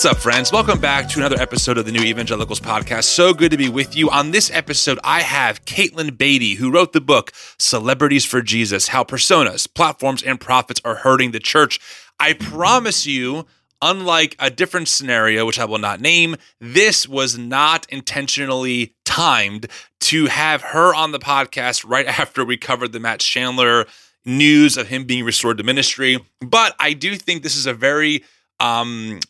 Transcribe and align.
What's 0.00 0.16
up, 0.16 0.22
friends? 0.22 0.50
Welcome 0.50 0.80
back 0.80 1.10
to 1.10 1.18
another 1.18 1.38
episode 1.38 1.76
of 1.76 1.84
the 1.84 1.92
New 1.92 2.00
Evangelicals 2.00 2.58
podcast. 2.58 3.04
So 3.04 3.34
good 3.34 3.50
to 3.50 3.58
be 3.58 3.68
with 3.68 3.94
you. 3.94 4.08
On 4.08 4.30
this 4.30 4.50
episode, 4.50 4.98
I 5.04 5.20
have 5.20 5.66
Katelyn 5.66 6.16
Beaty, 6.16 6.54
who 6.54 6.70
wrote 6.70 6.94
the 6.94 7.02
book 7.02 7.32
Celebrities 7.58 8.24
for 8.24 8.40
Jesus 8.40 8.88
How 8.88 9.04
Personas, 9.04 9.68
Platforms, 9.74 10.22
and 10.22 10.40
Profits 10.40 10.80
Are 10.86 10.94
Hurting 10.94 11.32
the 11.32 11.38
Church. 11.38 11.78
I 12.18 12.32
promise 12.32 13.04
you, 13.04 13.44
unlike 13.82 14.36
a 14.38 14.48
different 14.48 14.88
scenario, 14.88 15.44
which 15.44 15.58
I 15.58 15.66
will 15.66 15.76
not 15.76 16.00
name, 16.00 16.36
this 16.58 17.06
was 17.06 17.36
not 17.36 17.86
intentionally 17.90 18.94
timed 19.04 19.66
to 20.00 20.28
have 20.28 20.62
her 20.62 20.94
on 20.94 21.12
the 21.12 21.18
podcast 21.18 21.84
right 21.86 22.06
after 22.18 22.42
we 22.42 22.56
covered 22.56 22.92
the 22.92 23.00
Matt 23.00 23.20
Chandler 23.20 23.84
news 24.24 24.78
of 24.78 24.88
him 24.88 25.04
being 25.04 25.24
restored 25.24 25.58
to 25.58 25.62
ministry. 25.62 26.24
But 26.40 26.74
I 26.80 26.94
do 26.94 27.16
think 27.16 27.42
this 27.42 27.56
is 27.56 27.66
a 27.66 27.74
very 27.74 28.24
um, 28.60 29.20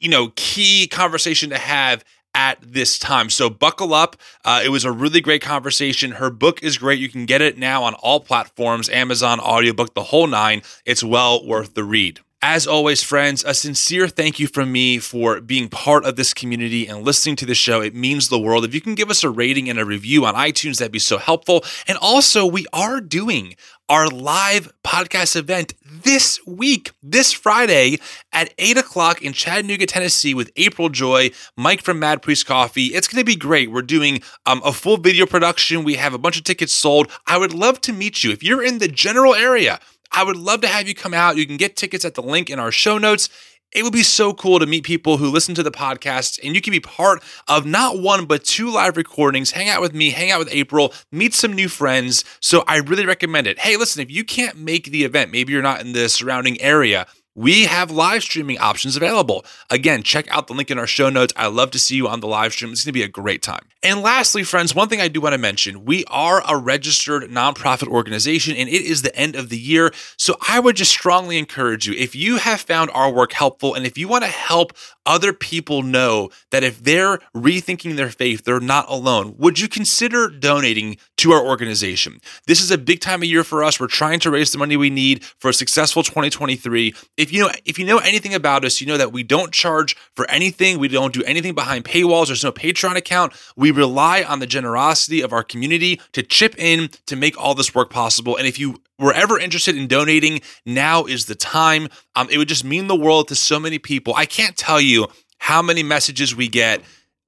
you 0.00 0.08
know, 0.08 0.32
key 0.36 0.86
conversation 0.86 1.50
to 1.50 1.58
have 1.58 2.04
at 2.34 2.58
this 2.60 2.98
time. 2.98 3.30
So 3.30 3.48
buckle 3.48 3.94
up. 3.94 4.16
Uh, 4.44 4.60
it 4.62 4.68
was 4.68 4.84
a 4.84 4.92
really 4.92 5.22
great 5.22 5.40
conversation. 5.40 6.12
Her 6.12 6.30
book 6.30 6.62
is 6.62 6.76
great. 6.76 6.98
You 6.98 7.08
can 7.08 7.24
get 7.24 7.40
it 7.40 7.56
now 7.56 7.82
on 7.84 7.94
all 7.94 8.20
platforms 8.20 8.90
Amazon, 8.90 9.40
audiobook, 9.40 9.94
the 9.94 10.04
whole 10.04 10.26
nine. 10.26 10.62
It's 10.84 11.02
well 11.02 11.44
worth 11.44 11.74
the 11.74 11.82
read. 11.84 12.20
As 12.42 12.66
always, 12.66 13.02
friends, 13.02 13.42
a 13.44 13.54
sincere 13.54 14.08
thank 14.08 14.38
you 14.38 14.46
from 14.46 14.70
me 14.70 14.98
for 14.98 15.40
being 15.40 15.70
part 15.70 16.04
of 16.04 16.16
this 16.16 16.34
community 16.34 16.86
and 16.86 17.02
listening 17.02 17.34
to 17.36 17.46
the 17.46 17.54
show. 17.54 17.80
It 17.80 17.94
means 17.94 18.28
the 18.28 18.38
world. 18.38 18.62
If 18.64 18.74
you 18.74 18.82
can 18.82 18.94
give 18.94 19.08
us 19.08 19.24
a 19.24 19.30
rating 19.30 19.70
and 19.70 19.78
a 19.78 19.86
review 19.86 20.26
on 20.26 20.34
iTunes, 20.34 20.76
that'd 20.76 20.92
be 20.92 20.98
so 20.98 21.16
helpful. 21.16 21.64
And 21.88 21.96
also, 21.96 22.44
we 22.44 22.66
are 22.74 23.00
doing 23.00 23.56
our 23.88 24.08
live 24.08 24.70
podcast 24.84 25.34
event 25.34 25.72
this 25.82 26.38
week, 26.46 26.90
this 27.02 27.32
Friday 27.32 27.98
at 28.32 28.52
8 28.58 28.78
o'clock 28.78 29.22
in 29.22 29.32
Chattanooga, 29.32 29.86
Tennessee, 29.86 30.34
with 30.34 30.50
April 30.56 30.90
Ajoy, 30.90 31.34
Mike 31.56 31.80
from 31.80 31.98
Mad 31.98 32.20
Priest 32.20 32.46
Coffee. 32.46 32.86
It's 32.86 33.08
going 33.08 33.20
to 33.20 33.24
be 33.24 33.36
great. 33.36 33.70
We're 33.70 33.82
doing 33.82 34.20
um, 34.44 34.60
a 34.64 34.72
full 34.72 34.98
video 34.98 35.24
production. 35.24 35.84
We 35.84 35.94
have 35.94 36.12
a 36.12 36.18
bunch 36.18 36.36
of 36.36 36.44
tickets 36.44 36.74
sold. 36.74 37.10
I 37.26 37.38
would 37.38 37.54
love 37.54 37.80
to 37.82 37.92
meet 37.92 38.22
you. 38.22 38.30
If 38.30 38.42
you're 38.42 38.62
in 38.62 38.78
the 38.78 38.88
general 38.88 39.34
area, 39.34 39.80
I 40.12 40.24
would 40.24 40.36
love 40.36 40.60
to 40.62 40.68
have 40.68 40.88
you 40.88 40.94
come 40.94 41.14
out. 41.14 41.36
You 41.36 41.46
can 41.46 41.56
get 41.56 41.76
tickets 41.76 42.04
at 42.04 42.14
the 42.14 42.22
link 42.22 42.50
in 42.50 42.58
our 42.58 42.70
show 42.70 42.98
notes. 42.98 43.28
It 43.72 43.82
would 43.82 43.92
be 43.92 44.04
so 44.04 44.32
cool 44.32 44.58
to 44.58 44.66
meet 44.66 44.84
people 44.84 45.18
who 45.18 45.30
listen 45.30 45.54
to 45.56 45.62
the 45.62 45.70
podcast 45.70 46.38
and 46.42 46.54
you 46.54 46.62
can 46.62 46.70
be 46.70 46.80
part 46.80 47.22
of 47.46 47.66
not 47.66 47.98
one, 47.98 48.24
but 48.24 48.44
two 48.44 48.70
live 48.70 48.96
recordings. 48.96 49.50
Hang 49.50 49.68
out 49.68 49.82
with 49.82 49.92
me, 49.92 50.10
hang 50.10 50.30
out 50.30 50.38
with 50.38 50.48
April, 50.50 50.94
meet 51.12 51.34
some 51.34 51.52
new 51.52 51.68
friends. 51.68 52.24
So 52.40 52.64
I 52.66 52.76
really 52.78 53.04
recommend 53.04 53.46
it. 53.46 53.58
Hey, 53.58 53.76
listen, 53.76 54.00
if 54.00 54.10
you 54.10 54.24
can't 54.24 54.56
make 54.56 54.86
the 54.86 55.04
event, 55.04 55.30
maybe 55.30 55.52
you're 55.52 55.62
not 55.62 55.80
in 55.80 55.92
the 55.92 56.08
surrounding 56.08 56.58
area, 56.60 57.06
we 57.36 57.64
have 57.64 57.90
live 57.90 58.22
streaming 58.22 58.58
options 58.58 58.96
available. 58.96 59.44
Again, 59.70 60.02
check 60.02 60.26
out 60.30 60.46
the 60.46 60.54
link 60.54 60.70
in 60.70 60.78
our 60.78 60.86
show 60.86 61.10
notes. 61.10 61.34
I 61.36 61.46
love 61.46 61.70
to 61.72 61.78
see 61.78 61.94
you 61.94 62.08
on 62.08 62.20
the 62.20 62.26
live 62.26 62.52
stream. 62.52 62.72
It's 62.72 62.84
going 62.84 62.88
to 62.88 62.92
be 62.92 63.02
a 63.02 63.08
great 63.08 63.42
time. 63.42 63.68
And 63.82 64.00
lastly, 64.00 64.42
friends, 64.42 64.74
one 64.74 64.88
thing 64.88 65.00
I 65.00 65.08
do 65.08 65.20
want 65.20 65.34
to 65.34 65.38
mention 65.38 65.84
we 65.84 66.04
are 66.06 66.42
a 66.48 66.56
registered 66.56 67.24
nonprofit 67.30 67.88
organization 67.88 68.56
and 68.56 68.68
it 68.68 68.82
is 68.82 69.02
the 69.02 69.14
end 69.14 69.36
of 69.36 69.50
the 69.50 69.58
year. 69.58 69.92
So 70.16 70.36
I 70.48 70.58
would 70.58 70.76
just 70.76 70.90
strongly 70.90 71.38
encourage 71.38 71.86
you 71.86 71.94
if 71.94 72.16
you 72.16 72.38
have 72.38 72.62
found 72.62 72.90
our 72.92 73.12
work 73.12 73.32
helpful 73.32 73.74
and 73.74 73.86
if 73.86 73.98
you 73.98 74.08
want 74.08 74.24
to 74.24 74.30
help 74.30 74.72
other 75.06 75.32
people 75.32 75.82
know 75.82 76.30
that 76.50 76.64
if 76.64 76.82
they're 76.82 77.18
rethinking 77.34 77.96
their 77.96 78.10
faith, 78.10 78.44
they're 78.44 78.58
not 78.58 78.86
alone, 78.88 79.36
would 79.38 79.60
you 79.60 79.68
consider 79.68 80.28
donating 80.28 80.96
to 81.18 81.30
our 81.30 81.46
organization? 81.46 82.20
This 82.46 82.60
is 82.60 82.70
a 82.70 82.78
big 82.78 83.00
time 83.00 83.22
of 83.22 83.28
year 83.28 83.44
for 83.44 83.62
us. 83.62 83.78
We're 83.78 83.86
trying 83.86 84.20
to 84.20 84.30
raise 84.30 84.50
the 84.50 84.58
money 84.58 84.76
we 84.76 84.90
need 84.90 85.24
for 85.24 85.48
a 85.48 85.54
successful 85.54 86.02
2023. 86.02 86.92
If 87.16 87.25
you 87.32 87.42
know 87.42 87.50
if 87.64 87.78
you 87.78 87.84
know 87.84 87.98
anything 87.98 88.34
about 88.34 88.64
us, 88.64 88.80
you 88.80 88.86
know 88.86 88.96
that 88.96 89.12
we 89.12 89.22
don't 89.22 89.52
charge 89.52 89.96
for 90.14 90.28
anything. 90.30 90.78
We 90.78 90.88
don't 90.88 91.14
do 91.14 91.22
anything 91.24 91.54
behind 91.54 91.84
paywalls. 91.84 92.26
There's 92.26 92.44
no 92.44 92.52
Patreon 92.52 92.96
account. 92.96 93.32
We 93.56 93.70
rely 93.70 94.22
on 94.22 94.38
the 94.38 94.46
generosity 94.46 95.20
of 95.20 95.32
our 95.32 95.42
community 95.42 96.00
to 96.12 96.22
chip 96.22 96.54
in 96.58 96.90
to 97.06 97.16
make 97.16 97.38
all 97.38 97.54
this 97.54 97.74
work 97.74 97.90
possible. 97.90 98.36
And 98.36 98.46
if 98.46 98.58
you 98.58 98.80
were 98.98 99.12
ever 99.12 99.38
interested 99.38 99.76
in 99.76 99.86
donating, 99.86 100.40
now 100.64 101.04
is 101.04 101.26
the 101.26 101.34
time. 101.34 101.88
Um, 102.14 102.28
it 102.30 102.38
would 102.38 102.48
just 102.48 102.64
mean 102.64 102.86
the 102.86 102.96
world 102.96 103.28
to 103.28 103.34
so 103.34 103.60
many 103.60 103.78
people. 103.78 104.14
I 104.14 104.26
can't 104.26 104.56
tell 104.56 104.80
you 104.80 105.08
how 105.38 105.62
many 105.62 105.82
messages 105.82 106.34
we 106.34 106.48
get 106.48 106.82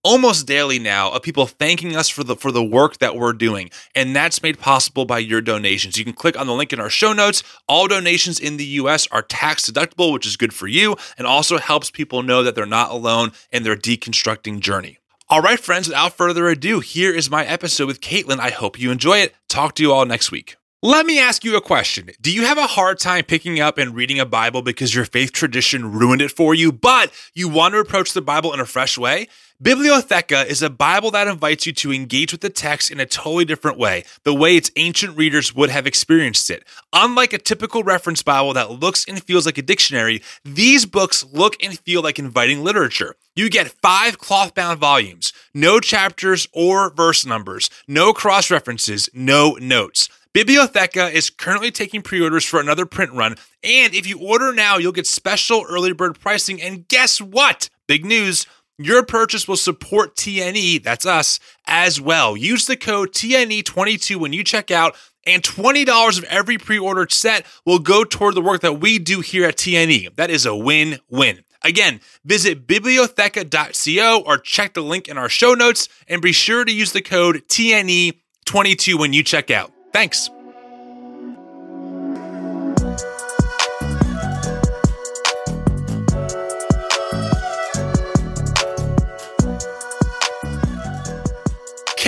almost 0.09 0.47
daily 0.47 0.79
now 0.79 1.13
of 1.13 1.21
people 1.21 1.47
thanking 1.47 1.95
us 1.95 2.09
for 2.09 2.25
the 2.25 2.35
for 2.35 2.51
the 2.51 2.65
work 2.65 2.97
that 2.97 3.15
we're 3.15 3.35
doing 3.35 3.69
and 3.95 4.17
that's 4.17 4.43
made 4.43 4.59
possible 4.59 5.05
by 5.05 5.19
your 5.19 5.43
donations 5.43 5.99
you 5.99 6.05
can 6.05 6.15
click 6.15 6.35
on 6.41 6.47
the 6.47 6.55
link 6.55 6.73
in 6.73 6.81
our 6.81 6.89
show 6.89 7.13
notes 7.13 7.43
all 7.69 7.87
donations 7.87 8.41
in 8.41 8.57
the 8.57 8.65
US 8.65 9.07
are 9.09 9.21
tax 9.21 9.71
deductible 9.71 10.11
which 10.11 10.27
is 10.27 10.39
good 10.39 10.55
for 10.55 10.67
you 10.67 10.97
and 11.19 11.27
also 11.27 11.59
helps 11.59 11.91
people 11.91 12.23
know 12.23 12.43
that 12.43 12.55
they're 12.55 12.65
not 12.65 12.91
alone 12.91 13.33
in 13.53 13.65
their 13.65 13.77
deconstructing 13.77 14.61
journey 14.61 14.99
all 15.31 15.43
right, 15.43 15.61
friends, 15.61 15.89
without 15.89 16.17
further 16.17 16.49
ado, 16.49 16.81
here 16.81 17.15
is 17.15 17.31
my 17.31 17.45
episode 17.45 17.87
with 17.87 18.01
Katelyn 18.01 18.39
I 18.39 18.49
hope 18.49 18.79
you 18.79 18.91
enjoy 18.91 19.19
it. 19.19 19.35
Talk 19.47 19.75
to 19.75 19.83
you 19.83 19.93
all 19.93 20.07
next 20.07 20.33
week. 20.33 20.57
Let 20.81 21.07
me 21.07 21.19
ask 21.19 21.45
you 21.45 21.57
a 21.57 21.61
question. 21.61 22.09
Do 22.21 22.33
you 22.33 22.47
have 22.47 22.57
a 22.57 22.69
hard 22.69 23.01
time 23.01 23.25
picking 23.25 23.59
up 23.59 23.79
and 23.79 23.97
reading 23.97 24.21
a 24.21 24.25
Bible 24.25 24.63
because 24.63 24.95
your 24.95 25.05
faith 25.05 25.33
tradition 25.33 25.91
ruined 25.91 26.23
it 26.23 26.31
for 26.31 26.55
you, 26.55 26.71
but 26.71 27.13
you 27.35 27.49
want 27.49 27.75
to 27.75 27.81
approach 27.81 28.13
the 28.13 28.23
Bible 28.23 28.55
in 28.55 28.61
a 28.61 28.65
fresh 28.65 28.97
way? 28.97 29.27
Bibliotheca 29.61 30.47
is 30.47 30.63
a 30.63 30.71
Bible 30.71 31.11
that 31.11 31.27
invites 31.27 31.67
you 31.67 31.73
to 31.73 31.93
engage 31.93 32.31
with 32.31 32.43
the 32.43 32.49
text 32.49 32.93
in 32.93 33.01
a 33.01 33.07
totally 33.07 33.45
different 33.45 33.77
way, 33.77 34.05
the 34.23 34.33
way 34.33 34.57
its 34.57 34.71
ancient 34.77 35.17
readers 35.17 35.53
would 35.53 35.69
have 35.69 35.85
experienced 35.85 36.49
it. 36.49 36.63
Unlike 36.93 37.33
a 37.33 37.39
typical 37.39 37.83
reference 37.83 38.23
Bible 38.23 38.53
that 38.53 38.71
looks 38.71 39.05
and 39.09 39.21
feels 39.21 39.47
like 39.47 39.59
a 39.59 39.63
dictionary, 39.63 40.23
these 40.45 40.87
books 40.87 41.25
look 41.33 41.57
and 41.61 41.77
feel 41.81 42.03
like 42.03 42.21
inviting 42.21 42.63
literature. 42.63 43.17
You 43.35 43.51
get 43.51 43.75
five 43.83 44.19
cloth 44.19 44.55
bound 44.55 44.79
volumes, 44.79 45.33
no 45.53 45.81
chapters 45.81 46.47
or 46.53 46.95
verse 46.95 47.27
numbers, 47.27 47.69
no 47.89 48.13
cross 48.13 48.53
references, 48.53 49.11
no 49.13 49.55
notes. 49.61 50.09
Bibliotheca 50.33 51.13
is 51.13 51.31
currently 51.31 51.73
taking 51.73 52.03
pre 52.03 52.21
orders 52.21 52.45
for 52.45 52.61
another 52.61 52.87
print 52.87 53.13
run, 53.13 53.35
and 53.65 53.93
if 53.93 54.07
you 54.07 54.21
order 54.21 54.53
now, 54.53 54.77
you'll 54.77 54.93
get 54.93 55.09
special 55.09 55.65
early 55.69 55.93
bird 55.93 56.21
pricing. 56.21 56.63
And 56.63 56.87
guess 56.87 57.21
what? 57.21 57.69
Big 57.89 58.05
news! 58.05 58.47
Your 58.81 59.05
purchase 59.05 59.49
will 59.49 59.57
support 59.57 60.15
TNE, 60.15 60.85
that's 60.85 61.05
us, 61.05 61.41
as 61.67 62.01
well. 62.01 62.37
Use 62.37 62.67
the 62.67 62.77
code 62.77 63.13
TNE22 63.13 64.15
when 64.17 64.33
you 64.33 64.45
check 64.45 64.71
out, 64.71 64.95
and 65.27 65.43
$20 65.43 66.19
of 66.19 66.25
every 66.25 66.59
pre 66.59 66.79
ordered 66.79 67.11
set 67.11 67.45
will 67.67 67.81
go 67.81 68.05
toward 68.05 68.37
the 68.37 68.41
work 68.41 68.61
that 68.61 68.81
we 68.81 69.01
do 69.01 69.21
here 69.21 69.45
at 69.49 69.57
TNE. 69.57 70.15
That 70.15 70.31
is 70.31 70.47
a 70.47 70.55
win 70.55 71.01
win. 71.11 71.41
Again, 71.63 72.01
visit 72.25 72.69
bibliotheca.co 72.69 74.23
or 74.25 74.39
check 74.39 74.75
the 74.75 74.81
link 74.81 75.09
in 75.09 75.19
our 75.19 75.29
show 75.29 75.55
notes 75.55 75.89
and 76.07 76.23
be 76.23 76.31
sure 76.31 76.65
to 76.65 76.73
use 76.73 76.93
the 76.93 77.03
code 77.03 77.43
TNE22 77.49 78.97
when 78.97 79.13
you 79.13 79.25
check 79.25 79.51
out. 79.51 79.73
Thanks. 79.93 80.31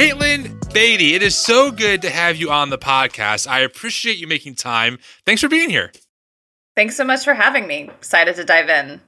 Katelyn 0.01 0.73
Beaty, 0.73 1.13
it 1.13 1.23
is 1.23 1.37
so 1.37 1.71
good 1.71 2.01
to 2.01 2.09
have 2.09 2.37
you 2.37 2.51
on 2.51 2.71
the 2.71 2.79
podcast. 2.79 3.47
I 3.47 3.61
appreciate 3.61 4.17
you 4.17 4.27
making 4.27 4.55
time. 4.55 4.99
Thanks 5.27 5.43
for 5.43 5.49
being 5.49 5.69
here. 5.69 5.93
Thanks 6.75 6.97
so 6.97 7.05
much 7.05 7.23
for 7.23 7.35
having 7.35 7.67
me. 7.67 7.91
Excited 7.99 8.35
to 8.37 8.45
dive 8.45 8.71
in. 8.71 9.03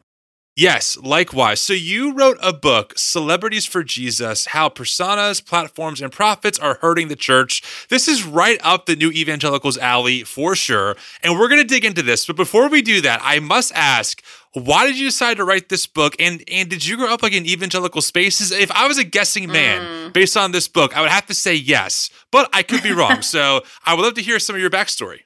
Yes, 0.54 0.98
likewise. 0.98 1.62
So 1.62 1.72
you 1.72 2.12
wrote 2.14 2.36
a 2.42 2.52
book, 2.52 2.92
Celebrities 2.98 3.64
for 3.64 3.82
Jesus 3.82 4.44
How 4.48 4.68
Personas, 4.68 5.42
Platforms, 5.42 6.02
and 6.02 6.12
Profits 6.12 6.58
Are 6.58 6.76
Hurting 6.82 7.08
the 7.08 7.16
Church. 7.16 7.62
This 7.88 8.06
is 8.06 8.22
right 8.22 8.60
up 8.62 8.84
the 8.84 8.94
new 8.94 9.10
evangelicals 9.10 9.78
alley 9.78 10.24
for 10.24 10.54
sure. 10.54 10.94
And 11.22 11.38
we're 11.38 11.48
going 11.48 11.62
to 11.62 11.66
dig 11.66 11.86
into 11.86 12.02
this. 12.02 12.26
But 12.26 12.36
before 12.36 12.68
we 12.68 12.82
do 12.82 13.00
that, 13.00 13.22
I 13.24 13.38
must 13.38 13.72
ask, 13.74 14.22
why 14.54 14.86
did 14.86 14.98
you 14.98 15.06
decide 15.06 15.38
to 15.38 15.44
write 15.44 15.68
this 15.68 15.86
book? 15.86 16.14
And 16.18 16.42
and 16.50 16.68
did 16.68 16.86
you 16.86 16.96
grow 16.96 17.12
up 17.12 17.22
like 17.22 17.32
in 17.32 17.46
evangelical 17.46 18.02
spaces? 18.02 18.50
If 18.50 18.70
I 18.70 18.86
was 18.86 18.98
a 18.98 19.04
guessing 19.04 19.50
man 19.50 19.80
mm. 19.80 20.12
based 20.12 20.36
on 20.36 20.52
this 20.52 20.68
book, 20.68 20.96
I 20.96 21.00
would 21.00 21.10
have 21.10 21.26
to 21.26 21.34
say 21.34 21.54
yes, 21.54 22.10
but 22.30 22.50
I 22.52 22.62
could 22.62 22.82
be 22.82 22.92
wrong. 22.92 23.22
so 23.22 23.62
I 23.84 23.94
would 23.94 24.02
love 24.02 24.14
to 24.14 24.22
hear 24.22 24.38
some 24.38 24.54
of 24.54 24.60
your 24.60 24.70
backstory. 24.70 25.20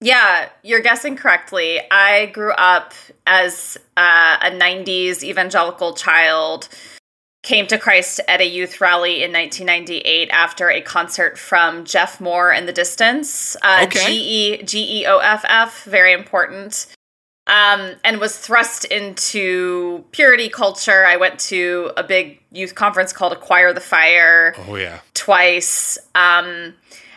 Yeah, 0.00 0.50
you're 0.62 0.80
guessing 0.80 1.16
correctly. 1.16 1.80
I 1.90 2.26
grew 2.26 2.52
up 2.52 2.92
as 3.26 3.78
uh, 3.96 4.36
a 4.42 4.50
90s 4.50 5.22
evangelical 5.22 5.94
child, 5.94 6.68
came 7.42 7.66
to 7.68 7.78
Christ 7.78 8.20
at 8.28 8.42
a 8.42 8.46
youth 8.46 8.80
rally 8.80 9.22
in 9.22 9.32
1998 9.32 10.28
after 10.30 10.68
a 10.68 10.82
concert 10.82 11.38
from 11.38 11.84
Geoff 11.84 12.20
Moore 12.20 12.52
in 12.52 12.66
the 12.66 12.72
distance. 12.72 13.56
Uh, 13.62 13.84
okay. 13.86 14.06
G 14.06 14.12
E 14.12 14.62
G 14.64 15.00
E 15.00 15.06
O 15.06 15.18
F 15.18 15.44
F, 15.48 15.84
very 15.84 16.12
important. 16.12 16.88
Um, 17.48 17.92
and 18.02 18.18
was 18.18 18.36
thrust 18.36 18.86
into 18.86 20.04
purity 20.10 20.48
culture. 20.48 21.06
I 21.06 21.16
went 21.16 21.38
to 21.40 21.92
a 21.96 22.02
big 22.02 22.40
youth 22.50 22.74
conference 22.74 23.12
called 23.12 23.32
Acquire 23.32 23.72
the 23.72 23.80
Fire. 23.80 24.52
Oh, 24.66 24.74
yeah. 24.74 24.98
Twice. 25.14 25.96
Um, 26.16 26.74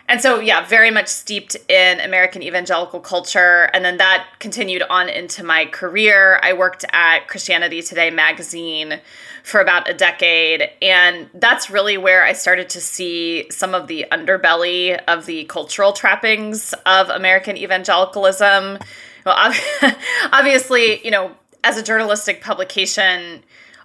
and 0.09 0.19
so 0.19 0.39
yeah 0.39 0.65
very 0.65 0.91
much 0.91 1.07
steeped 1.07 1.55
in 1.69 1.99
american 2.01 2.43
evangelical 2.43 2.99
culture 2.99 3.69
and 3.73 3.85
then 3.85 3.97
that 3.97 4.27
continued 4.39 4.83
on 4.89 5.07
into 5.07 5.43
my 5.43 5.65
career 5.67 6.39
i 6.43 6.51
worked 6.51 6.83
at 6.91 7.27
christianity 7.27 7.81
today 7.81 8.09
magazine 8.09 8.99
for 9.43 9.61
about 9.61 9.89
a 9.89 9.93
decade 9.93 10.69
and 10.81 11.29
that's 11.35 11.69
really 11.69 11.97
where 11.97 12.25
i 12.25 12.33
started 12.33 12.69
to 12.69 12.81
see 12.81 13.49
some 13.51 13.73
of 13.73 13.87
the 13.87 14.05
underbelly 14.11 14.99
of 15.07 15.25
the 15.27 15.45
cultural 15.45 15.93
trappings 15.93 16.73
of 16.85 17.09
american 17.09 17.55
evangelicalism 17.55 18.77
well 19.25 19.53
obviously 20.31 21.03
you 21.05 21.11
know 21.11 21.31
as 21.63 21.77
a 21.77 21.83
journalistic 21.83 22.41
publication 22.41 23.43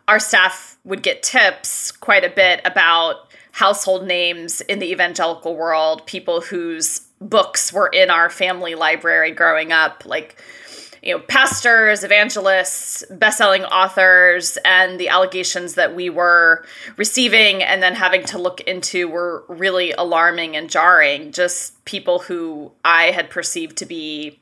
our 0.09 0.19
staff 0.19 0.79
would 0.85 1.03
get 1.03 1.23
tips 1.23 1.91
quite 1.91 2.25
a 2.25 2.31
bit 2.31 2.61
about 2.65 3.29
household 3.53 4.05
names 4.05 4.61
in 4.63 4.81
the 4.81 4.91
evangelical 4.91 5.57
world, 5.57 6.05
people 6.07 6.41
whose 6.41 7.03
books 7.21 7.73
were 7.73 7.87
in 7.87 8.11
our 8.11 8.29
family 8.29 8.75
library 8.75 9.31
growing 9.31 9.71
up, 9.71 10.05
like 10.05 10.37
you 11.05 11.15
know, 11.15 11.23
pastors, 11.29 12.03
evangelists, 12.03 13.05
best-selling 13.11 13.63
authors, 13.67 14.59
and 14.65 14.99
the 14.99 15.09
allegations 15.09 15.75
that 15.75 15.95
we 15.95 16.09
were 16.11 16.65
receiving 16.97 17.63
and 17.63 17.83
then 17.83 17.95
having 17.95 18.25
to 18.25 18.39
look 18.39 18.61
into 18.63 19.07
were 19.07 19.45
really 19.49 19.93
alarming 19.93 20.57
and 20.57 20.71
jarring. 20.71 21.31
Just 21.31 21.85
people 21.85 22.21
who 22.21 22.73
I 22.85 23.13
had 23.13 23.29
perceived 23.29 23.77
to 23.77 23.87
be 23.87 24.41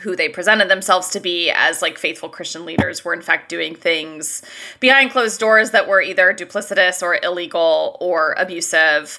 who 0.00 0.14
they 0.14 0.28
presented 0.28 0.68
themselves 0.68 1.08
to 1.10 1.20
be 1.20 1.50
as 1.50 1.82
like 1.82 1.98
faithful 1.98 2.28
Christian 2.28 2.64
leaders 2.64 3.04
were 3.04 3.14
in 3.14 3.22
fact 3.22 3.48
doing 3.48 3.74
things 3.74 4.42
behind 4.78 5.10
closed 5.10 5.40
doors 5.40 5.70
that 5.70 5.88
were 5.88 6.02
either 6.02 6.34
duplicitous 6.34 7.02
or 7.02 7.18
illegal 7.22 7.96
or 8.00 8.34
abusive. 8.38 9.18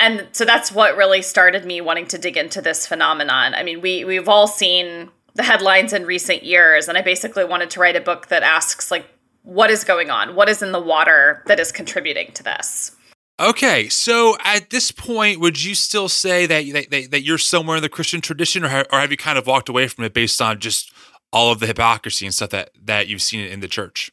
And 0.00 0.28
so 0.32 0.44
that's 0.44 0.70
what 0.70 0.96
really 0.96 1.22
started 1.22 1.64
me 1.64 1.80
wanting 1.80 2.06
to 2.08 2.18
dig 2.18 2.36
into 2.36 2.60
this 2.60 2.86
phenomenon. 2.86 3.54
I 3.54 3.62
mean, 3.62 3.80
we 3.80 4.04
we've 4.04 4.28
all 4.28 4.46
seen 4.46 5.10
the 5.34 5.42
headlines 5.42 5.92
in 5.92 6.04
recent 6.04 6.42
years 6.42 6.88
and 6.88 6.98
I 6.98 7.02
basically 7.02 7.44
wanted 7.44 7.70
to 7.70 7.80
write 7.80 7.96
a 7.96 8.00
book 8.00 8.28
that 8.28 8.42
asks 8.42 8.90
like 8.90 9.06
what 9.44 9.70
is 9.70 9.82
going 9.82 10.10
on? 10.10 10.34
What 10.34 10.50
is 10.50 10.62
in 10.62 10.72
the 10.72 10.80
water 10.80 11.42
that 11.46 11.58
is 11.58 11.72
contributing 11.72 12.32
to 12.32 12.42
this? 12.42 12.94
Okay, 13.40 13.88
so 13.88 14.36
at 14.44 14.70
this 14.70 14.90
point, 14.90 15.38
would 15.38 15.62
you 15.62 15.76
still 15.76 16.08
say 16.08 16.46
that 16.46 16.90
that, 16.90 17.10
that 17.12 17.22
you're 17.22 17.38
somewhere 17.38 17.76
in 17.76 17.82
the 17.82 17.88
Christian 17.88 18.20
tradition, 18.20 18.64
or 18.64 18.68
have, 18.68 18.86
or 18.92 18.98
have 18.98 19.10
you 19.12 19.16
kind 19.16 19.38
of 19.38 19.46
walked 19.46 19.68
away 19.68 19.86
from 19.86 20.04
it 20.04 20.12
based 20.12 20.42
on 20.42 20.58
just 20.58 20.92
all 21.32 21.52
of 21.52 21.60
the 21.60 21.66
hypocrisy 21.66 22.26
and 22.26 22.34
stuff 22.34 22.50
that 22.50 22.70
that 22.84 23.06
you've 23.06 23.22
seen 23.22 23.40
in 23.40 23.60
the 23.60 23.68
church? 23.68 24.10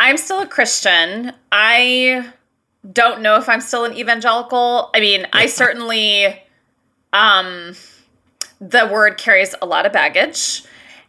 I'm 0.00 0.16
still 0.16 0.40
a 0.40 0.48
Christian. 0.48 1.32
I 1.52 2.32
don't 2.92 3.22
know 3.22 3.36
if 3.36 3.48
I'm 3.48 3.60
still 3.60 3.84
an 3.84 3.96
evangelical. 3.96 4.90
I 4.94 5.00
mean, 5.00 5.28
I 5.32 5.46
certainly 5.46 6.42
um 7.12 7.74
the 8.60 8.88
word 8.92 9.16
carries 9.16 9.54
a 9.62 9.66
lot 9.66 9.86
of 9.86 9.92
baggage. 9.92 10.64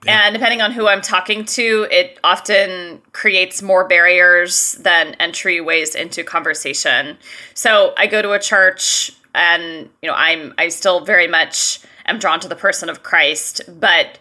And 0.08 0.34
depending 0.34 0.62
on 0.62 0.72
who 0.72 0.88
I'm 0.88 1.02
talking 1.02 1.46
to, 1.46 1.88
it 1.90 2.20
often 2.24 3.02
creates 3.12 3.62
more 3.62 3.88
barriers 3.88 4.74
than 4.74 5.16
entryways 5.20 5.96
into 5.96 6.24
conversation. 6.24 7.18
So 7.54 7.94
I 7.98 8.08
go 8.08 8.22
to 8.22 8.32
a 8.32 8.40
church 8.40 9.12
and 9.36 9.90
you 10.02 10.10
know 10.10 10.16
I'm 10.16 10.54
I 10.58 10.70
still 10.70 11.06
very 11.06 11.28
much 11.28 11.80
am 12.06 12.20
drawn 12.20 12.40
to 12.42 12.48
the 12.48 12.56
person 12.56 12.90
of 12.90 13.04
Christ, 13.04 13.62
but 13.80 14.20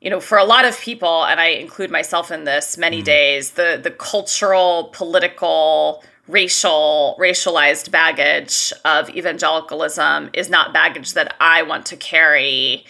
you 0.00 0.10
know, 0.10 0.20
for 0.20 0.38
a 0.38 0.44
lot 0.44 0.64
of 0.64 0.78
people, 0.78 1.24
and 1.24 1.40
I 1.40 1.46
include 1.46 1.90
myself 1.90 2.30
in 2.30 2.44
this 2.44 2.76
many 2.76 3.00
mm. 3.00 3.04
days, 3.04 3.52
the 3.52 3.80
the 3.82 3.90
cultural, 3.90 4.90
political, 4.92 6.04
racial, 6.28 7.16
racialized 7.18 7.90
baggage 7.90 8.72
of 8.84 9.08
evangelicalism 9.10 10.30
is 10.32 10.50
not 10.50 10.72
baggage 10.72 11.14
that 11.14 11.34
I 11.40 11.62
want 11.62 11.86
to 11.86 11.96
carry 11.96 12.84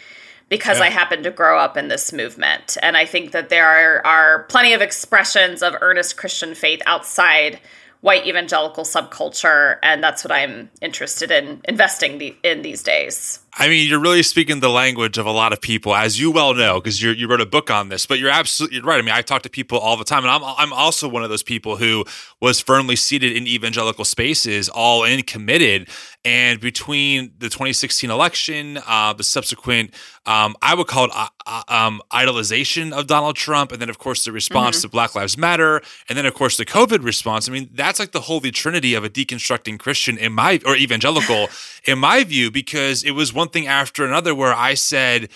because 0.49 0.79
yeah. 0.79 0.85
I 0.85 0.91
happen 0.91 1.23
to 1.23 1.31
grow 1.31 1.59
up 1.59 1.77
in 1.77 1.89
this 1.89 2.13
movement. 2.13 2.77
And 2.83 2.97
I 2.97 3.05
think 3.05 3.33
that 3.33 3.49
there 3.49 3.67
are, 3.67 4.07
are 4.07 4.43
plenty 4.45 4.73
of 4.73 4.81
expressions 4.81 5.63
of 5.63 5.75
earnest 5.81 6.17
Christian 6.17 6.55
faith 6.55 6.81
outside 6.87 7.61
white 8.01 8.27
evangelical 8.27 8.85
subculture. 8.85 9.79
And 9.83 10.03
that's 10.03 10.23
what 10.23 10.33
I'm 10.33 10.71
interested 10.81 11.31
in 11.31 11.61
investing 11.65 12.19
the, 12.19 12.37
in 12.43 12.63
these 12.63 12.83
days. 12.83 13.41
I 13.59 13.69
mean, 13.69 13.89
you're 13.89 14.01
really 14.01 14.23
speaking 14.23 14.61
the 14.61 14.69
language 14.69 15.17
of 15.17 15.25
a 15.25 15.31
lot 15.31 15.55
of 15.55 15.63
people, 15.63 15.95
as 15.95 16.21
you 16.21 16.31
well 16.31 16.53
know, 16.53 16.79
because 16.79 17.01
you 17.01 17.13
you 17.13 17.27
wrote 17.27 17.41
a 17.41 17.47
book 17.47 17.71
on 17.71 17.89
this. 17.89 18.05
But 18.05 18.19
you're 18.19 18.31
absolutely 18.31 18.81
right. 18.81 18.99
I 18.99 19.03
mean, 19.03 19.15
I 19.15 19.23
talk 19.23 19.43
to 19.43 19.51
people 19.51 19.79
all 19.79 19.97
the 19.97 20.05
time, 20.05 20.25
and 20.25 20.31
I'm 20.31 20.43
I'm 20.45 20.75
also 20.75 21.09
one 21.09 21.25
of 21.25 21.31
those 21.31 21.43
people 21.43 21.77
who 21.77 22.05
was 22.39 22.61
firmly 22.61 22.97
seated 22.97 23.33
in 23.33 23.47
evangelical 23.47 24.05
spaces, 24.05 24.69
all 24.69 25.05
in, 25.05 25.23
committed. 25.23 25.89
And 26.23 26.61
between 26.61 27.33
the 27.39 27.49
2016 27.49 28.11
election, 28.11 28.81
uh, 28.85 29.13
the 29.13 29.23
subsequent, 29.23 29.95
um, 30.27 30.57
I 30.61 30.75
would 30.75 30.89
call 30.89 31.05
it 31.05 31.13
uh, 31.15 31.29
uh, 31.47 31.63
um, 31.69 32.03
idolization 32.13 32.93
of 32.93 33.07
Donald 33.07 33.37
Trump, 33.37 33.71
and 33.71 33.81
then 33.81 33.89
of 33.89 33.99
course 33.99 34.25
the 34.25 34.33
response 34.33 34.79
mm-hmm. 34.79 34.89
to 34.89 34.91
Black 34.91 35.15
Lives 35.15 35.39
Matter, 35.39 35.81
and 36.09 36.19
then 36.19 36.27
of 36.27 36.35
course 36.35 36.57
the 36.57 36.67
COVID 36.67 37.05
response. 37.05 37.49
I 37.49 37.53
mean, 37.53 37.71
that's 37.73 38.01
like 38.01 38.11
the 38.11 38.23
holy 38.23 38.51
trinity 38.51 38.95
of 38.95 39.05
a 39.05 39.09
deconstructing 39.09 39.79
Christian 39.79 40.19
in 40.19 40.33
my 40.33 40.61
or 40.67 40.75
evangelical 40.77 41.47
in 41.87 42.01
my 42.01 42.25
view, 42.25 42.51
because 42.51 43.05
it 43.05 43.13
was 43.13 43.33
one 43.33 43.46
one 43.47 43.53
thing 43.53 43.69
after 43.69 44.05
another 44.05 44.35
where 44.35 44.53
I 44.53 44.75
said, 44.75 45.29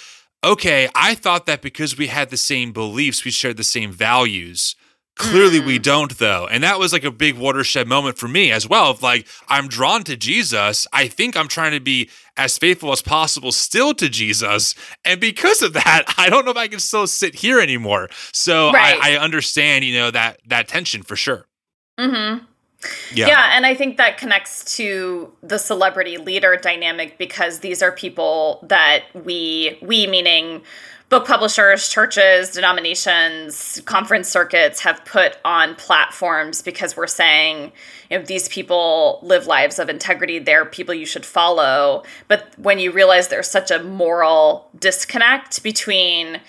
okay, 0.42 0.88
I 0.96 1.14
thought 1.14 1.46
that 1.46 1.62
because 1.62 1.96
we 1.96 2.08
had 2.08 2.30
the 2.30 2.36
same 2.36 2.72
beliefs, 2.72 3.24
we 3.24 3.30
shared 3.30 3.56
the 3.56 3.64
same 3.64 3.92
values. 3.92 4.74
Clearly, 5.16 5.60
mm. 5.60 5.66
we 5.66 5.78
don't, 5.78 6.18
though. 6.18 6.48
And 6.50 6.64
that 6.64 6.78
was 6.78 6.92
like 6.92 7.04
a 7.04 7.10
big 7.10 7.36
watershed 7.36 7.86
moment 7.86 8.18
for 8.18 8.26
me 8.26 8.50
as 8.50 8.68
well. 8.68 8.90
Of 8.90 9.02
like, 9.02 9.28
I'm 9.48 9.68
drawn 9.68 10.02
to 10.04 10.16
Jesus. 10.16 10.88
I 10.92 11.06
think 11.06 11.36
I'm 11.36 11.46
trying 11.46 11.72
to 11.72 11.80
be 11.80 12.10
as 12.36 12.58
faithful 12.58 12.90
as 12.90 13.02
possible 13.02 13.52
still 13.52 13.94
to 13.94 14.08
Jesus. 14.08 14.74
And 15.04 15.20
because 15.20 15.62
of 15.62 15.74
that, 15.74 16.04
I 16.18 16.30
don't 16.30 16.44
know 16.44 16.50
if 16.50 16.56
I 16.56 16.68
can 16.68 16.80
still 16.80 17.06
sit 17.06 17.36
here 17.36 17.60
anymore. 17.60 18.08
So 18.32 18.72
right. 18.72 18.98
I, 19.00 19.14
I, 19.14 19.18
understand, 19.18 19.84
you 19.84 19.94
know, 19.94 20.10
that 20.10 20.40
that 20.46 20.66
tension 20.66 21.02
for 21.02 21.16
sure. 21.16 21.46
Mm-hmm. 21.98 22.44
Yeah. 23.12 23.26
yeah, 23.26 23.50
and 23.52 23.66
I 23.66 23.74
think 23.74 23.98
that 23.98 24.16
connects 24.16 24.76
to 24.76 25.30
the 25.42 25.58
celebrity 25.58 26.16
leader 26.16 26.56
dynamic 26.56 27.18
because 27.18 27.58
these 27.58 27.82
are 27.82 27.92
people 27.92 28.64
that 28.68 29.04
we 29.14 29.78
we 29.82 30.06
meaning 30.06 30.62
book 31.10 31.26
publishers, 31.26 31.88
churches, 31.88 32.52
denominations, 32.52 33.82
conference 33.84 34.28
circuits 34.28 34.80
have 34.80 35.04
put 35.04 35.36
on 35.44 35.74
platforms 35.74 36.62
because 36.62 36.96
we're 36.96 37.08
saying, 37.08 37.72
you 38.08 38.18
know, 38.18 38.24
these 38.24 38.48
people 38.48 39.18
live 39.22 39.46
lives 39.48 39.80
of 39.80 39.88
integrity, 39.88 40.38
they're 40.38 40.64
people 40.64 40.94
you 40.94 41.04
should 41.04 41.26
follow. 41.26 42.04
But 42.28 42.54
when 42.56 42.78
you 42.78 42.92
realize 42.92 43.26
there's 43.26 43.50
such 43.50 43.72
a 43.72 43.82
moral 43.82 44.70
disconnect 44.78 45.64
between 45.64 46.40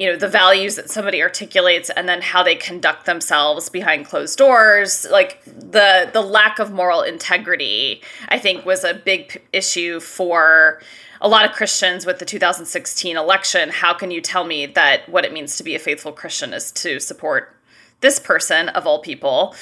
you 0.00 0.06
know 0.06 0.16
the 0.16 0.28
values 0.28 0.76
that 0.76 0.88
somebody 0.88 1.20
articulates 1.20 1.90
and 1.90 2.08
then 2.08 2.22
how 2.22 2.42
they 2.42 2.54
conduct 2.54 3.04
themselves 3.04 3.68
behind 3.68 4.06
closed 4.06 4.38
doors. 4.38 5.06
Like 5.10 5.42
the 5.44 6.08
the 6.10 6.22
lack 6.22 6.58
of 6.58 6.72
moral 6.72 7.02
integrity 7.02 8.00
i 8.28 8.38
think 8.38 8.64
was 8.64 8.82
a 8.82 8.94
big 8.94 9.42
issue 9.52 10.00
for 10.00 10.80
a 11.20 11.28
lot 11.28 11.44
of 11.44 11.52
christians 11.52 12.06
with 12.06 12.18
the 12.18 12.24
2016 12.24 13.16
election. 13.16 13.68
How 13.68 13.92
can 13.92 14.10
you 14.10 14.22
tell 14.22 14.44
me 14.44 14.64
that 14.64 15.06
what 15.06 15.26
it 15.26 15.34
means 15.34 15.58
to 15.58 15.62
be 15.62 15.74
a 15.74 15.78
faithful 15.78 16.12
christian 16.12 16.54
is 16.54 16.72
to 16.72 16.98
support 16.98 17.54
this 18.00 18.18
person 18.18 18.70
of 18.70 18.86
all 18.86 19.00
people? 19.00 19.54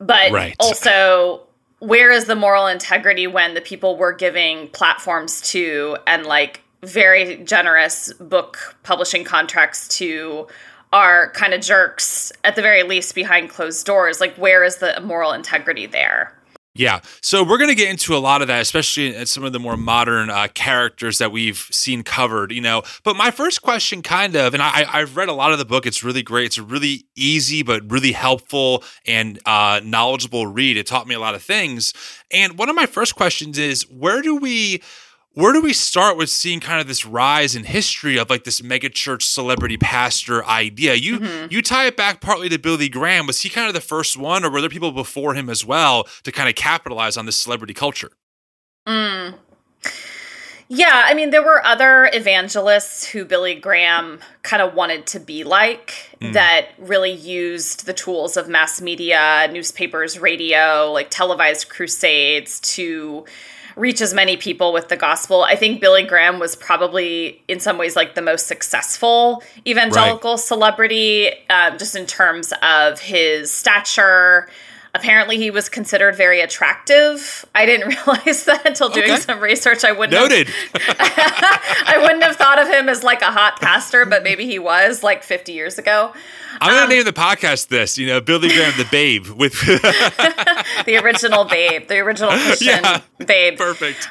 But 0.00 0.32
right. 0.32 0.56
also 0.58 1.42
where 1.78 2.10
is 2.10 2.24
the 2.24 2.34
moral 2.34 2.66
integrity 2.66 3.28
when 3.28 3.54
the 3.54 3.60
people 3.60 3.96
we're 3.96 4.12
giving 4.12 4.68
platforms 4.70 5.40
to 5.52 5.96
and 6.08 6.26
like 6.26 6.62
very 6.82 7.36
generous 7.44 8.12
book 8.14 8.76
publishing 8.82 9.24
contracts 9.24 9.88
to 9.88 10.46
are 10.92 11.30
kind 11.32 11.52
of 11.52 11.60
jerks 11.60 12.32
at 12.44 12.56
the 12.56 12.62
very 12.62 12.82
least 12.82 13.14
behind 13.14 13.50
closed 13.50 13.84
doors 13.84 14.20
like 14.20 14.34
where 14.36 14.64
is 14.64 14.76
the 14.76 14.98
moral 15.02 15.32
integrity 15.32 15.86
there 15.86 16.38
yeah. 16.78 17.00
So 17.20 17.42
we're 17.42 17.58
going 17.58 17.70
to 17.70 17.74
get 17.74 17.90
into 17.90 18.14
a 18.14 18.18
lot 18.18 18.40
of 18.40 18.46
that, 18.46 18.60
especially 18.60 19.12
in 19.12 19.26
some 19.26 19.42
of 19.42 19.52
the 19.52 19.58
more 19.58 19.76
modern 19.76 20.30
uh, 20.30 20.46
characters 20.54 21.18
that 21.18 21.32
we've 21.32 21.66
seen 21.72 22.04
covered, 22.04 22.52
you 22.52 22.60
know. 22.60 22.84
But 23.02 23.16
my 23.16 23.32
first 23.32 23.62
question, 23.62 24.00
kind 24.00 24.36
of, 24.36 24.54
and 24.54 24.62
I, 24.62 24.86
I've 24.88 25.16
read 25.16 25.28
a 25.28 25.32
lot 25.32 25.50
of 25.50 25.58
the 25.58 25.64
book. 25.64 25.86
It's 25.86 26.04
really 26.04 26.22
great. 26.22 26.46
It's 26.46 26.58
a 26.58 26.62
really 26.62 27.06
easy, 27.16 27.64
but 27.64 27.90
really 27.90 28.12
helpful 28.12 28.84
and 29.04 29.40
uh, 29.44 29.80
knowledgeable 29.82 30.46
read. 30.46 30.76
It 30.76 30.86
taught 30.86 31.08
me 31.08 31.16
a 31.16 31.20
lot 31.20 31.34
of 31.34 31.42
things. 31.42 31.92
And 32.30 32.56
one 32.56 32.68
of 32.68 32.76
my 32.76 32.86
first 32.86 33.16
questions 33.16 33.58
is 33.58 33.82
where 33.90 34.22
do 34.22 34.36
we 34.36 34.80
where 35.34 35.52
do 35.52 35.60
we 35.60 35.72
start 35.72 36.16
with 36.16 36.30
seeing 36.30 36.58
kind 36.58 36.80
of 36.80 36.88
this 36.88 37.06
rise 37.06 37.54
in 37.54 37.64
history 37.64 38.18
of 38.18 38.28
like 38.28 38.44
this 38.44 38.60
megachurch 38.60 39.22
celebrity 39.22 39.76
pastor 39.76 40.44
idea? 40.44 40.94
You 40.94 41.20
mm-hmm. 41.20 41.46
you 41.50 41.62
tie 41.62 41.86
it 41.86 41.96
back 41.96 42.20
partly 42.20 42.48
to 42.48 42.58
Billy 42.58 42.88
Graham. 42.88 43.26
Was 43.26 43.40
he 43.42 43.48
kind 43.48 43.68
of 43.68 43.74
the 43.74 43.80
first 43.80 44.16
one, 44.16 44.44
or 44.44 44.50
were 44.50 44.60
there 44.60 44.70
people 44.70 44.92
before 44.92 45.34
him 45.34 45.48
as 45.48 45.64
well 45.64 46.08
to 46.24 46.32
kind 46.32 46.48
of 46.48 46.54
capitalize 46.54 47.16
on 47.16 47.26
this 47.26 47.36
celebrity 47.36 47.74
culture? 47.74 48.10
Mm. 48.86 49.34
Yeah, 50.70 51.04
I 51.06 51.14
mean, 51.14 51.30
there 51.30 51.42
were 51.42 51.64
other 51.64 52.10
evangelists 52.12 53.06
who 53.06 53.24
Billy 53.24 53.54
Graham 53.54 54.20
kind 54.42 54.60
of 54.60 54.74
wanted 54.74 55.06
to 55.06 55.20
be 55.20 55.42
like 55.42 55.94
mm. 56.20 56.34
that 56.34 56.68
really 56.78 57.12
used 57.12 57.86
the 57.86 57.94
tools 57.94 58.36
of 58.36 58.48
mass 58.48 58.78
media, 58.80 59.48
newspapers, 59.50 60.18
radio, 60.18 60.90
like 60.92 61.08
televised 61.08 61.70
crusades 61.70 62.60
to 62.74 63.24
reach 63.78 64.00
as 64.00 64.12
many 64.12 64.36
people 64.36 64.72
with 64.72 64.88
the 64.88 64.96
gospel. 64.96 65.42
I 65.42 65.54
think 65.54 65.80
Billy 65.80 66.02
Graham 66.02 66.38
was 66.38 66.56
probably, 66.56 67.42
in 67.48 67.60
some 67.60 67.78
ways, 67.78 67.96
like 67.96 68.14
the 68.14 68.22
most 68.22 68.46
successful 68.46 69.42
evangelical 69.66 70.32
right. 70.32 70.40
celebrity, 70.40 71.30
um, 71.48 71.78
just 71.78 71.94
in 71.94 72.04
terms 72.04 72.52
of 72.62 73.00
his 73.00 73.50
stature 73.50 74.48
Apparently, 74.94 75.36
he 75.36 75.50
was 75.50 75.68
considered 75.68 76.16
very 76.16 76.40
attractive. 76.40 77.44
I 77.54 77.66
didn't 77.66 77.88
realize 78.06 78.44
that 78.44 78.66
until 78.66 78.88
doing 78.88 79.10
okay. 79.10 79.20
some 79.20 79.40
research. 79.40 79.84
I 79.84 79.92
wouldn't 79.92 80.20
noted. 80.20 80.48
Have, 80.48 80.96
I 80.98 81.98
wouldn't 82.00 82.22
have 82.22 82.36
thought 82.36 82.58
of 82.58 82.68
him 82.68 82.88
as 82.88 83.02
like 83.02 83.22
a 83.22 83.30
hot 83.30 83.60
pastor, 83.60 84.06
but 84.06 84.22
maybe 84.22 84.46
he 84.46 84.58
was 84.58 85.02
like 85.02 85.22
50 85.22 85.52
years 85.52 85.78
ago. 85.78 86.12
I'm 86.60 86.70
gonna 86.70 86.82
um, 86.82 86.88
name 86.88 87.04
the 87.04 87.12
podcast 87.12 87.68
this. 87.68 87.98
You 87.98 88.06
know, 88.06 88.20
Billy 88.20 88.48
Graham, 88.48 88.72
the 88.76 88.86
Babe, 88.90 89.26
with 89.26 89.60
the 90.86 91.00
original 91.02 91.44
Babe, 91.44 91.88
the 91.88 91.98
original 91.98 92.30
Christian 92.46 92.82
yeah, 92.82 93.00
Babe. 93.24 93.58
Perfect. 93.58 94.08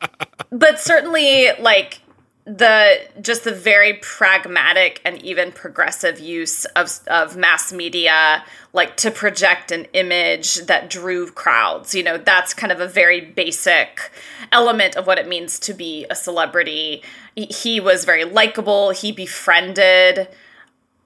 but 0.50 0.80
certainly, 0.80 1.48
like 1.60 2.00
the 2.46 3.00
just 3.22 3.44
the 3.44 3.54
very 3.54 3.94
pragmatic 3.94 5.00
and 5.04 5.20
even 5.22 5.50
progressive 5.50 6.20
use 6.20 6.66
of 6.76 7.00
of 7.06 7.36
mass 7.38 7.72
media 7.72 8.44
like 8.74 8.98
to 8.98 9.10
project 9.10 9.72
an 9.72 9.86
image 9.94 10.56
that 10.66 10.90
drew 10.90 11.30
crowds 11.30 11.94
you 11.94 12.02
know 12.02 12.18
that's 12.18 12.52
kind 12.52 12.70
of 12.70 12.80
a 12.80 12.86
very 12.86 13.18
basic 13.18 14.10
element 14.52 14.94
of 14.94 15.06
what 15.06 15.18
it 15.18 15.26
means 15.26 15.58
to 15.58 15.72
be 15.72 16.04
a 16.10 16.14
celebrity 16.14 17.02
he 17.34 17.80
was 17.80 18.04
very 18.04 18.24
likable 18.24 18.90
he 18.90 19.10
befriended 19.10 20.28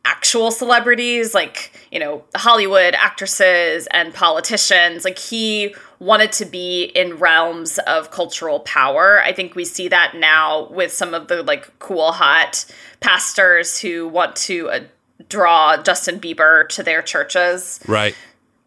actual 0.08 0.50
celebrities 0.50 1.34
like 1.34 1.70
you 1.92 2.00
know 2.00 2.24
hollywood 2.34 2.94
actresses 2.94 3.86
and 3.92 4.14
politicians 4.14 5.04
like 5.04 5.18
he 5.18 5.74
wanted 6.00 6.32
to 6.32 6.44
be 6.44 6.84
in 6.84 7.14
realms 7.14 7.78
of 7.78 8.10
cultural 8.10 8.60
power. 8.60 9.22
I 9.22 9.32
think 9.32 9.54
we 9.54 9.64
see 9.64 9.88
that 9.88 10.14
now 10.14 10.68
with 10.70 10.92
some 10.92 11.14
of 11.14 11.28
the 11.28 11.42
like 11.42 11.78
cool 11.78 12.12
hot 12.12 12.64
pastors 13.00 13.78
who 13.78 14.08
want 14.08 14.36
to 14.36 14.70
uh, 14.70 14.80
draw 15.28 15.76
Justin 15.82 16.20
Bieber 16.20 16.68
to 16.70 16.82
their 16.82 17.02
churches. 17.02 17.80
Right. 17.86 18.14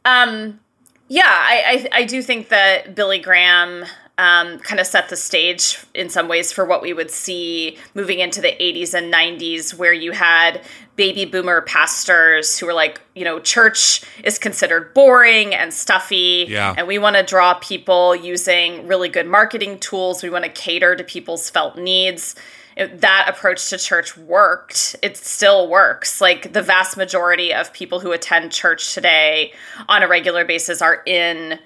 Um 0.05 0.59
yeah, 1.07 1.23
I, 1.25 1.89
I, 1.93 1.99
I 1.99 2.03
do 2.05 2.21
think 2.21 2.49
that 2.49 2.95
Billy 2.95 3.19
Graham 3.19 3.83
um, 4.17 4.59
kind 4.59 4.79
of 4.79 4.85
set 4.85 5.09
the 5.09 5.15
stage 5.15 5.79
in 5.93 6.09
some 6.09 6.27
ways 6.27 6.51
for 6.51 6.65
what 6.65 6.81
we 6.81 6.93
would 6.93 7.09
see 7.09 7.77
moving 7.93 8.19
into 8.19 8.41
the 8.41 8.49
80s 8.49 8.93
and 8.93 9.11
90s, 9.11 9.73
where 9.73 9.93
you 9.93 10.11
had 10.11 10.61
baby 10.95 11.25
boomer 11.25 11.61
pastors 11.61 12.59
who 12.59 12.65
were 12.65 12.73
like, 12.73 13.01
you 13.15 13.23
know, 13.23 13.39
church 13.39 14.03
is 14.23 14.37
considered 14.37 14.93
boring 14.93 15.55
and 15.55 15.73
stuffy. 15.73 16.45
Yeah. 16.47 16.75
And 16.77 16.87
we 16.87 16.99
want 16.99 17.15
to 17.15 17.23
draw 17.23 17.55
people 17.55 18.15
using 18.15 18.85
really 18.85 19.09
good 19.09 19.27
marketing 19.27 19.79
tools. 19.79 20.21
We 20.21 20.29
want 20.29 20.45
to 20.45 20.51
cater 20.51 20.95
to 20.95 21.03
people's 21.03 21.49
felt 21.49 21.77
needs. 21.77 22.35
It, 22.77 23.01
that 23.01 23.25
approach 23.27 23.69
to 23.69 23.77
church 23.77 24.15
worked. 24.15 24.95
It 25.01 25.17
still 25.17 25.67
works. 25.67 26.21
Like 26.21 26.53
the 26.53 26.61
vast 26.61 26.97
majority 26.97 27.53
of 27.53 27.73
people 27.73 27.99
who 27.99 28.11
attend 28.11 28.51
church 28.51 28.93
today 28.93 29.53
on 29.89 30.03
a 30.03 30.07
regular 30.07 30.45
basis 30.45 30.81
are 30.81 31.01
in 31.05 31.59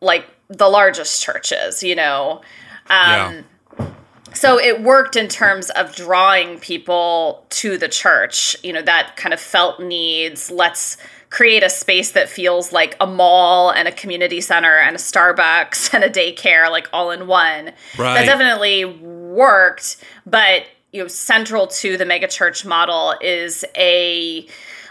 like 0.00 0.26
the 0.48 0.68
largest 0.68 1.22
churches, 1.22 1.82
you 1.82 1.94
know. 1.94 2.42
Um, 2.88 3.44
yeah. 3.78 3.88
So 4.34 4.58
it 4.58 4.82
worked 4.82 5.16
in 5.16 5.28
terms 5.28 5.70
of 5.70 5.94
drawing 5.94 6.58
people 6.60 7.46
to 7.50 7.78
the 7.78 7.88
church, 7.88 8.56
you 8.62 8.72
know, 8.72 8.82
that 8.82 9.16
kind 9.16 9.32
of 9.32 9.40
felt 9.40 9.80
needs. 9.80 10.50
Let's 10.50 10.96
create 11.30 11.62
a 11.62 11.70
space 11.70 12.12
that 12.12 12.28
feels 12.28 12.72
like 12.72 12.96
a 13.00 13.06
mall 13.06 13.70
and 13.70 13.88
a 13.88 13.92
community 13.92 14.40
center 14.40 14.76
and 14.78 14.96
a 14.96 14.98
Starbucks 14.98 15.92
and 15.94 16.04
a 16.04 16.10
daycare, 16.10 16.70
like 16.70 16.88
all 16.92 17.10
in 17.10 17.26
one. 17.26 17.72
Right. 17.98 18.14
That 18.14 18.26
definitely 18.26 18.84
worked, 18.84 19.96
but 20.26 20.64
you 20.92 21.02
know, 21.02 21.08
central 21.08 21.66
to 21.66 21.96
the 21.96 22.04
megachurch 22.04 22.64
model 22.64 23.14
is 23.20 23.64
a 23.76 24.46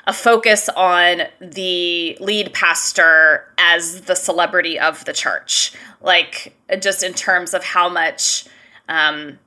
a 0.07 0.13
focus 0.13 0.69
on 0.69 1.23
the 1.39 2.17
lead 2.19 2.53
pastor 2.53 3.53
as 3.59 4.01
the 4.01 4.15
celebrity 4.15 4.79
of 4.79 5.05
the 5.05 5.13
church, 5.13 5.73
like 6.01 6.55
just 6.79 7.03
in 7.03 7.13
terms 7.13 7.53
of 7.53 7.63
how 7.63 7.87
much. 7.87 8.45
Um, 8.89 9.39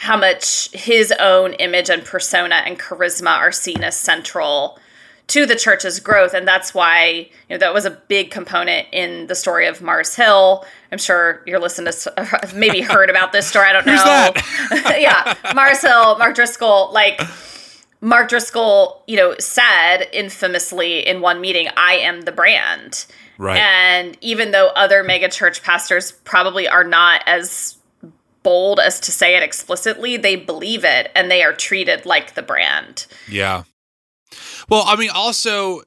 how 0.00 0.16
much 0.16 0.70
his 0.72 1.12
own 1.18 1.54
image 1.54 1.90
and 1.90 2.04
persona 2.04 2.54
and 2.64 2.78
charisma 2.78 3.36
are 3.36 3.50
seen 3.50 3.82
as 3.82 3.96
central 3.96 4.78
to 5.26 5.44
the 5.44 5.56
church's 5.56 5.98
growth. 6.00 6.34
And 6.34 6.46
that's 6.46 6.72
why 6.72 7.28
you 7.48 7.50
know 7.50 7.58
that 7.58 7.74
was 7.74 7.84
a 7.84 7.90
big 7.90 8.30
component 8.30 8.88
in 8.92 9.26
the 9.26 9.34
story 9.34 9.66
of 9.66 9.82
mars 9.82 10.14
hill. 10.14 10.64
I'm 10.90 10.98
sure 10.98 11.42
your 11.46 11.58
listeners 11.58 12.06
have 12.16 12.54
maybe 12.54 12.80
heard 12.80 13.10
about 13.10 13.32
this 13.32 13.46
story. 13.46 13.66
I 13.68 13.72
don't 13.72 13.86
know. 13.86 14.32
yeah 14.98 15.34
mars 15.54 15.80
hill 15.82 16.18
mark 16.18 16.34
driscoll 16.34 16.92
like 16.92 17.20
Mark 18.00 18.28
Driscoll, 18.28 19.02
you 19.06 19.16
know, 19.16 19.34
said 19.38 20.02
infamously 20.12 21.06
in 21.06 21.20
one 21.20 21.40
meeting, 21.40 21.68
I 21.76 21.94
am 21.94 22.22
the 22.22 22.32
brand. 22.32 23.06
Right. 23.38 23.58
And 23.58 24.16
even 24.20 24.50
though 24.50 24.68
other 24.74 25.04
megachurch 25.04 25.62
pastors 25.62 26.12
probably 26.12 26.68
are 26.68 26.84
not 26.84 27.22
as 27.26 27.76
bold 28.42 28.80
as 28.80 29.00
to 29.00 29.12
say 29.12 29.36
it 29.36 29.42
explicitly, 29.42 30.16
they 30.16 30.36
believe 30.36 30.84
it 30.84 31.10
and 31.14 31.30
they 31.30 31.42
are 31.42 31.52
treated 31.52 32.06
like 32.06 32.34
the 32.34 32.42
brand. 32.42 33.06
Yeah. 33.28 33.64
Well, 34.68 34.84
I 34.86 34.96
mean, 34.96 35.10
also, 35.10 35.82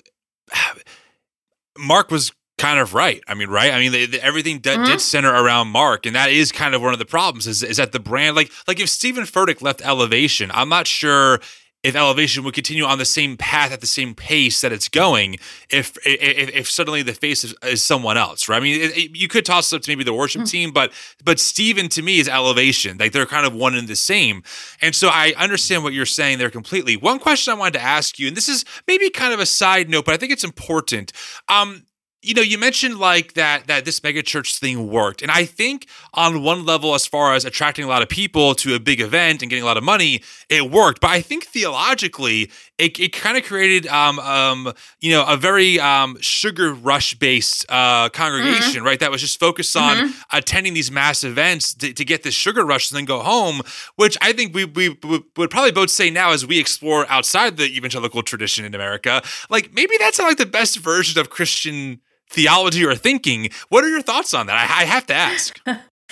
Mark 1.78 2.12
was 2.12 2.32
kind 2.58 2.80
of 2.80 2.94
right. 2.94 3.22
I 3.28 3.34
mean, 3.34 3.50
right? 3.50 3.74
I 3.74 3.80
mean, 3.80 3.92
they, 3.92 4.06
they, 4.06 4.20
everything 4.20 4.60
d- 4.60 4.70
mm-hmm. 4.70 4.86
did 4.86 5.02
center 5.02 5.32
around 5.32 5.70
Mark, 5.70 6.06
and 6.06 6.16
that 6.16 6.30
is 6.30 6.52
kind 6.52 6.76
of 6.76 6.82
one 6.82 6.94
of 6.94 7.00
the 7.00 7.06
problems. 7.06 7.48
Is 7.48 7.64
is 7.64 7.78
that 7.78 7.92
the 7.92 8.00
brand, 8.00 8.36
like 8.36 8.52
like 8.68 8.80
if 8.80 8.90
Steven 8.90 9.24
Furtick 9.24 9.62
left 9.62 9.86
Elevation, 9.86 10.52
I'm 10.54 10.70
not 10.70 10.88
sure 10.88 11.40
if 11.84 11.96
elevation 11.96 12.44
would 12.44 12.54
continue 12.54 12.84
on 12.84 12.98
the 12.98 13.06
same 13.06 13.38
path 13.38 13.72
at 13.72 13.82
the 13.82 13.88
same 13.88 14.14
pace 14.14 14.62
that 14.62 14.72
it's 14.72 14.88
going 14.88 15.34
if 15.70 15.98
if, 16.06 16.50
if 16.56 16.70
suddenly 16.70 17.02
the 17.02 17.14
face 17.14 17.44
is, 17.44 17.56
is, 17.64 17.84
someone 17.84 18.18
else 18.18 18.48
right? 18.48 18.58
I 18.58 18.60
mean 18.60 18.82
it, 18.82 18.98
it, 18.98 19.18
you 19.18 19.28
could 19.28 19.46
toss 19.46 19.72
it 19.72 19.78
up 19.78 19.82
to 19.84 19.92
maybe 19.92 20.04
the 20.04 20.14
worship 20.14 20.42
mm-hmm. 20.42 20.48
team 20.48 20.72
but 20.72 20.92
but 21.24 21.40
steven 21.40 21.90
to 21.90 22.02
me 22.02 22.20
is 22.20 22.28
elevation. 22.28 22.98
Like 22.98 23.12
they're 23.12 23.26
kind 23.26 23.46
of 23.46 23.54
one 23.54 23.76
and 23.76 23.88
the 23.88 23.96
same. 23.96 24.44
And 24.82 24.96
so 24.96 25.10
i 25.10 25.34
understand 25.38 25.84
what 25.84 25.94
you're 25.94 26.06
saying 26.06 26.38
there 26.38 26.50
completely. 26.50 26.98
One 26.98 27.20
question 27.20 27.54
i 27.54 27.58
wanted 27.58 27.74
to 27.74 27.82
ask 27.82 28.20
you 28.20 28.28
and 28.28 28.38
this 28.38 28.50
is 28.50 28.66
maybe 28.88 29.10
kind 29.10 29.34
of 29.34 29.40
a 29.40 29.46
side 29.46 29.90
note 29.90 30.06
but 30.06 30.14
i 30.14 30.18
think 30.18 30.32
it's 30.32 30.44
important. 30.44 31.12
Um 31.50 31.86
you 32.22 32.36
know, 32.36 32.42
you 32.42 32.60
mentioned 32.60 32.98
like 32.98 33.34
that 33.34 33.66
that 33.68 33.84
this 33.84 34.00
megachurch 34.00 34.60
thing 34.60 34.90
worked, 34.90 35.24
and 35.24 35.32
I 35.32 35.46
think 35.46 35.88
on 36.14 36.44
one 36.44 36.66
level, 36.66 36.94
as 36.94 37.08
far 37.08 37.34
as 37.34 37.46
attracting 37.46 37.84
a 37.84 37.88
lot 37.88 38.04
of 38.04 38.10
people 38.10 38.54
to 38.56 38.76
a 38.76 38.80
big 38.80 39.02
event 39.02 39.42
and 39.42 39.50
getting 39.50 39.64
a 39.64 39.66
lot 39.66 39.78
of 39.78 39.84
money, 39.84 40.22
it 40.48 40.70
worked. 40.70 41.02
But 41.02 41.10
I 41.10 41.22
think 41.22 41.46
theologically, 41.46 42.52
it, 42.78 43.00
it 43.00 43.14
kind 43.14 43.38
of 43.38 43.44
created, 43.44 43.88
um, 43.88 44.20
um, 44.20 44.74
you 45.00 45.12
know, 45.12 45.26
a 45.26 45.36
very 45.36 45.80
um, 45.80 46.18
sugar 46.22 46.74
rush 46.74 47.16
based 47.16 47.66
uh, 47.70 48.10
congregation, 48.10 48.78
mm-hmm. 48.78 48.86
right? 48.86 49.00
That 49.00 49.10
was 49.10 49.22
just 49.22 49.40
focused 49.40 49.76
on 49.76 49.98
mm-hmm. 49.98 50.20
attending 50.32 50.76
these 50.76 50.92
mass 50.92 51.24
events 51.24 51.74
to, 51.76 51.92
to, 51.92 52.06
get 52.06 52.24
this 52.24 52.34
sugar 52.36 52.66
rush 52.66 52.92
and 52.92 52.98
then 52.98 53.06
go 53.06 53.20
home. 53.20 53.62
Which 53.96 54.18
I 54.22 54.34
think 54.34 54.54
we 54.54 54.66
we 54.66 54.98
would 55.04 55.50
probably 55.50 55.72
both 55.72 55.90
say 55.90 56.12
now 56.12 56.32
as 56.32 56.46
we 56.46 56.60
explore 56.60 57.06
outside 57.10 57.58
the 57.58 57.66
evangelical 57.66 58.22
tradition 58.22 58.64
in 58.64 58.76
America, 58.76 59.24
like 59.50 59.74
maybe 59.74 59.96
that's 60.00 60.20
not 60.20 60.28
like 60.28 60.38
the 60.38 60.46
best 60.46 60.78
version 60.78 61.20
of 61.20 61.32
Christian 61.32 62.00
theology 62.32 62.86
or 62.86 62.96
thinking. 62.96 63.50
What 63.70 63.84
are 63.84 63.90
your 63.90 64.02
thoughts 64.02 64.34
on 64.34 64.48
that? 64.48 64.56
I, 64.56 64.82
I 64.82 64.86
have 64.86 65.06
to 65.08 65.14
ask. 65.14 65.60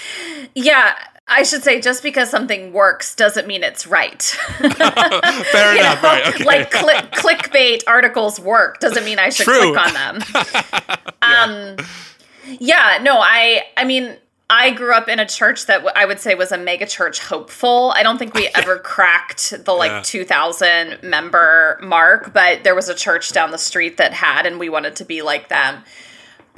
yeah, 0.55 0.95
I 1.29 1.43
should 1.43 1.63
say 1.63 1.79
just 1.79 2.01
because 2.01 2.29
something 2.29 2.73
works 2.73 3.15
doesn't 3.15 3.47
mean 3.47 3.63
it's 3.63 3.85
right. 3.85 4.21
Fair 4.57 5.77
enough. 5.77 6.01
Know? 6.01 6.09
Right. 6.09 6.27
Okay. 6.27 6.43
Like 6.43 6.73
cl- 6.73 7.03
clickbait 7.03 7.83
articles 7.87 8.39
work 8.39 8.79
doesn't 8.79 9.05
mean 9.05 9.19
I 9.19 9.29
should 9.29 9.45
True. 9.45 9.73
click 9.73 9.87
on 9.87 9.93
them. 9.93 10.23
yeah. 11.21 11.43
Um, 11.43 11.85
yeah. 12.59 12.99
No. 13.01 13.19
I. 13.19 13.63
I 13.77 13.85
mean. 13.85 14.17
I 14.51 14.71
grew 14.71 14.95
up 14.95 15.07
in 15.07 15.19
a 15.19 15.27
church 15.27 15.67
that 15.67 15.85
I 15.95 16.05
would 16.05 16.19
say 16.19 16.33
was 16.33 16.51
a 16.51 16.57
mega 16.57 16.87
church 16.87 17.19
hopeful. 17.19 17.93
I 17.95 18.01
don't 18.01 18.17
think 18.17 18.33
we 18.33 18.49
ever 18.55 18.79
cracked 18.79 19.63
the 19.63 19.73
like 19.73 19.91
yeah. 19.91 20.01
2000 20.03 21.03
member 21.03 21.79
mark, 21.83 22.33
but 22.33 22.63
there 22.63 22.73
was 22.73 22.89
a 22.89 22.95
church 22.95 23.31
down 23.31 23.51
the 23.51 23.59
street 23.59 23.97
that 23.97 24.11
had, 24.11 24.47
and 24.47 24.57
we 24.57 24.67
wanted 24.67 24.95
to 24.95 25.05
be 25.05 25.21
like 25.21 25.49
them 25.49 25.83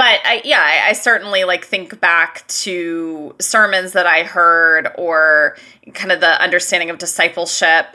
but 0.01 0.19
I, 0.25 0.41
yeah, 0.43 0.59
I, 0.59 0.89
I, 0.89 0.93
certainly 0.93 1.43
like 1.43 1.63
think 1.63 2.01
back 2.01 2.47
to 2.47 3.35
sermons 3.39 3.91
that 3.91 4.07
I 4.07 4.23
heard 4.23 4.89
or 4.97 5.55
kind 5.93 6.11
of 6.11 6.21
the 6.21 6.41
understanding 6.41 6.89
of 6.89 6.97
discipleship. 6.97 7.85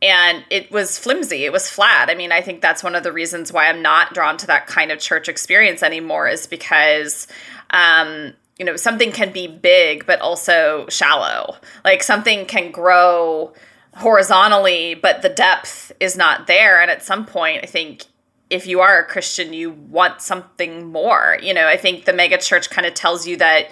And 0.00 0.44
it 0.50 0.70
was 0.70 1.00
flimsy. 1.00 1.46
It 1.46 1.50
was 1.50 1.68
flat. 1.68 2.10
I 2.10 2.14
mean, 2.14 2.30
I 2.30 2.42
think 2.42 2.60
that's 2.60 2.84
one 2.84 2.94
of 2.94 3.02
the 3.02 3.10
reasons 3.10 3.52
why 3.52 3.66
I'm 3.66 3.82
not 3.82 4.14
drawn 4.14 4.36
to 4.36 4.46
that 4.46 4.68
kind 4.68 4.92
of 4.92 5.00
church 5.00 5.28
experience 5.28 5.82
anymore, 5.82 6.28
is 6.28 6.46
because 6.46 7.26
um, 7.70 8.34
you 8.56 8.64
know, 8.64 8.76
something 8.76 9.10
can 9.10 9.32
be 9.32 9.48
big 9.48 10.06
but 10.06 10.20
also 10.20 10.86
shallow. 10.88 11.56
Like 11.84 12.04
something 12.04 12.46
can 12.46 12.70
grow 12.70 13.52
horizontally, 13.94 14.94
but 14.94 15.22
the 15.22 15.28
depth 15.28 15.90
is 15.98 16.16
not 16.16 16.46
there. 16.46 16.80
And 16.80 16.88
at 16.88 17.02
some 17.02 17.26
point, 17.26 17.64
I 17.64 17.66
think 17.66 18.04
if 18.50 18.66
you 18.66 18.80
are 18.80 19.00
a 19.00 19.04
Christian, 19.04 19.52
you 19.52 19.70
want 19.70 20.22
something 20.22 20.86
more. 20.90 21.38
You 21.42 21.52
know, 21.54 21.66
I 21.66 21.76
think 21.76 22.04
the 22.04 22.12
mega 22.12 22.38
church 22.38 22.70
kind 22.70 22.86
of 22.86 22.94
tells 22.94 23.26
you 23.26 23.36
that 23.36 23.68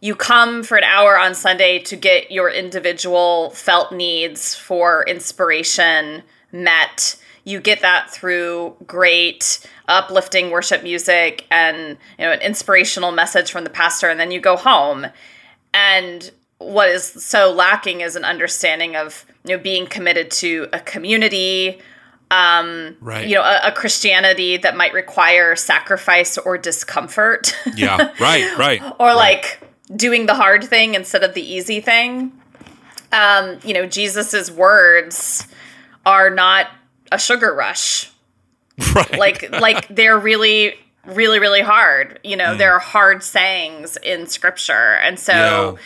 you 0.00 0.14
come 0.14 0.62
for 0.62 0.76
an 0.76 0.84
hour 0.84 1.18
on 1.18 1.34
Sunday 1.34 1.78
to 1.80 1.96
get 1.96 2.30
your 2.30 2.50
individual 2.50 3.50
felt 3.50 3.92
needs 3.92 4.54
for 4.54 5.04
inspiration 5.06 6.22
met. 6.52 7.16
You 7.44 7.60
get 7.60 7.80
that 7.80 8.10
through 8.10 8.76
great 8.86 9.66
uplifting 9.88 10.50
worship 10.50 10.82
music 10.82 11.46
and 11.50 11.96
you 12.18 12.24
know 12.24 12.32
an 12.32 12.40
inspirational 12.40 13.12
message 13.12 13.52
from 13.52 13.64
the 13.64 13.70
pastor 13.70 14.08
and 14.08 14.18
then 14.18 14.30
you 14.30 14.40
go 14.40 14.56
home. 14.56 15.06
And 15.72 16.30
what 16.58 16.88
is 16.88 17.04
so 17.04 17.52
lacking 17.52 18.00
is 18.00 18.16
an 18.16 18.24
understanding 18.24 18.96
of 18.96 19.24
you 19.44 19.56
know 19.56 19.62
being 19.62 19.86
committed 19.86 20.30
to 20.32 20.68
a 20.72 20.80
community 20.80 21.80
um 22.30 22.96
right. 23.00 23.28
you 23.28 23.34
know 23.36 23.42
a, 23.42 23.68
a, 23.68 23.72
christianity 23.72 24.56
that 24.56 24.76
might 24.76 24.92
require 24.92 25.54
sacrifice 25.54 26.36
or 26.36 26.58
discomfort 26.58 27.56
yeah 27.76 28.12
right 28.20 28.58
right 28.58 28.82
or 28.82 29.06
right. 29.06 29.14
like 29.14 29.60
doing 29.94 30.26
the 30.26 30.34
hard 30.34 30.64
thing 30.64 30.94
instead 30.94 31.22
of 31.22 31.34
the 31.34 31.40
easy 31.40 31.80
thing 31.80 32.32
um 33.12 33.58
you 33.62 33.72
know 33.72 33.86
jesus's 33.86 34.50
words 34.50 35.46
are 36.04 36.28
not 36.28 36.68
a 37.12 37.18
sugar 37.18 37.54
rush 37.54 38.10
right 38.94 39.18
like 39.18 39.50
like 39.60 39.86
they're 39.88 40.18
really 40.18 40.74
really 41.06 41.38
really 41.38 41.62
hard 41.62 42.18
you 42.24 42.36
know 42.36 42.54
mm. 42.54 42.58
there 42.58 42.72
are 42.72 42.80
hard 42.80 43.22
sayings 43.22 43.96
in 43.98 44.26
scripture 44.26 44.96
and 44.96 45.20
so 45.20 45.32
yeah. 45.32 45.76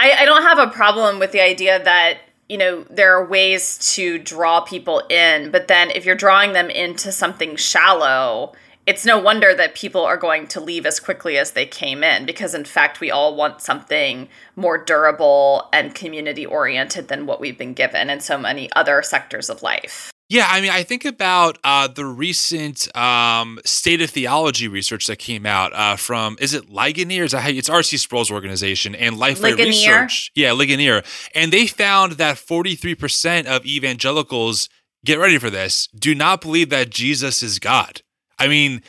I, 0.00 0.22
I 0.22 0.24
don't 0.24 0.42
have 0.42 0.58
a 0.60 0.68
problem 0.68 1.18
with 1.18 1.32
the 1.32 1.40
idea 1.40 1.82
that 1.82 2.18
you 2.48 2.56
know 2.56 2.84
there 2.90 3.14
are 3.14 3.24
ways 3.24 3.78
to 3.94 4.18
draw 4.18 4.60
people 4.60 5.02
in 5.10 5.50
but 5.50 5.68
then 5.68 5.90
if 5.90 6.04
you're 6.04 6.14
drawing 6.14 6.52
them 6.52 6.70
into 6.70 7.12
something 7.12 7.56
shallow 7.56 8.52
it's 8.86 9.04
no 9.04 9.18
wonder 9.18 9.54
that 9.54 9.74
people 9.74 10.02
are 10.02 10.16
going 10.16 10.46
to 10.46 10.60
leave 10.60 10.86
as 10.86 10.98
quickly 10.98 11.36
as 11.36 11.50
they 11.50 11.66
came 11.66 12.02
in 12.02 12.24
because 12.24 12.54
in 12.54 12.64
fact 12.64 13.00
we 13.00 13.10
all 13.10 13.36
want 13.36 13.60
something 13.60 14.28
more 14.56 14.78
durable 14.78 15.68
and 15.72 15.94
community 15.94 16.46
oriented 16.46 17.08
than 17.08 17.26
what 17.26 17.40
we've 17.40 17.58
been 17.58 17.74
given 17.74 18.08
in 18.08 18.20
so 18.20 18.38
many 18.38 18.72
other 18.72 19.02
sectors 19.02 19.50
of 19.50 19.62
life 19.62 20.10
yeah, 20.28 20.46
I 20.50 20.60
mean, 20.60 20.70
I 20.70 20.82
think 20.82 21.06
about 21.06 21.58
uh, 21.64 21.88
the 21.88 22.04
recent 22.04 22.94
um, 22.94 23.58
state 23.64 24.02
of 24.02 24.10
theology 24.10 24.68
research 24.68 25.06
that 25.06 25.18
came 25.18 25.46
out 25.46 25.72
uh, 25.72 25.96
from 25.96 26.36
is 26.38 26.52
it 26.52 26.68
Ligonier? 26.68 27.24
Is 27.24 27.32
that 27.32 27.40
how 27.40 27.48
it's 27.48 27.70
R.C. 27.70 27.96
Sproul's 27.96 28.30
organization 28.30 28.94
and 28.94 29.16
Lifeway 29.16 29.56
Research? 29.56 30.30
Yeah, 30.34 30.52
Ligonier, 30.52 31.02
and 31.34 31.50
they 31.50 31.66
found 31.66 32.12
that 32.12 32.36
forty 32.36 32.74
three 32.74 32.94
percent 32.94 33.46
of 33.48 33.64
evangelicals 33.64 34.68
get 35.04 35.18
ready 35.18 35.38
for 35.38 35.48
this 35.48 35.86
do 35.98 36.14
not 36.14 36.42
believe 36.42 36.68
that 36.70 36.90
Jesus 36.90 37.42
is 37.42 37.58
God. 37.58 38.02
I 38.38 38.48
mean, 38.48 38.82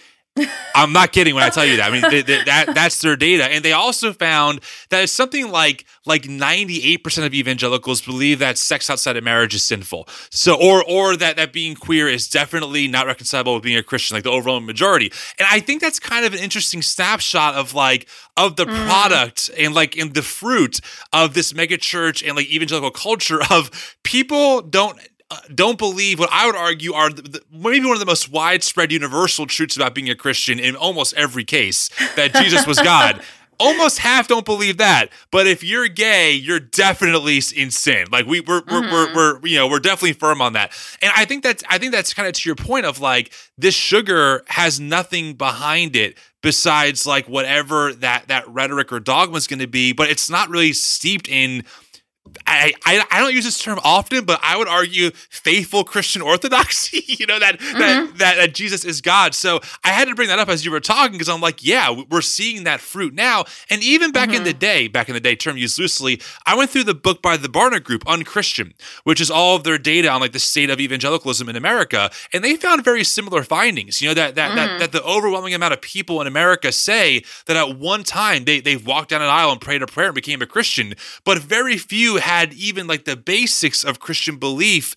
I'm 0.75 0.93
not 0.93 1.11
kidding 1.11 1.35
when 1.35 1.43
I 1.43 1.49
tell 1.49 1.65
you 1.65 1.77
that. 1.77 1.89
I 1.89 1.91
mean, 1.91 2.01
they, 2.09 2.21
they, 2.21 2.43
that 2.43 2.73
that's 2.73 3.01
their 3.01 3.15
data, 3.15 3.45
and 3.45 3.63
they 3.63 3.73
also 3.73 4.13
found 4.13 4.61
that 4.89 5.03
it's 5.03 5.13
something 5.13 5.51
like 5.51 5.85
like 6.05 6.27
98 6.27 7.03
percent 7.03 7.27
of 7.27 7.33
evangelicals 7.33 8.01
believe 8.01 8.39
that 8.39 8.57
sex 8.57 8.89
outside 8.89 9.17
of 9.17 9.23
marriage 9.23 9.55
is 9.55 9.63
sinful. 9.63 10.07
So, 10.29 10.55
or 10.55 10.83
or 10.83 11.15
that 11.17 11.37
that 11.37 11.53
being 11.53 11.75
queer 11.75 12.07
is 12.07 12.29
definitely 12.29 12.87
not 12.87 13.07
reconcilable 13.07 13.55
with 13.55 13.63
being 13.63 13.77
a 13.77 13.83
Christian, 13.83 14.15
like 14.15 14.23
the 14.23 14.31
overwhelming 14.31 14.67
majority. 14.67 15.11
And 15.37 15.47
I 15.49 15.59
think 15.59 15.81
that's 15.81 15.99
kind 15.99 16.25
of 16.25 16.33
an 16.33 16.39
interesting 16.39 16.81
snapshot 16.81 17.55
of 17.55 17.73
like 17.73 18.07
of 18.37 18.55
the 18.55 18.65
mm. 18.65 18.87
product 18.87 19.49
and 19.57 19.73
like 19.73 19.95
in 19.95 20.13
the 20.13 20.21
fruit 20.21 20.79
of 21.13 21.33
this 21.33 21.53
megachurch 21.53 22.25
and 22.25 22.35
like 22.35 22.49
evangelical 22.49 22.91
culture 22.91 23.39
of 23.49 23.97
people 24.03 24.61
don't 24.61 24.99
uh, 25.31 25.37
don't 25.53 25.77
believe 25.77 26.19
what 26.19 26.29
I 26.31 26.45
would 26.45 26.55
argue 26.55 26.93
are 26.93 27.09
the, 27.11 27.21
the, 27.21 27.41
maybe 27.51 27.85
one 27.85 27.93
of 27.93 27.99
the 27.99 28.05
most 28.05 28.31
widespread 28.31 28.91
universal 28.91 29.45
truths 29.45 29.75
about 29.75 29.93
being 29.93 30.09
a 30.09 30.15
Christian 30.15 30.59
in 30.59 30.75
almost 30.75 31.13
every 31.13 31.43
case 31.43 31.89
that 32.15 32.33
Jesus 32.33 32.65
was 32.65 32.79
God. 32.79 33.21
almost 33.59 33.99
half 33.99 34.27
don't 34.27 34.45
believe 34.45 34.77
that. 34.77 35.09
But 35.31 35.45
if 35.45 35.63
you're 35.63 35.87
gay, 35.87 36.31
you're 36.33 36.59
definitely 36.59 37.41
in 37.55 37.71
sin. 37.71 38.07
Like 38.11 38.25
we 38.25 38.39
we're, 38.39 38.61
mm-hmm. 38.61 38.71
we're, 38.71 38.81
we're, 38.91 39.07
mm-hmm. 39.07 39.15
we're, 39.43 39.47
you 39.47 39.57
know 39.57 39.67
we're 39.67 39.79
definitely 39.79 40.13
firm 40.13 40.41
on 40.41 40.53
that. 40.53 40.71
And 41.01 41.11
I 41.15 41.25
think 41.25 41.43
that's 41.43 41.63
I 41.69 41.77
think 41.77 41.91
that's 41.91 42.13
kind 42.13 42.27
of 42.27 42.33
to 42.33 42.49
your 42.49 42.55
point 42.55 42.85
of 42.85 42.99
like 42.99 43.31
this 43.57 43.75
sugar 43.75 44.43
has 44.47 44.79
nothing 44.79 45.33
behind 45.33 45.95
it 45.95 46.17
besides 46.41 47.05
like 47.05 47.27
whatever 47.27 47.93
that 47.93 48.27
that 48.29 48.47
rhetoric 48.47 48.91
or 48.91 48.99
dogma 48.99 49.37
is 49.37 49.47
going 49.47 49.59
to 49.59 49.67
be, 49.67 49.93
but 49.93 50.09
it's 50.09 50.29
not 50.29 50.49
really 50.49 50.73
steeped 50.73 51.27
in 51.27 51.63
I, 52.47 52.73
I, 52.85 53.05
I 53.11 53.19
don't 53.19 53.33
use 53.33 53.45
this 53.45 53.59
term 53.59 53.79
often, 53.83 54.25
but 54.25 54.39
I 54.43 54.57
would 54.57 54.67
argue 54.67 55.11
faithful 55.29 55.83
Christian 55.83 56.21
orthodoxy. 56.21 57.03
you 57.07 57.25
know 57.25 57.39
that, 57.39 57.59
mm-hmm. 57.59 57.79
that 57.79 58.17
that 58.17 58.35
that 58.35 58.53
Jesus 58.53 58.85
is 58.85 59.01
God. 59.01 59.33
So 59.33 59.59
I 59.83 59.89
had 59.89 60.07
to 60.07 60.15
bring 60.15 60.27
that 60.29 60.39
up 60.39 60.49
as 60.49 60.65
you 60.65 60.71
were 60.71 60.79
talking 60.79 61.13
because 61.13 61.29
I'm 61.29 61.41
like, 61.41 61.63
yeah, 61.63 62.03
we're 62.09 62.21
seeing 62.21 62.63
that 62.63 62.79
fruit 62.79 63.13
now. 63.13 63.45
And 63.69 63.83
even 63.83 64.11
back 64.11 64.29
mm-hmm. 64.29 64.37
in 64.37 64.43
the 64.43 64.51
mm-hmm. 64.51 64.59
day, 64.59 64.87
back 64.87 65.09
in 65.09 65.13
the 65.13 65.19
day, 65.19 65.35
term 65.35 65.57
used 65.57 65.79
loosely, 65.79 66.21
I 66.45 66.55
went 66.55 66.69
through 66.69 66.83
the 66.83 66.93
book 66.93 67.21
by 67.21 67.37
the 67.37 67.47
Barna 67.47 67.83
Group, 67.83 68.03
Unchristian, 68.07 68.73
which 69.03 69.21
is 69.21 69.31
all 69.31 69.55
of 69.55 69.63
their 69.63 69.77
data 69.77 70.09
on 70.09 70.21
like 70.21 70.31
the 70.31 70.39
state 70.39 70.69
of 70.69 70.79
evangelicalism 70.79 71.49
in 71.49 71.55
America, 71.55 72.09
and 72.33 72.43
they 72.43 72.55
found 72.55 72.83
very 72.83 73.03
similar 73.03 73.43
findings. 73.43 74.01
You 74.01 74.09
know 74.09 74.13
that 74.15 74.35
that 74.35 74.49
mm-hmm. 74.49 74.55
that, 74.55 74.79
that 74.79 74.91
the 74.91 75.03
overwhelming 75.03 75.53
amount 75.53 75.73
of 75.73 75.81
people 75.81 76.21
in 76.21 76.27
America 76.27 76.71
say 76.71 77.23
that 77.45 77.57
at 77.57 77.77
one 77.77 78.03
time 78.03 78.45
they 78.45 78.59
they've 78.59 78.85
walked 78.85 79.09
down 79.09 79.21
an 79.21 79.29
aisle 79.29 79.51
and 79.51 79.61
prayed 79.61 79.81
a 79.81 79.87
prayer 79.87 80.07
and 80.07 80.15
became 80.15 80.41
a 80.41 80.45
Christian, 80.45 80.93
but 81.23 81.39
very 81.39 81.77
few 81.77 82.17
had 82.19 82.53
even 82.53 82.87
like 82.87 83.05
the 83.05 83.15
basics 83.15 83.83
of 83.83 83.99
Christian 83.99 84.37
belief 84.37 84.95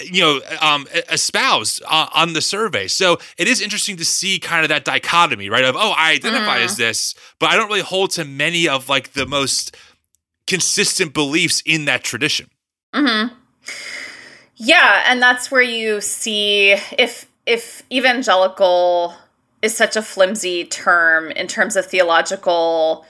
you 0.00 0.20
know 0.20 0.40
um, 0.60 0.86
espoused 1.10 1.82
uh, 1.86 2.08
on 2.14 2.32
the 2.32 2.40
survey 2.40 2.88
so 2.88 3.18
it 3.36 3.46
is 3.46 3.60
interesting 3.60 3.96
to 3.96 4.04
see 4.04 4.38
kind 4.38 4.64
of 4.64 4.68
that 4.68 4.84
dichotomy 4.84 5.48
right 5.48 5.64
of 5.64 5.76
oh 5.76 5.92
i 5.96 6.12
identify 6.12 6.58
mm. 6.58 6.64
as 6.64 6.76
this 6.76 7.14
but 7.38 7.50
i 7.50 7.56
don't 7.56 7.68
really 7.68 7.82
hold 7.82 8.10
to 8.10 8.24
many 8.24 8.68
of 8.68 8.88
like 8.88 9.12
the 9.12 9.26
most 9.26 9.76
consistent 10.46 11.14
beliefs 11.14 11.62
in 11.64 11.84
that 11.84 12.02
tradition 12.02 12.48
mm-hmm. 12.94 13.32
yeah 14.56 15.04
and 15.06 15.22
that's 15.22 15.50
where 15.50 15.62
you 15.62 16.00
see 16.00 16.72
if 16.98 17.28
if 17.46 17.82
evangelical 17.92 19.14
is 19.60 19.76
such 19.76 19.96
a 19.96 20.02
flimsy 20.02 20.64
term 20.64 21.30
in 21.30 21.46
terms 21.46 21.76
of 21.76 21.86
theological 21.86 23.06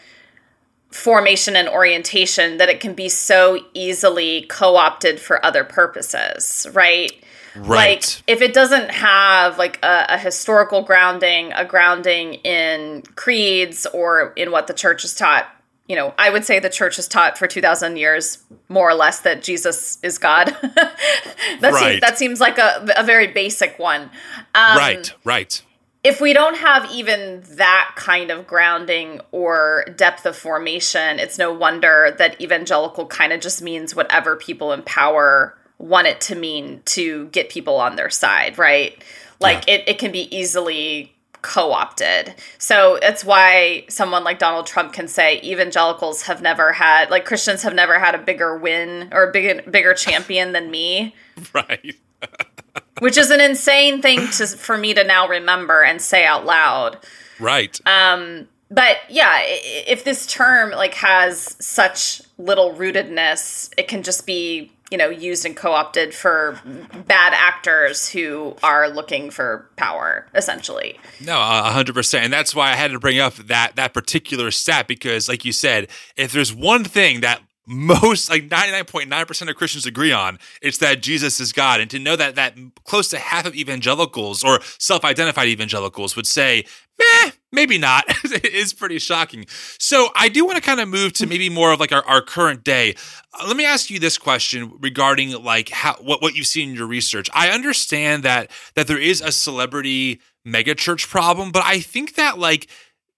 formation 0.92 1.56
and 1.56 1.68
orientation 1.68 2.58
that 2.58 2.68
it 2.68 2.80
can 2.80 2.94
be 2.94 3.08
so 3.08 3.58
easily 3.74 4.42
co-opted 4.42 5.18
for 5.18 5.44
other 5.44 5.64
purposes 5.64 6.66
right 6.72 7.22
Right. 7.54 8.02
Like 8.02 8.22
if 8.26 8.40
it 8.40 8.54
doesn't 8.54 8.90
have 8.90 9.58
like 9.58 9.78
a, 9.82 10.06
a, 10.10 10.18
historical 10.18 10.82
grounding, 10.82 11.52
a 11.52 11.64
grounding 11.64 12.34
in 12.34 13.02
creeds 13.14 13.86
or 13.86 14.32
in 14.36 14.50
what 14.50 14.68
the 14.68 14.72
church 14.72 15.02
has 15.02 15.14
taught, 15.14 15.46
you 15.86 15.94
know, 15.94 16.14
I 16.16 16.30
would 16.30 16.44
say 16.46 16.60
the 16.60 16.70
church 16.70 16.96
has 16.96 17.06
taught 17.06 17.36
for 17.36 17.46
two 17.46 17.60
thousand 17.60 17.98
years, 17.98 18.38
more 18.70 18.88
or 18.88 18.94
less, 18.94 19.20
that 19.20 19.42
Jesus 19.42 19.98
is 20.02 20.16
God. 20.16 20.46
that 20.62 20.96
right. 21.60 21.74
seems 21.74 22.00
that 22.00 22.18
seems 22.18 22.40
like 22.40 22.56
a, 22.56 22.88
a 22.96 23.04
very 23.04 23.26
basic 23.26 23.78
one. 23.78 24.02
Um, 24.54 24.78
right. 24.78 25.12
Right 25.24 25.62
if 26.04 26.20
we 26.20 26.32
don't 26.32 26.56
have 26.56 26.90
even 26.90 27.42
that 27.50 27.92
kind 27.94 28.30
of 28.30 28.46
grounding 28.46 29.20
or 29.30 29.84
depth 29.96 30.26
of 30.26 30.36
formation, 30.36 31.18
it's 31.18 31.38
no 31.38 31.52
wonder 31.52 32.14
that 32.18 32.40
evangelical 32.40 33.06
kind 33.06 33.32
of 33.32 33.40
just 33.40 33.62
means 33.62 33.94
whatever 33.94 34.34
people 34.34 34.72
in 34.72 34.82
power 34.82 35.56
want 35.78 36.06
it 36.06 36.20
to 36.22 36.34
mean 36.34 36.80
to 36.86 37.26
get 37.26 37.50
people 37.50 37.76
on 37.76 37.96
their 37.96 38.10
side, 38.10 38.58
right? 38.58 39.02
Like 39.40 39.66
yeah. 39.68 39.74
it, 39.74 39.88
it 39.88 39.98
can 39.98 40.10
be 40.10 40.34
easily 40.36 41.12
co 41.42 41.72
opted. 41.72 42.34
So 42.58 42.98
that's 43.00 43.24
why 43.24 43.84
someone 43.88 44.24
like 44.24 44.40
Donald 44.40 44.66
Trump 44.66 44.92
can 44.92 45.06
say 45.06 45.40
evangelicals 45.42 46.22
have 46.22 46.42
never 46.42 46.72
had, 46.72 47.10
like 47.10 47.24
Christians 47.24 47.62
have 47.62 47.74
never 47.74 47.98
had 48.00 48.14
a 48.14 48.18
bigger 48.18 48.56
win 48.56 49.08
or 49.12 49.28
a 49.28 49.32
big, 49.32 49.70
bigger 49.70 49.94
champion 49.94 50.52
than 50.52 50.70
me. 50.70 51.14
Right 51.52 51.96
which 53.00 53.16
is 53.16 53.30
an 53.30 53.40
insane 53.40 54.02
thing 54.02 54.28
to 54.28 54.46
for 54.46 54.76
me 54.76 54.94
to 54.94 55.04
now 55.04 55.28
remember 55.28 55.82
and 55.82 56.00
say 56.00 56.24
out 56.24 56.44
loud. 56.44 56.98
Right. 57.40 57.80
Um 57.86 58.48
but 58.70 58.98
yeah, 59.10 59.40
if 59.42 60.04
this 60.04 60.26
term 60.26 60.70
like 60.70 60.94
has 60.94 61.56
such 61.62 62.22
little 62.38 62.72
rootedness, 62.72 63.70
it 63.76 63.86
can 63.86 64.02
just 64.02 64.26
be 64.26 64.72
you 64.92 64.98
know 64.98 65.08
used 65.08 65.46
and 65.46 65.56
co-opted 65.56 66.14
for 66.14 66.60
bad 67.06 67.32
actors 67.32 68.10
who 68.10 68.54
are 68.62 68.90
looking 68.90 69.30
for 69.30 69.66
power 69.76 70.26
essentially 70.34 71.00
no 71.24 71.32
100% 71.32 72.18
and 72.18 72.30
that's 72.30 72.54
why 72.54 72.70
i 72.70 72.74
had 72.74 72.90
to 72.90 72.98
bring 72.98 73.18
up 73.18 73.34
that 73.36 73.74
that 73.74 73.94
particular 73.94 74.50
stat 74.50 74.86
because 74.86 75.30
like 75.30 75.46
you 75.46 75.52
said 75.52 75.88
if 76.16 76.30
there's 76.32 76.54
one 76.54 76.84
thing 76.84 77.22
that 77.22 77.40
most 77.66 78.28
like 78.28 78.48
99.9% 78.48 79.48
of 79.48 79.56
Christians 79.56 79.86
agree 79.86 80.12
on 80.12 80.38
it's 80.60 80.78
that 80.78 81.00
Jesus 81.00 81.38
is 81.38 81.52
God 81.52 81.80
and 81.80 81.90
to 81.90 81.98
know 81.98 82.16
that 82.16 82.34
that 82.34 82.56
close 82.84 83.08
to 83.08 83.18
half 83.18 83.46
of 83.46 83.54
evangelicals 83.54 84.42
or 84.42 84.60
self-identified 84.78 85.48
evangelicals 85.48 86.16
would 86.16 86.26
say 86.26 86.64
meh 86.98 87.30
maybe 87.52 87.78
not. 87.78 88.04
it 88.24 88.44
is 88.54 88.72
pretty 88.72 88.98
shocking. 88.98 89.46
So 89.78 90.08
I 90.16 90.28
do 90.28 90.44
want 90.44 90.56
to 90.56 90.62
kind 90.62 90.80
of 90.80 90.88
move 90.88 91.12
to 91.14 91.26
maybe 91.26 91.48
more 91.50 91.72
of 91.72 91.80
like 91.80 91.92
our, 91.92 92.04
our 92.06 92.22
current 92.22 92.64
day. 92.64 92.96
Uh, 93.38 93.44
let 93.46 93.56
me 93.56 93.64
ask 93.64 93.90
you 93.90 93.98
this 93.98 94.18
question 94.18 94.72
regarding 94.80 95.30
like 95.42 95.68
how 95.68 95.94
what, 96.00 96.22
what 96.22 96.34
you've 96.34 96.46
seen 96.46 96.70
in 96.70 96.74
your 96.74 96.86
research. 96.86 97.28
I 97.34 97.50
understand 97.50 98.22
that 98.24 98.50
that 98.74 98.86
there 98.86 98.98
is 98.98 99.20
a 99.20 99.30
celebrity 99.30 100.20
megachurch 100.46 101.08
problem, 101.08 101.52
but 101.52 101.62
I 101.64 101.78
think 101.78 102.14
that 102.16 102.38
like 102.38 102.68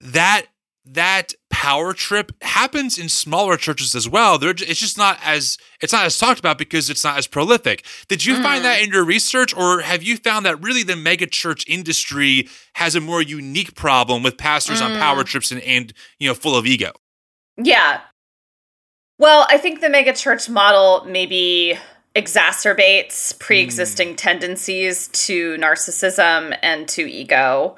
that 0.01 0.47
that 0.85 1.33
power 1.65 1.93
trip 1.93 2.31
happens 2.43 2.95
in 2.95 3.09
smaller 3.09 3.57
churches 3.57 3.95
as 3.95 4.07
well. 4.07 4.37
They're, 4.37 4.51
it's 4.51 4.79
just 4.79 4.99
not 4.99 5.17
as 5.23 5.57
it's 5.81 5.91
not 5.91 6.05
as 6.05 6.15
talked 6.15 6.39
about 6.39 6.59
because 6.59 6.91
it's 6.91 7.03
not 7.03 7.17
as 7.17 7.25
prolific. 7.25 7.83
Did 8.07 8.23
you 8.23 8.35
mm. 8.35 8.43
find 8.43 8.63
that 8.63 8.83
in 8.83 8.91
your 8.91 9.03
research, 9.03 9.51
or 9.55 9.79
have 9.81 10.03
you 10.03 10.17
found 10.17 10.45
that 10.45 10.61
really 10.61 10.83
the 10.83 10.95
mega 10.95 11.25
church 11.25 11.67
industry 11.67 12.47
has 12.75 12.93
a 12.93 13.01
more 13.01 13.19
unique 13.19 13.73
problem 13.73 14.21
with 14.21 14.37
pastors 14.37 14.79
mm. 14.79 14.85
on 14.85 14.99
power 14.99 15.23
mm. 15.23 15.25
trips 15.25 15.51
and, 15.51 15.59
and 15.61 15.91
you 16.19 16.27
know 16.27 16.35
full 16.35 16.55
of 16.55 16.67
ego? 16.67 16.91
Yeah. 17.57 18.01
Well, 19.17 19.47
I 19.49 19.57
think 19.57 19.81
the 19.81 19.89
mega 19.89 20.13
church 20.13 20.47
model 20.47 21.03
maybe 21.07 21.79
exacerbates 22.15 23.37
pre-existing 23.39 24.09
mm. 24.09 24.17
tendencies 24.17 25.07
to 25.07 25.57
narcissism 25.57 26.55
and 26.61 26.87
to 26.89 27.09
ego 27.09 27.75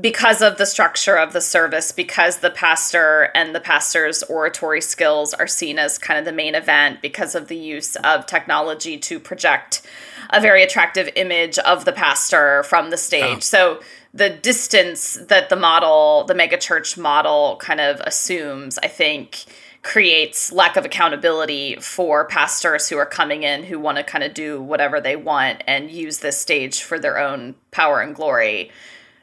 because 0.00 0.42
of 0.42 0.58
the 0.58 0.66
structure 0.66 1.16
of 1.16 1.32
the 1.32 1.40
service, 1.40 1.90
because 1.90 2.38
the 2.38 2.50
pastor 2.50 3.30
and 3.34 3.54
the 3.54 3.60
pastor's 3.60 4.22
oratory 4.24 4.80
skills 4.80 5.34
are 5.34 5.46
seen 5.46 5.78
as 5.78 5.98
kind 5.98 6.18
of 6.18 6.24
the 6.24 6.32
main 6.32 6.54
event, 6.54 7.00
because 7.02 7.34
of 7.34 7.48
the 7.48 7.56
use 7.56 7.96
of 7.96 8.26
technology 8.26 8.98
to 8.98 9.18
project 9.18 9.82
a 10.30 10.40
very 10.40 10.62
attractive 10.62 11.08
image 11.16 11.58
of 11.58 11.84
the 11.84 11.92
pastor 11.92 12.62
from 12.64 12.90
the 12.90 12.96
stage. 12.96 13.38
Oh. 13.38 13.40
So 13.40 13.80
the 14.12 14.30
distance 14.30 15.18
that 15.28 15.48
the 15.48 15.56
model, 15.56 16.24
the 16.24 16.34
megachurch 16.34 16.98
model, 16.98 17.56
kind 17.56 17.80
of 17.80 18.00
assumes, 18.00 18.78
I 18.78 18.88
think, 18.88 19.44
creates 19.82 20.52
lack 20.52 20.76
of 20.76 20.84
accountability 20.84 21.76
for 21.76 22.26
pastors 22.26 22.88
who 22.88 22.98
are 22.98 23.06
coming 23.06 23.44
in 23.44 23.64
who 23.64 23.78
want 23.78 23.96
to 23.96 24.04
kind 24.04 24.22
of 24.22 24.34
do 24.34 24.60
whatever 24.60 25.00
they 25.00 25.16
want 25.16 25.62
and 25.66 25.90
use 25.90 26.18
this 26.18 26.38
stage 26.38 26.82
for 26.82 26.98
their 26.98 27.18
own 27.18 27.54
power 27.70 28.00
and 28.00 28.14
glory 28.14 28.70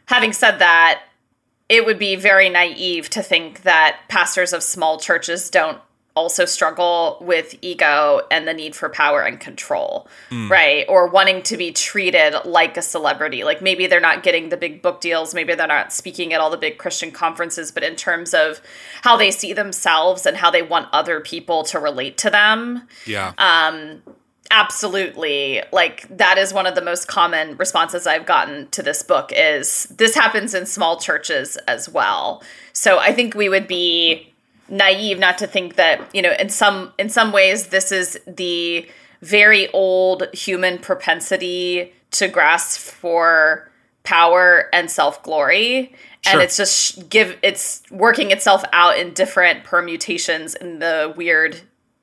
having 0.07 0.33
said 0.33 0.57
that, 0.57 1.03
it 1.69 1.85
would 1.85 1.99
be 1.99 2.15
very 2.15 2.49
naive 2.49 3.09
to 3.11 3.21
think 3.21 3.63
that 3.63 3.99
pastors 4.07 4.53
of 4.53 4.63
small 4.63 4.99
churches 4.99 5.49
don't 5.49 5.79
also 6.17 6.45
struggle 6.45 7.17
with 7.21 7.53
ego 7.61 8.21
and 8.31 8.47
the 8.47 8.53
need 8.53 8.75
for 8.75 8.89
power 8.89 9.21
and 9.21 9.39
control, 9.39 10.07
mm. 10.31 10.49
right? 10.49 10.83
Or 10.89 11.07
wanting 11.07 11.43
to 11.43 11.57
be 11.57 11.71
treated 11.71 12.33
like 12.43 12.75
a 12.75 12.81
celebrity. 12.81 13.43
Like 13.43 13.61
maybe 13.61 13.85
they're 13.85 13.99
not 13.99 14.23
getting 14.23 14.49
the 14.49 14.57
big 14.57 14.81
book 14.81 14.99
deals, 14.99 15.35
maybe 15.35 15.53
they're 15.53 15.67
not 15.67 15.93
speaking 15.93 16.33
at 16.33 16.41
all 16.41 16.49
the 16.49 16.57
big 16.57 16.79
Christian 16.79 17.11
conferences, 17.11 17.71
but 17.71 17.83
in 17.83 17.95
terms 17.95 18.33
of 18.33 18.61
how 19.03 19.15
they 19.15 19.29
see 19.29 19.53
themselves 19.53 20.25
and 20.25 20.37
how 20.37 20.49
they 20.49 20.63
want 20.63 20.89
other 20.91 21.19
people 21.19 21.63
to 21.65 21.79
relate 21.79 22.17
to 22.17 22.31
them. 22.31 22.87
Yeah. 23.05 23.33
Um 23.37 24.01
absolutely. 24.51 25.61
Like 25.71 26.07
that 26.17 26.37
is 26.37 26.53
one 26.53 26.65
of 26.65 26.75
the 26.75 26.81
most 26.81 27.07
common 27.07 27.57
responses 27.57 28.07
i've 28.07 28.25
gotten 28.25 28.67
to 28.69 28.81
this 28.83 29.03
book 29.03 29.31
is 29.35 29.83
this 29.85 30.15
happens 30.15 30.53
in 30.53 30.65
small 30.65 30.99
churches 30.99 31.57
as 31.67 31.89
well. 31.89 32.43
So 32.73 32.99
i 32.99 33.11
think 33.13 33.35
we 33.35 33.49
would 33.49 33.67
be 33.67 34.33
naive 34.69 35.17
not 35.19 35.37
to 35.37 35.47
think 35.47 35.75
that 35.75 36.13
you 36.13 36.21
know 36.21 36.33
in 36.39 36.49
some 36.49 36.91
in 36.97 37.09
some 37.09 37.31
ways 37.31 37.67
this 37.67 37.91
is 37.91 38.19
the 38.27 38.87
very 39.21 39.69
old 39.71 40.27
human 40.33 40.77
propensity 40.77 41.93
to 42.11 42.27
grasp 42.27 42.79
for 42.79 43.69
power 44.03 44.69
and 44.71 44.89
self-glory. 44.89 45.93
Sure. 46.21 46.33
and 46.33 46.41
it's 46.41 46.57
just 46.57 47.09
give 47.09 47.37
it's 47.41 47.83
working 47.91 48.31
itself 48.31 48.63
out 48.73 48.97
in 48.97 49.13
different 49.13 49.63
permutations 49.63 50.55
in 50.55 50.79
the 50.79 51.13
weird 51.15 51.61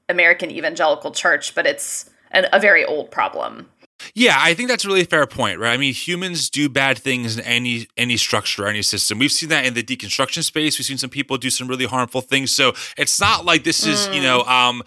american 0.08 0.50
evangelical 0.50 1.10
church 1.10 1.54
but 1.54 1.66
it's 1.66 2.10
an, 2.34 2.46
a 2.52 2.60
very 2.60 2.84
old 2.84 3.10
problem. 3.10 3.68
Yeah, 4.14 4.36
I 4.38 4.54
think 4.54 4.68
that's 4.68 4.84
really 4.84 5.00
a 5.02 5.06
fair 5.06 5.26
point, 5.26 5.58
right? 5.58 5.72
I 5.72 5.76
mean, 5.76 5.94
humans 5.94 6.50
do 6.50 6.68
bad 6.68 6.98
things 6.98 7.38
in 7.38 7.44
any 7.44 7.86
any 7.96 8.16
structure, 8.16 8.66
any 8.66 8.82
system. 8.82 9.18
We've 9.18 9.32
seen 9.32 9.48
that 9.48 9.64
in 9.64 9.74
the 9.74 9.82
deconstruction 9.82 10.42
space. 10.42 10.78
We've 10.78 10.84
seen 10.84 10.98
some 10.98 11.10
people 11.10 11.38
do 11.38 11.48
some 11.48 11.68
really 11.68 11.86
harmful 11.86 12.20
things. 12.20 12.52
So 12.52 12.74
it's 12.98 13.18
not 13.20 13.44
like 13.44 13.64
this 13.64 13.86
is, 13.86 14.08
mm. 14.08 14.16
you 14.16 14.22
know, 14.22 14.42
um, 14.42 14.82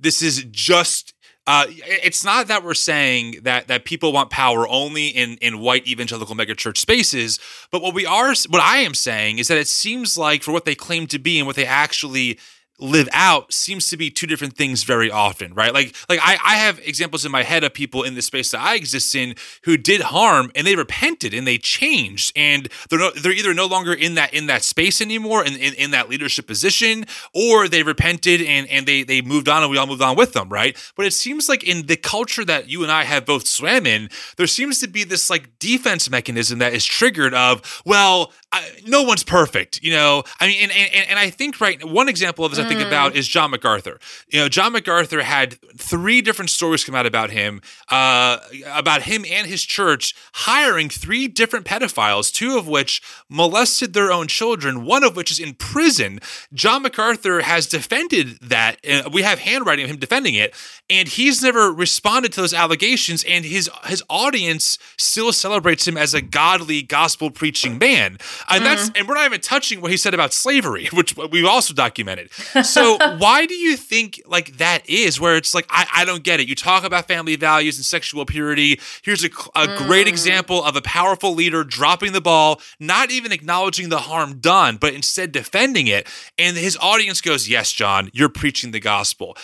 this 0.00 0.22
is 0.22 0.44
just 0.50 1.12
uh, 1.46 1.66
it's 1.68 2.24
not 2.24 2.46
that 2.46 2.62
we're 2.62 2.72
saying 2.74 3.40
that 3.42 3.66
that 3.66 3.84
people 3.84 4.12
want 4.12 4.30
power 4.30 4.68
only 4.68 5.08
in 5.08 5.36
in 5.40 5.58
white 5.58 5.86
evangelical 5.88 6.36
megachurch 6.36 6.78
spaces, 6.78 7.40
but 7.72 7.82
what 7.82 7.94
we 7.94 8.06
are, 8.06 8.28
what 8.48 8.62
I 8.62 8.78
am 8.78 8.94
saying 8.94 9.38
is 9.38 9.48
that 9.48 9.58
it 9.58 9.66
seems 9.66 10.16
like 10.16 10.44
for 10.44 10.52
what 10.52 10.64
they 10.64 10.76
claim 10.76 11.08
to 11.08 11.18
be 11.18 11.38
and 11.38 11.46
what 11.46 11.56
they 11.56 11.66
actually 11.66 12.38
live 12.82 13.08
out 13.12 13.52
seems 13.52 13.88
to 13.90 13.96
be 13.96 14.10
two 14.10 14.26
different 14.26 14.56
things 14.56 14.82
very 14.82 15.10
often, 15.10 15.54
right? 15.54 15.72
Like, 15.72 15.94
like 16.08 16.18
I, 16.20 16.36
I 16.44 16.56
have 16.56 16.80
examples 16.80 17.24
in 17.24 17.30
my 17.30 17.44
head 17.44 17.62
of 17.62 17.72
people 17.72 18.02
in 18.02 18.14
the 18.14 18.22
space 18.22 18.50
that 18.50 18.60
I 18.60 18.74
exist 18.74 19.14
in 19.14 19.36
who 19.64 19.76
did 19.76 20.00
harm 20.00 20.50
and 20.54 20.66
they 20.66 20.74
repented 20.74 21.32
and 21.32 21.46
they 21.46 21.58
changed 21.58 22.32
and 22.34 22.68
they're 22.90 22.98
no, 22.98 23.10
they're 23.10 23.32
either 23.32 23.54
no 23.54 23.66
longer 23.66 23.92
in 23.92 24.16
that 24.16 24.34
in 24.34 24.46
that 24.46 24.62
space 24.62 25.00
anymore 25.00 25.44
in, 25.44 25.54
in, 25.54 25.74
in 25.74 25.90
that 25.92 26.08
leadership 26.08 26.46
position 26.46 27.06
or 27.34 27.68
they 27.68 27.82
repented 27.82 28.42
and 28.42 28.68
and 28.68 28.86
they 28.86 29.04
they 29.04 29.22
moved 29.22 29.48
on 29.48 29.62
and 29.62 29.70
we 29.70 29.78
all 29.78 29.86
moved 29.86 30.02
on 30.02 30.16
with 30.16 30.32
them, 30.32 30.48
right? 30.48 30.76
But 30.96 31.06
it 31.06 31.12
seems 31.12 31.48
like 31.48 31.62
in 31.62 31.86
the 31.86 31.96
culture 31.96 32.44
that 32.44 32.68
you 32.68 32.82
and 32.82 32.90
I 32.90 33.04
have 33.04 33.24
both 33.24 33.46
swam 33.46 33.86
in, 33.86 34.10
there 34.36 34.46
seems 34.48 34.80
to 34.80 34.88
be 34.88 35.04
this 35.04 35.30
like 35.30 35.58
defense 35.60 36.10
mechanism 36.10 36.58
that 36.58 36.72
is 36.72 36.84
triggered 36.84 37.32
of 37.32 37.82
well, 37.86 38.32
I, 38.50 38.68
no 38.86 39.02
one's 39.04 39.22
perfect, 39.22 39.82
you 39.82 39.92
know. 39.92 40.24
I 40.40 40.48
mean, 40.48 40.62
and, 40.62 40.72
and 40.72 41.10
and 41.10 41.18
I 41.18 41.30
think 41.30 41.60
right 41.60 41.82
one 41.84 42.08
example 42.08 42.44
of 42.44 42.50
this 42.50 42.64
I 42.64 42.71
think 42.74 42.84
mm. 42.84 42.90
about 42.90 43.16
is 43.16 43.28
John 43.28 43.50
MacArthur. 43.50 43.98
You 44.28 44.40
know, 44.40 44.48
John 44.48 44.72
MacArthur 44.72 45.22
had 45.22 45.58
three 45.76 46.20
different 46.20 46.50
stories 46.50 46.84
come 46.84 46.94
out 46.94 47.06
about 47.06 47.30
him, 47.30 47.60
uh, 47.88 48.38
about 48.66 49.02
him 49.02 49.24
and 49.30 49.46
his 49.46 49.62
church 49.62 50.14
hiring 50.34 50.88
three 50.88 51.28
different 51.28 51.66
pedophiles, 51.66 52.32
two 52.32 52.56
of 52.56 52.66
which 52.66 53.02
molested 53.28 53.92
their 53.92 54.12
own 54.12 54.28
children, 54.28 54.84
one 54.84 55.04
of 55.04 55.16
which 55.16 55.30
is 55.30 55.38
in 55.38 55.54
prison. 55.54 56.20
John 56.52 56.82
MacArthur 56.82 57.42
has 57.42 57.66
defended 57.66 58.38
that. 58.40 58.78
Uh, 58.88 59.08
we 59.12 59.22
have 59.22 59.38
handwriting 59.38 59.84
of 59.84 59.90
him 59.90 59.98
defending 59.98 60.34
it, 60.34 60.54
and 60.88 61.08
he's 61.08 61.42
never 61.42 61.72
responded 61.72 62.32
to 62.32 62.40
those 62.40 62.54
allegations. 62.54 63.24
And 63.24 63.44
his 63.44 63.70
his 63.86 64.02
audience 64.08 64.78
still 64.98 65.32
celebrates 65.32 65.86
him 65.86 65.96
as 65.96 66.14
a 66.14 66.22
godly 66.22 66.82
gospel 66.82 67.30
preaching 67.30 67.78
man. 67.78 68.18
And 68.48 68.64
that's 68.64 68.88
mm-hmm. 68.88 68.98
and 68.98 69.08
we're 69.08 69.14
not 69.14 69.26
even 69.26 69.40
touching 69.40 69.80
what 69.80 69.90
he 69.90 69.96
said 69.96 70.14
about 70.14 70.32
slavery, 70.32 70.88
which 70.92 71.16
we've 71.16 71.46
also 71.46 71.74
documented. 71.74 72.30
So 72.64 72.98
why 73.18 73.46
do 73.46 73.54
you 73.54 73.76
think 73.76 74.22
like 74.26 74.58
that 74.58 74.88
is 74.88 75.20
where 75.20 75.36
it's 75.36 75.54
like 75.54 75.66
I, 75.70 75.86
I 75.94 76.04
don't 76.04 76.22
get 76.22 76.40
it. 76.40 76.48
You 76.48 76.54
talk 76.54 76.84
about 76.84 77.08
family 77.08 77.36
values 77.36 77.78
and 77.78 77.84
sexual 77.84 78.24
purity. 78.26 78.80
Here's 79.02 79.24
a, 79.24 79.28
a 79.28 79.66
mm. 79.66 79.76
great 79.78 80.08
example 80.08 80.62
of 80.62 80.76
a 80.76 80.82
powerful 80.82 81.34
leader 81.34 81.64
dropping 81.64 82.12
the 82.12 82.20
ball, 82.20 82.60
not 82.78 83.10
even 83.10 83.32
acknowledging 83.32 83.88
the 83.88 83.98
harm 83.98 84.38
done, 84.38 84.76
but 84.76 84.94
instead 84.94 85.32
defending 85.32 85.86
it. 85.86 86.08
And 86.38 86.56
his 86.56 86.76
audience 86.80 87.20
goes, 87.20 87.48
"Yes, 87.48 87.72
John, 87.72 88.10
you're 88.12 88.28
preaching 88.28 88.72
the 88.72 88.80
gospel." 88.80 89.36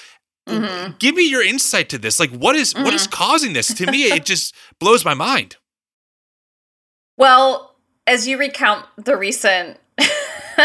Mm-hmm. 0.49 0.95
Give 0.99 1.15
me 1.15 1.29
your 1.29 1.43
insight 1.43 1.89
to 1.91 1.99
this. 1.99 2.19
Like, 2.19 2.31
what 2.31 2.57
is, 2.57 2.73
mm-hmm. 2.73 2.85
what 2.85 2.95
is 2.95 3.03
mm-hmm. 3.03 3.13
causing 3.13 3.53
this? 3.53 3.73
To 3.75 3.91
me, 3.91 4.05
it 4.05 4.25
just 4.25 4.55
blows 4.81 5.05
my 5.05 5.13
mind. 5.13 5.57
Well, 7.19 7.77
as 8.07 8.27
you 8.27 8.39
recount 8.39 8.87
the 8.97 9.17
recent 9.17 9.79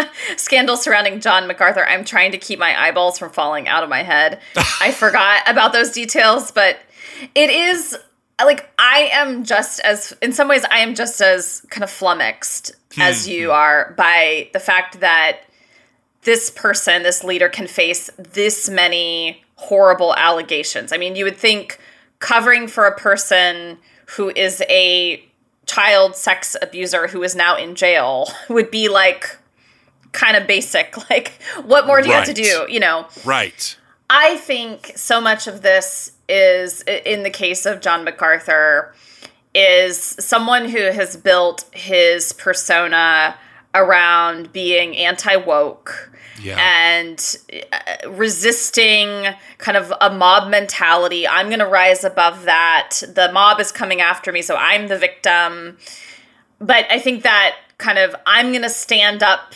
scandal 0.38 0.78
surrounding 0.78 1.20
John 1.20 1.48
MacArthur, 1.48 1.86
I'm 1.86 2.06
trying 2.06 2.32
to 2.32 2.38
keep 2.38 2.60
my 2.60 2.80
eyeballs 2.80 3.20
from 3.20 3.32
falling 3.32 3.68
out 3.68 3.84
of 3.84 3.90
my 3.90 4.04
head. 4.04 4.40
I 4.82 4.92
forgot 4.98 5.42
about 5.48 5.74
those 5.74 5.92
details, 5.92 6.52
but 6.52 6.78
it 7.36 7.50
is 7.50 7.98
like 8.44 8.70
I 8.78 9.10
am 9.14 9.44
just 9.44 9.80
as, 9.82 10.14
in 10.22 10.34
some 10.34 10.48
ways, 10.48 10.66
I 10.70 10.80
am 10.80 10.96
just 10.96 11.22
as 11.22 11.66
kind 11.70 11.84
of 11.84 11.90
flummoxed 11.90 12.74
hmm. 12.94 13.02
as 13.02 13.28
you 13.28 13.52
are 13.52 13.94
by 13.98 14.50
the 14.54 14.60
fact 14.60 15.00
that 15.00 15.42
this 16.24 16.50
person, 16.50 17.04
this 17.04 17.24
leader, 17.24 17.50
can 17.50 17.68
face 17.68 18.10
this 18.18 18.70
many 18.70 19.44
horrible 19.56 20.16
allegations. 20.16 20.92
I 20.92 20.98
mean, 20.98 21.16
you 21.16 21.26
would 21.26 21.38
think 21.38 21.80
covering 22.20 22.68
for 22.68 22.86
a 22.86 22.98
person 22.98 23.78
who 24.08 24.32
is 24.36 24.64
a 24.70 25.24
child 25.66 26.16
sex 26.16 26.56
abuser 26.62 27.08
who 27.08 27.24
is 27.24 27.36
now 27.36 27.56
in 27.56 27.76
jail 27.76 28.28
would 28.50 28.72
be 28.72 28.90
like 28.90 29.38
kind 30.14 30.38
of 30.38 30.48
basic. 30.48 30.96
Like, 31.10 31.34
what 31.66 31.86
more 31.86 32.02
do 32.02 32.08
you 32.08 32.14
have 32.14 32.26
to 32.26 32.34
do? 32.34 32.66
You 32.70 32.80
know? 32.80 33.08
Right. 33.26 33.78
I 34.10 34.38
think 34.38 34.94
so 34.96 35.20
much 35.20 35.48
of 35.48 35.62
this 35.62 36.12
is, 36.30 36.82
in 36.84 37.24
the 37.24 37.30
case 37.30 37.66
of 37.66 37.82
John 37.82 38.04
MacArthur, 38.04 38.94
is 39.54 39.98
someone 39.98 40.70
who 40.70 40.80
has 40.80 41.18
built 41.18 41.66
his 41.72 42.34
persona 42.34 43.36
around 43.76 44.52
being 44.54 44.96
anti 44.98 45.36
woke 45.36 46.12
yeah. 46.42 46.58
and 46.60 47.38
uh, 47.72 48.10
resisting 48.10 49.28
kind 49.58 49.78
of 49.78 49.94
a 50.02 50.14
mob 50.14 50.50
mentality. 50.50 51.28
I'm 51.28 51.48
going 51.48 51.60
to 51.60 51.68
rise 51.68 52.04
above 52.04 52.44
that. 52.44 53.02
The 53.08 53.32
mob 53.32 53.60
is 53.60 53.72
coming 53.72 54.02
after 54.02 54.32
me, 54.32 54.42
so 54.42 54.56
I'm 54.56 54.88
the 54.88 54.98
victim. 54.98 55.78
But 56.60 56.86
I 56.90 57.00
think 57.00 57.24
that 57.24 57.56
kind 57.78 57.98
of 57.98 58.16
I'm 58.26 58.52
going 58.52 58.64
to 58.64 58.70
stand 58.70 59.22
up 59.22 59.54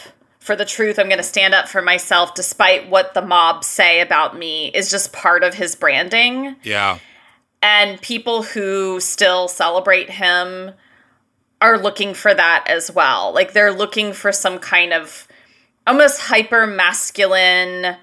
for 0.47 0.55
the 0.55 0.65
truth. 0.65 0.97
I'm 0.97 1.07
going 1.07 1.17
to 1.17 1.23
stand 1.23 1.53
up 1.53 1.67
for 1.67 1.81
myself 1.81 2.33
despite 2.33 2.89
what 2.89 3.13
the 3.13 3.21
mob 3.21 3.63
say 3.63 4.01
about 4.01 4.35
me 4.35 4.69
is 4.73 4.89
just 4.89 5.13
part 5.13 5.43
of 5.43 5.53
his 5.53 5.75
branding. 5.75 6.55
Yeah. 6.63 6.97
And 7.61 8.01
people 8.01 8.43
who 8.43 8.99
still 8.99 9.47
celebrate 9.47 10.09
him 10.09 10.71
are 11.61 11.77
looking 11.77 12.13
for 12.13 12.33
that 12.33 12.65
as 12.67 12.89
well. 12.89 13.33
Like 13.33 13.53
they're 13.53 13.73
looking 13.73 14.13
for 14.13 14.31
some 14.31 14.57
kind 14.57 14.93
of 14.93 15.27
almost 15.85 16.21
hyper 16.21 16.65
masculine 16.65 17.97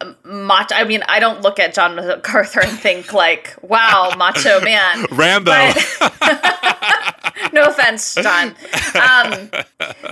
um, 0.00 0.16
macho. 0.24 0.74
I 0.74 0.84
mean, 0.84 1.02
I 1.08 1.20
don't 1.20 1.40
look 1.40 1.58
at 1.58 1.74
John 1.74 1.96
MacArthur 1.96 2.60
and 2.60 2.78
think 2.78 3.14
like, 3.14 3.56
"Wow, 3.62 4.12
macho 4.18 4.60
man." 4.64 5.06
Rambo. 5.10 5.50
But, 5.50 6.06
no 7.52 7.66
offense, 7.66 8.14
John. 8.14 8.48
Um, 8.94 9.50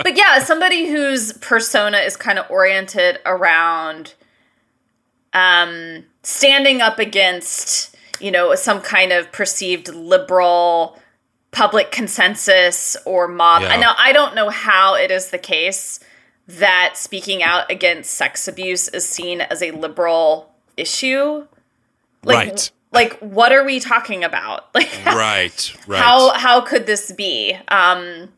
but 0.03 0.15
yeah, 0.15 0.39
somebody 0.39 0.87
whose 0.87 1.33
persona 1.33 1.97
is 1.97 2.15
kind 2.17 2.39
of 2.39 2.49
oriented 2.49 3.19
around 3.25 4.13
um, 5.33 6.05
standing 6.23 6.81
up 6.81 6.99
against, 6.99 7.95
you 8.19 8.31
know, 8.31 8.55
some 8.55 8.81
kind 8.81 9.11
of 9.11 9.31
perceived 9.31 9.93
liberal 9.93 10.99
public 11.51 11.91
consensus 11.91 12.97
or 13.05 13.27
mob. 13.27 13.61
Yeah. 13.61 13.69
I 13.69 13.77
know 13.77 13.93
I 13.97 14.11
don't 14.11 14.35
know 14.35 14.49
how 14.49 14.95
it 14.95 15.09
is 15.09 15.31
the 15.31 15.37
case 15.37 15.99
that 16.47 16.93
speaking 16.95 17.41
out 17.41 17.71
against 17.71 18.11
sex 18.11 18.47
abuse 18.47 18.87
is 18.89 19.07
seen 19.07 19.41
as 19.41 19.61
a 19.61 19.71
liberal 19.71 20.53
issue. 20.77 21.47
Like, 22.23 22.49
right. 22.49 22.71
Like, 22.95 23.19
what 23.19 23.51
are 23.51 23.63
we 23.63 23.79
talking 23.79 24.23
about? 24.23 24.69
Like, 24.73 25.05
right. 25.05 25.75
Right. 25.87 26.01
how 26.01 26.31
how 26.33 26.61
could 26.61 26.85
this 26.85 27.11
be? 27.11 27.53
Um, 27.69 28.29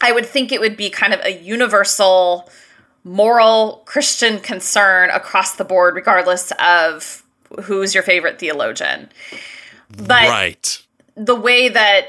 I 0.00 0.12
would 0.12 0.26
think 0.26 0.52
it 0.52 0.60
would 0.60 0.76
be 0.76 0.90
kind 0.90 1.12
of 1.14 1.20
a 1.24 1.40
universal 1.40 2.48
moral 3.04 3.82
Christian 3.86 4.40
concern 4.40 5.10
across 5.10 5.56
the 5.56 5.64
board, 5.64 5.94
regardless 5.94 6.52
of 6.60 7.22
who's 7.64 7.94
your 7.94 8.02
favorite 8.02 8.38
theologian. 8.38 9.10
But 9.96 10.28
right. 10.28 10.82
the 11.14 11.34
way 11.34 11.68
that 11.68 12.06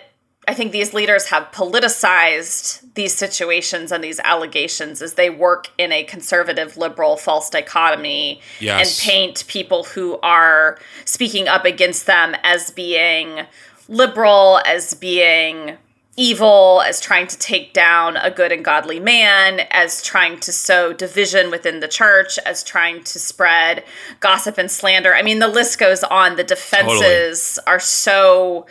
I 0.48 0.54
think 0.54 0.72
these 0.72 0.94
leaders 0.94 1.26
have 1.28 1.52
politicized 1.52 2.82
these 2.96 3.16
situations 3.16 3.92
and 3.92 4.04
these 4.04 4.20
allegations 4.20 5.02
as 5.02 5.16
they 5.16 5.30
work 5.30 5.70
in 5.78 5.92
a 5.92 6.04
conservative 6.04 6.78
liberal 6.78 7.18
false 7.18 7.50
dichotomy 7.50 8.42
Yes. 8.60 9.00
and 9.00 9.10
paint 9.12 9.44
people 9.48 9.84
who 9.84 10.20
are 10.22 10.78
speaking 11.04 11.48
up 11.48 11.66
against 11.66 12.06
them 12.06 12.36
as 12.44 12.72
being 12.72 13.42
liberal, 13.88 14.62
as 14.66 14.94
being 14.94 15.78
evil, 16.18 16.82
as 16.86 17.02
trying 17.02 17.28
to 17.28 17.38
take 17.38 17.74
down 17.74 18.16
a 18.16 18.32
good 18.32 18.52
and 18.52 18.64
godly 18.64 19.00
man, 19.02 19.60
as 19.72 20.02
trying 20.02 20.40
to 20.40 20.52
sow 20.54 20.94
division 20.94 21.52
within 21.52 21.82
the 21.82 21.88
church, 21.90 22.38
as 22.46 22.64
trying 22.64 23.04
to 23.04 23.20
spread 23.20 23.84
gossip 24.22 24.58
and 24.58 24.72
slander. 24.72 25.14
I 25.14 25.22
mean, 25.22 25.40
the 25.40 25.50
list 25.50 25.78
goes 25.78 26.04
on. 26.06 26.38
The 26.38 26.44
defenses 26.46 27.60
are 27.68 27.82
so 27.82 28.66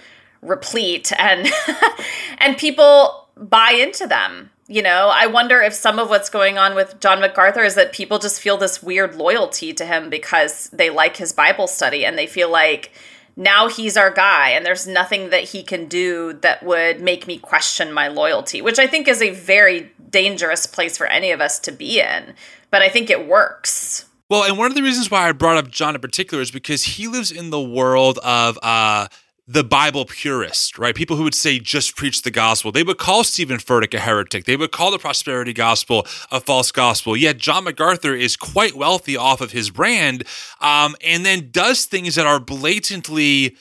replete 0.45 1.13
and 1.19 1.49
and 2.39 2.57
people 2.57 3.29
buy 3.37 3.73
into 3.73 4.07
them 4.07 4.51
you 4.67 4.81
know? 4.81 5.11
I 5.13 5.27
wonder 5.27 5.61
if 5.61 5.75
some 5.75 5.99
of 5.99 6.09
what's 6.09 6.31
going 6.31 6.59
on 6.59 6.75
with 6.75 7.01
john 7.01 7.21
macarthur 7.21 7.65
is 7.65 7.75
that 7.75 7.93
people 7.93 8.19
just 8.19 8.41
feel 8.41 8.57
this 8.57 8.83
weird 8.83 9.15
loyalty 9.15 9.73
to 9.75 9.85
him 9.85 10.11
because 10.11 10.69
they 10.71 10.91
like 10.91 11.17
his 11.17 11.33
bible 11.33 11.67
study 11.67 12.05
and 12.05 12.17
they 12.17 12.27
feel 12.27 12.51
like 12.51 12.93
now 13.37 13.69
he's 13.69 13.97
our 13.97 14.11
guy 14.11 14.51
and 14.51 14.65
there's 14.65 14.87
nothing 14.87 15.31
that 15.31 15.45
he 15.45 15.63
can 15.63 15.87
do 15.87 16.33
that 16.35 16.63
would 16.63 17.01
make 17.01 17.27
me 17.27 17.37
question 17.37 17.93
my 17.93 18.09
loyalty 18.09 18.63
which 18.63 18.79
i 18.79 18.87
think 18.87 19.09
is 19.09 19.21
a 19.21 19.31
very 19.31 19.93
dangerous 20.11 20.67
place 20.67 20.97
for 20.97 21.07
any 21.07 21.31
of 21.31 21.41
us 21.41 21.59
to 21.59 21.73
be 21.73 22.01
in 22.01 22.35
but 22.71 22.83
i 22.83 22.89
think 22.89 23.11
it 23.11 23.27
works. 23.27 24.07
Well, 24.31 24.45
and 24.45 24.57
one 24.57 24.71
of 24.71 24.75
the 24.75 24.83
reasons 24.83 25.11
why 25.11 25.29
I 25.29 25.33
brought 25.33 25.59
up 25.59 25.69
John 25.69 25.95
in 25.95 26.01
particular 26.01 26.43
is 26.43 26.51
because 26.51 26.83
he 26.83 27.07
lives 27.07 27.31
in 27.31 27.51
the 27.51 27.61
world 27.61 28.19
of 28.25 28.59
uh, 28.63 29.09
the 29.47 29.65
Bible 29.65 30.07
purist, 30.07 30.79
right? 30.79 30.95
People 30.95 31.17
who 31.17 31.25
would 31.25 31.35
say 31.35 31.59
just 31.59 31.97
preach 31.97 32.23
the 32.23 32.31
gospel. 32.31 32.73
They 32.73 32.83
would 32.83 32.97
call 32.97 33.25
Steven 33.25 33.59
Furtick 33.59 33.93
a 33.93 34.01
heretic. 34.01 34.45
They 34.45 34.57
would 34.57 34.73
call 34.73 34.91
the 34.91 34.99
prosperity 34.99 35.53
gospel 35.53 36.07
a 36.31 36.41
false 36.41 36.73
gospel. 36.73 37.17
Yet 37.17 37.37
John 37.37 37.65
MacArthur 37.65 38.15
is 38.15 38.37
quite 38.37 38.75
wealthy 38.75 39.17
off 39.17 39.41
of 39.41 39.53
his 39.53 39.71
brand, 39.71 40.25
um, 40.61 40.97
and 41.05 41.27
then 41.27 41.51
does 41.51 41.85
things 41.85 42.15
that 42.15 42.27
are 42.27 42.41
blatantly 42.41 43.57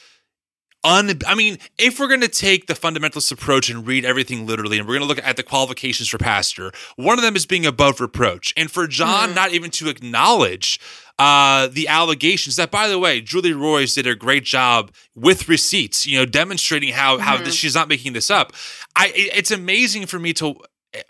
un 0.84 1.17
I 1.26 1.36
mean, 1.36 1.58
if 1.78 2.00
we're 2.00 2.08
going 2.08 2.22
to 2.22 2.28
take 2.28 2.67
the 2.67 2.74
fundamentalist 2.74 3.32
approach 3.32 3.69
and 3.69 3.88
read 3.88 4.06
everything 4.06 4.46
literally 4.46 4.78
and 4.78 4.88
we're 4.88 4.96
going 4.96 5.08
to 5.08 5.15
look 5.15 5.26
at 5.26 5.38
the 5.38 5.43
qualifications 5.43 6.10
for 6.10 6.17
pastor, 6.17 6.72
one 6.96 7.17
of 7.17 7.24
them 7.24 7.36
is 7.36 7.46
being 7.46 7.65
above 7.65 8.02
reproach. 8.02 8.54
And 8.58 8.69
for 8.69 8.88
John 8.88 9.34
not 9.34 9.54
even 9.54 9.72
to 9.72 9.89
acknowledge 9.89 10.80
uh, 11.19 11.67
the 11.67 11.88
allegations 11.88 12.56
that, 12.56 12.71
by 12.71 12.88
the 12.88 12.97
way, 12.97 13.21
Julie 13.21 13.54
Roys 13.54 13.93
did 13.93 14.08
a 14.08 14.15
great 14.15 14.43
job 14.43 14.91
with 15.15 15.47
receipts, 15.47 16.08
you 16.08 16.17
know, 16.17 16.26
demonstrating 16.26 16.91
how 16.93 17.19
how 17.19 17.38
this, 17.38 17.54
she's 17.54 17.76
not 17.76 17.88
making 17.88 18.13
this 18.13 18.32
up. 18.32 18.54
I 18.95 19.12
it's 19.15 19.52
amazing 19.52 20.08
for 20.08 20.19
me 20.19 20.34
to 20.34 20.56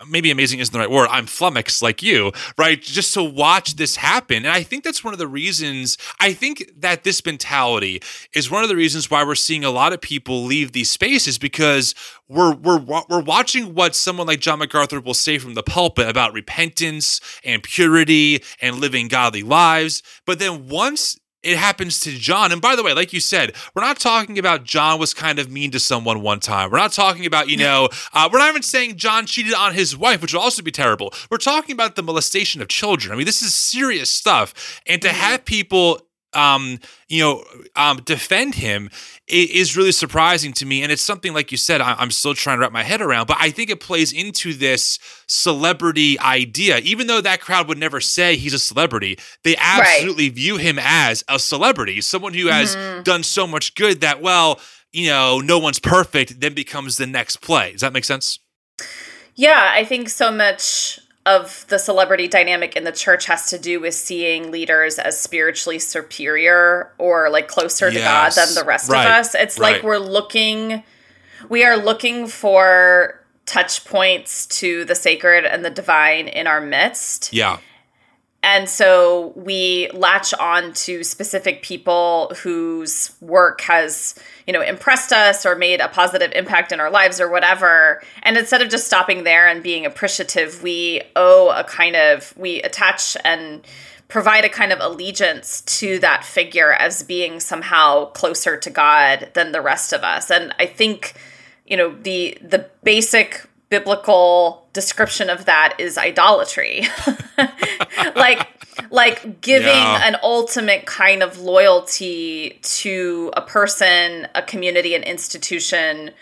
maybe 0.08 0.30
amazing 0.30 0.60
isn't 0.60 0.72
the 0.72 0.78
right 0.78 0.90
word. 0.90 1.08
I'm 1.10 1.26
flummoxed 1.26 1.82
like 1.82 2.02
you, 2.02 2.32
right? 2.58 2.80
Just 2.80 3.14
to 3.14 3.22
watch 3.22 3.76
this 3.76 3.96
happen. 3.96 4.38
And 4.38 4.48
I 4.48 4.62
think 4.62 4.84
that's 4.84 5.04
one 5.04 5.12
of 5.12 5.18
the 5.18 5.28
reasons, 5.28 5.98
I 6.20 6.32
think 6.32 6.70
that 6.78 7.04
this 7.04 7.24
mentality 7.24 8.02
is 8.34 8.50
one 8.50 8.62
of 8.62 8.68
the 8.68 8.76
reasons 8.76 9.10
why 9.10 9.24
we're 9.24 9.34
seeing 9.34 9.64
a 9.64 9.70
lot 9.70 9.92
of 9.92 10.00
people 10.00 10.44
leave 10.44 10.72
these 10.72 10.90
spaces 10.90 11.38
because 11.38 11.94
we're 12.28 12.54
we're 12.54 12.80
we're 13.08 13.20
watching 13.20 13.74
what 13.74 13.94
someone 13.94 14.26
like 14.26 14.40
John 14.40 14.58
MacArthur 14.58 15.00
will 15.00 15.14
say 15.14 15.38
from 15.38 15.54
the 15.54 15.62
pulpit 15.62 16.08
about 16.08 16.32
repentance 16.32 17.20
and 17.44 17.62
purity 17.62 18.42
and 18.60 18.76
living 18.76 19.08
godly 19.08 19.42
lives. 19.42 20.02
But 20.24 20.38
then 20.38 20.68
once 20.68 21.18
it 21.44 21.56
happens 21.56 22.00
to 22.00 22.12
John. 22.12 22.52
And 22.52 22.60
by 22.60 22.76
the 22.76 22.82
way, 22.82 22.94
like 22.94 23.12
you 23.12 23.20
said, 23.20 23.54
we're 23.74 23.82
not 23.82 23.98
talking 23.98 24.38
about 24.38 24.64
John 24.64 24.98
was 24.98 25.14
kind 25.14 25.38
of 25.38 25.50
mean 25.50 25.70
to 25.72 25.80
someone 25.80 26.22
one 26.22 26.40
time. 26.40 26.70
We're 26.70 26.78
not 26.78 26.92
talking 26.92 27.26
about, 27.26 27.48
you 27.48 27.56
know, 27.56 27.88
uh, 28.12 28.28
we're 28.32 28.38
not 28.38 28.48
even 28.48 28.62
saying 28.62 28.96
John 28.96 29.26
cheated 29.26 29.54
on 29.54 29.74
his 29.74 29.96
wife, 29.96 30.22
which 30.22 30.32
would 30.32 30.40
also 30.40 30.62
be 30.62 30.70
terrible. 30.70 31.12
We're 31.30 31.38
talking 31.38 31.72
about 31.72 31.96
the 31.96 32.02
molestation 32.02 32.62
of 32.62 32.68
children. 32.68 33.12
I 33.12 33.16
mean, 33.16 33.26
this 33.26 33.42
is 33.42 33.54
serious 33.54 34.10
stuff. 34.10 34.80
And 34.86 35.00
to 35.02 35.10
have 35.10 35.44
people, 35.44 36.00
um, 36.34 36.78
you 37.08 37.22
know, 37.22 37.44
um, 37.76 37.98
defend 38.04 38.56
him 38.56 38.90
is 39.26 39.76
really 39.76 39.92
surprising 39.92 40.52
to 40.54 40.66
me. 40.66 40.82
And 40.82 40.90
it's 40.92 41.02
something, 41.02 41.32
like 41.32 41.50
you 41.50 41.58
said, 41.58 41.80
I- 41.80 41.96
I'm 41.98 42.10
still 42.10 42.34
trying 42.34 42.58
to 42.58 42.60
wrap 42.62 42.72
my 42.72 42.82
head 42.82 43.00
around. 43.00 43.26
But 43.26 43.38
I 43.40 43.50
think 43.50 43.70
it 43.70 43.80
plays 43.80 44.12
into 44.12 44.52
this 44.54 44.98
celebrity 45.26 46.18
idea. 46.20 46.78
Even 46.78 47.06
though 47.06 47.20
that 47.20 47.40
crowd 47.40 47.68
would 47.68 47.78
never 47.78 48.00
say 48.00 48.36
he's 48.36 48.54
a 48.54 48.58
celebrity, 48.58 49.18
they 49.42 49.56
absolutely 49.56 50.28
view 50.28 50.56
him 50.56 50.78
as 50.80 51.24
a 51.28 51.38
celebrity, 51.38 52.00
someone 52.00 52.34
who 52.34 52.48
has 52.48 52.74
done 53.04 53.22
so 53.22 53.46
much 53.46 53.74
good 53.74 54.00
that, 54.00 54.20
well, 54.20 54.60
you 54.92 55.08
know, 55.08 55.40
no 55.40 55.58
one's 55.58 55.78
perfect, 55.78 56.40
then 56.40 56.54
becomes 56.54 56.96
the 56.96 57.06
next 57.06 57.36
play. 57.36 57.72
Does 57.72 57.80
that 57.80 57.92
make 57.92 58.04
sense? 58.04 58.38
Yeah, 59.34 59.72
I 59.74 59.84
think 59.84 60.08
so 60.08 60.30
much 60.30 61.00
of 61.26 61.64
the 61.68 61.78
celebrity 61.78 62.28
dynamic 62.28 62.76
in 62.76 62.84
the 62.84 62.92
church 62.92 63.26
has 63.26 63.48
to 63.50 63.58
do 63.58 63.80
with 63.80 63.94
seeing 63.94 64.50
leaders 64.50 64.98
as 64.98 65.18
spiritually 65.18 65.78
superior 65.78 66.90
or 66.98 67.30
like 67.30 67.48
closer 67.48 67.90
to 67.90 67.98
God 67.98 68.32
than 68.32 68.54
the 68.54 68.64
rest 68.64 68.90
Right. 68.90 69.06
of 69.06 69.10
us. 69.12 69.34
It's 69.34 69.58
like 69.58 69.82
we're 69.82 69.96
looking 69.98 70.82
we 71.48 71.64
are 71.64 71.76
looking 71.76 72.26
for 72.26 73.20
touch 73.46 73.84
points 73.84 74.46
to 74.46 74.84
the 74.86 74.94
sacred 74.94 75.44
and 75.44 75.64
the 75.64 75.70
divine 75.70 76.28
in 76.28 76.46
our 76.46 76.60
midst. 76.60 77.32
Yeah. 77.32 77.58
And 78.44 78.68
so 78.68 79.32
we 79.36 79.88
latch 79.94 80.34
on 80.34 80.74
to 80.74 81.02
specific 81.02 81.62
people 81.62 82.30
whose 82.42 83.10
work 83.22 83.62
has, 83.62 84.14
you 84.46 84.52
know, 84.52 84.60
impressed 84.60 85.14
us 85.14 85.46
or 85.46 85.56
made 85.56 85.80
a 85.80 85.88
positive 85.88 86.30
impact 86.34 86.70
in 86.70 86.78
our 86.78 86.90
lives 86.90 87.22
or 87.22 87.30
whatever. 87.30 88.02
And 88.22 88.36
instead 88.36 88.60
of 88.60 88.68
just 88.68 88.86
stopping 88.86 89.24
there 89.24 89.48
and 89.48 89.62
being 89.62 89.86
appreciative, 89.86 90.62
we 90.62 91.00
owe 91.16 91.54
a 91.56 91.64
kind 91.64 91.96
of, 91.96 92.36
we 92.36 92.60
attach 92.60 93.16
and 93.24 93.66
provide 94.08 94.44
a 94.44 94.50
kind 94.50 94.72
of 94.72 94.78
allegiance 94.80 95.62
to 95.62 95.98
that 96.00 96.22
figure 96.22 96.74
as 96.74 97.02
being 97.02 97.40
somehow 97.40 98.04
closer 98.10 98.58
to 98.58 98.68
God 98.68 99.30
than 99.32 99.52
the 99.52 99.62
rest 99.62 99.94
of 99.94 100.02
us. 100.02 100.30
And 100.30 100.54
I 100.58 100.66
think, 100.66 101.14
you 101.64 101.78
know, 101.78 101.96
the 102.02 102.36
the 102.42 102.68
basic 102.82 103.48
biblical 103.74 104.66
description 104.72 105.28
of 105.28 105.46
that 105.46 105.74
is 105.78 105.98
idolatry. 105.98 106.82
like 108.14 108.48
like 108.90 109.40
giving 109.40 109.68
Yeah. 109.68 110.06
an 110.08 110.16
ultimate 110.22 110.86
kind 110.86 111.22
of 111.24 111.38
loyalty 111.40 112.58
to 112.62 113.32
a 113.36 113.42
person, 113.42 114.28
a 114.34 114.42
community, 114.42 114.94
an 114.94 115.02
institution 115.02 116.12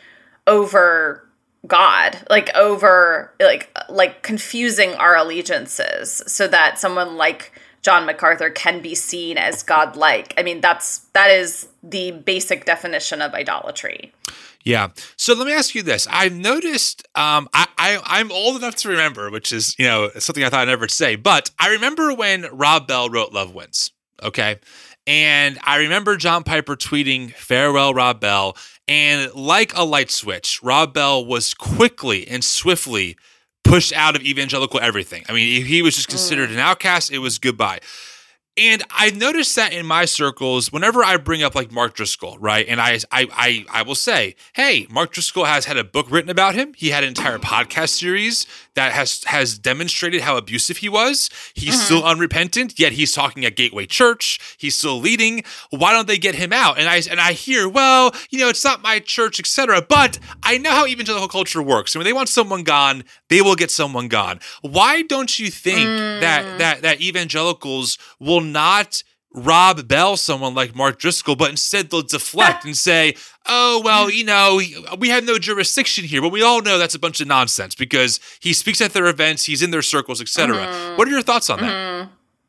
over 0.46 1.26
God, 1.66 2.18
like 2.30 2.48
over 2.56 3.32
like 3.40 3.64
like 3.88 4.22
confusing 4.22 4.94
our 4.94 5.14
allegiances 5.16 6.22
so 6.26 6.48
that 6.48 6.78
someone 6.78 7.16
like 7.16 7.52
John 7.82 8.06
MacArthur 8.06 8.48
can 8.48 8.80
be 8.80 8.94
seen 8.94 9.36
as 9.36 9.62
godlike. 9.62 10.32
I 10.38 10.42
mean, 10.42 10.60
that's 10.62 10.98
that 11.12 11.30
is 11.30 11.68
the 11.82 12.12
basic 12.12 12.64
definition 12.64 13.20
of 13.20 13.34
idolatry. 13.34 14.12
Yeah. 14.64 14.88
So 15.16 15.34
let 15.34 15.46
me 15.46 15.52
ask 15.52 15.74
you 15.74 15.82
this. 15.82 16.06
I've 16.10 16.34
noticed 16.34 17.06
um, 17.14 17.48
I, 17.52 17.66
I, 17.78 18.00
I'm 18.04 18.30
old 18.30 18.56
enough 18.56 18.76
to 18.76 18.88
remember, 18.88 19.30
which 19.30 19.52
is, 19.52 19.76
you 19.78 19.86
know, 19.86 20.10
something 20.18 20.44
I 20.44 20.50
thought 20.50 20.60
I'd 20.60 20.68
never 20.68 20.88
say, 20.88 21.16
but 21.16 21.50
I 21.58 21.70
remember 21.70 22.14
when 22.14 22.46
Rob 22.52 22.86
Bell 22.86 23.08
wrote 23.08 23.32
Love 23.32 23.54
Wins. 23.54 23.90
Okay. 24.22 24.60
And 25.06 25.58
I 25.64 25.78
remember 25.78 26.16
John 26.16 26.44
Piper 26.44 26.76
tweeting, 26.76 27.32
Farewell, 27.32 27.92
Rob 27.92 28.20
Bell. 28.20 28.56
And 28.86 29.32
like 29.34 29.76
a 29.76 29.84
light 29.84 30.10
switch, 30.10 30.62
Rob 30.62 30.94
Bell 30.94 31.24
was 31.24 31.54
quickly 31.54 32.28
and 32.28 32.44
swiftly 32.44 33.16
pushed 33.64 33.92
out 33.92 34.16
of 34.16 34.22
evangelical 34.22 34.80
everything. 34.80 35.24
I 35.28 35.32
mean, 35.32 35.64
he 35.64 35.82
was 35.82 35.96
just 35.96 36.08
considered 36.08 36.50
mm. 36.50 36.54
an 36.54 36.58
outcast, 36.58 37.10
it 37.10 37.18
was 37.18 37.38
goodbye. 37.38 37.80
And 38.58 38.82
I've 38.90 39.16
noticed 39.16 39.56
that 39.56 39.72
in 39.72 39.86
my 39.86 40.04
circles, 40.04 40.70
whenever 40.70 41.02
I 41.02 41.16
bring 41.16 41.42
up 41.42 41.54
like 41.54 41.72
Mark 41.72 41.94
Driscoll, 41.94 42.36
right? 42.38 42.66
And 42.68 42.82
I, 42.82 42.98
I, 43.10 43.26
I, 43.32 43.64
I 43.72 43.82
will 43.82 43.94
say, 43.94 44.36
hey, 44.52 44.86
Mark 44.90 45.12
Driscoll 45.12 45.46
has 45.46 45.64
had 45.64 45.78
a 45.78 45.84
book 45.84 46.10
written 46.10 46.28
about 46.28 46.54
him. 46.54 46.74
He 46.76 46.90
had 46.90 47.02
an 47.02 47.08
entire 47.08 47.38
podcast 47.38 47.90
series 47.90 48.46
that 48.74 48.92
has 48.92 49.24
has 49.24 49.58
demonstrated 49.58 50.20
how 50.20 50.36
abusive 50.36 50.78
he 50.78 50.88
was. 50.90 51.30
He's 51.54 51.74
mm-hmm. 51.74 51.82
still 51.82 52.04
unrepentant, 52.04 52.78
yet 52.78 52.92
he's 52.92 53.12
talking 53.12 53.44
at 53.46 53.56
Gateway 53.56 53.86
Church. 53.86 54.38
He's 54.58 54.76
still 54.76 54.98
leading. 54.98 55.44
Why 55.70 55.92
don't 55.92 56.06
they 56.06 56.18
get 56.18 56.34
him 56.34 56.52
out? 56.52 56.78
And 56.78 56.88
I 56.88 57.02
and 57.10 57.20
I 57.20 57.32
hear, 57.32 57.68
well, 57.68 58.14
you 58.30 58.38
know, 58.38 58.50
it's 58.50 58.64
not 58.64 58.82
my 58.82 58.98
church, 58.98 59.40
etc. 59.40 59.80
But 59.80 60.18
I 60.42 60.58
know 60.58 60.70
how 60.70 60.86
evangelical 60.86 61.28
culture 61.28 61.62
works. 61.62 61.94
And 61.94 62.00
when 62.00 62.04
they 62.04 62.12
want 62.12 62.28
someone 62.28 62.64
gone, 62.64 63.04
they 63.30 63.40
will 63.40 63.56
get 63.56 63.70
someone 63.70 64.08
gone. 64.08 64.40
Why 64.60 65.02
don't 65.02 65.38
you 65.38 65.50
think 65.50 65.88
mm. 65.88 66.20
that 66.20 66.58
that 66.58 66.82
that 66.82 67.00
evangelicals 67.00 67.96
will 68.20 68.41
not 68.42 69.02
rob 69.34 69.88
Bell 69.88 70.16
someone 70.16 70.54
like 70.54 70.74
Mark 70.74 70.98
Driscoll, 70.98 71.36
but 71.36 71.50
instead 71.50 71.90
they'll 71.90 72.02
deflect 72.02 72.64
and 72.66 72.76
say, 72.76 73.14
oh, 73.46 73.80
well, 73.84 74.10
you 74.10 74.24
know, 74.24 74.60
we 74.98 75.08
have 75.08 75.24
no 75.24 75.38
jurisdiction 75.38 76.04
here. 76.04 76.20
But 76.20 76.32
we 76.32 76.42
all 76.42 76.62
know 76.62 76.78
that's 76.78 76.94
a 76.94 76.98
bunch 76.98 77.20
of 77.20 77.26
nonsense 77.26 77.74
because 77.74 78.20
he 78.40 78.52
speaks 78.52 78.80
at 78.80 78.92
their 78.92 79.06
events, 79.06 79.44
he's 79.44 79.62
in 79.62 79.70
their 79.70 79.82
circles, 79.82 80.20
etc. 80.20 80.56
Mm-hmm. 80.56 80.96
What 80.96 81.08
are 81.08 81.10
your 81.10 81.22
thoughts 81.22 81.50
on 81.50 81.60
that? 81.60 82.08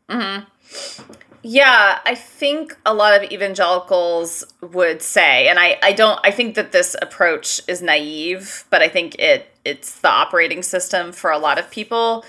Mm-hmm. 0.09 0.15
Mm-hmm. 0.15 1.13
Yeah, 1.45 1.99
I 2.05 2.15
think 2.15 2.77
a 2.85 2.93
lot 2.93 3.21
of 3.21 3.29
evangelicals 3.29 4.45
would 4.61 5.01
say, 5.01 5.49
and 5.49 5.59
I, 5.59 5.77
I 5.83 5.91
don't 5.91 6.17
I 6.23 6.31
think 6.31 6.55
that 6.55 6.71
this 6.71 6.95
approach 7.01 7.59
is 7.67 7.81
naive, 7.81 8.63
but 8.69 8.81
I 8.81 8.87
think 8.87 9.15
it 9.19 9.47
it's 9.65 9.99
the 9.99 10.09
operating 10.09 10.63
system 10.63 11.11
for 11.11 11.31
a 11.31 11.37
lot 11.37 11.59
of 11.59 11.69
people 11.69 12.23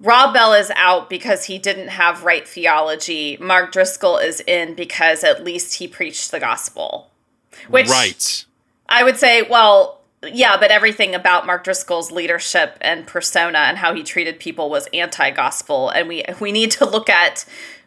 Rob 0.00 0.34
Bell 0.34 0.52
is 0.52 0.72
out 0.76 1.08
because 1.08 1.44
he 1.44 1.58
didn't 1.58 1.88
have 1.88 2.24
right 2.24 2.46
theology. 2.46 3.36
Mark 3.40 3.72
Driscoll 3.72 4.18
is 4.18 4.40
in 4.40 4.74
because 4.74 5.24
at 5.24 5.44
least 5.44 5.74
he 5.74 5.88
preached 5.88 6.30
the 6.30 6.40
gospel. 6.40 7.10
Which 7.68 7.88
right. 7.88 8.44
I 8.88 9.04
would 9.04 9.16
say, 9.16 9.42
well, 9.42 10.00
yeah, 10.22 10.56
but 10.58 10.70
everything 10.70 11.14
about 11.14 11.46
Mark 11.46 11.64
Driscoll's 11.64 12.10
leadership 12.10 12.76
and 12.80 13.06
persona 13.06 13.58
and 13.58 13.78
how 13.78 13.94
he 13.94 14.02
treated 14.02 14.40
people 14.40 14.70
was 14.70 14.88
anti-gospel, 14.92 15.90
and 15.90 16.08
we 16.08 16.24
we 16.40 16.52
need 16.52 16.70
to 16.72 16.88
look 16.88 17.08
at 17.08 17.44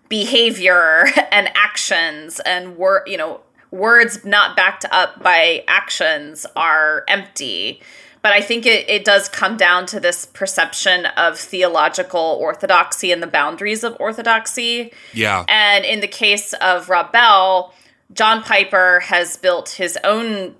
behavior 0.09 1.07
and 1.31 1.49
actions 1.55 2.39
and 2.45 2.77
word, 2.77 3.03
you 3.07 3.17
know, 3.17 3.41
words 3.71 4.23
not 4.23 4.55
backed 4.55 4.85
up 4.91 5.21
by 5.21 5.63
actions 5.67 6.45
are 6.55 7.03
empty 7.07 7.81
but 8.27 8.33
I 8.33 8.41
think 8.41 8.65
it, 8.65 8.89
it 8.89 9.05
does 9.05 9.29
come 9.29 9.55
down 9.55 9.85
to 9.85 10.01
this 10.01 10.25
perception 10.25 11.05
of 11.15 11.39
theological 11.39 12.37
orthodoxy 12.41 13.13
and 13.13 13.23
the 13.23 13.27
boundaries 13.27 13.85
of 13.85 13.95
orthodoxy. 14.01 14.91
Yeah. 15.13 15.45
And 15.47 15.85
in 15.85 16.01
the 16.01 16.09
case 16.09 16.51
of 16.55 16.89
Rob 16.89 17.13
Bell, 17.13 17.73
John 18.11 18.43
Piper 18.43 18.99
has 19.05 19.37
built 19.37 19.69
his 19.69 19.97
own 20.03 20.55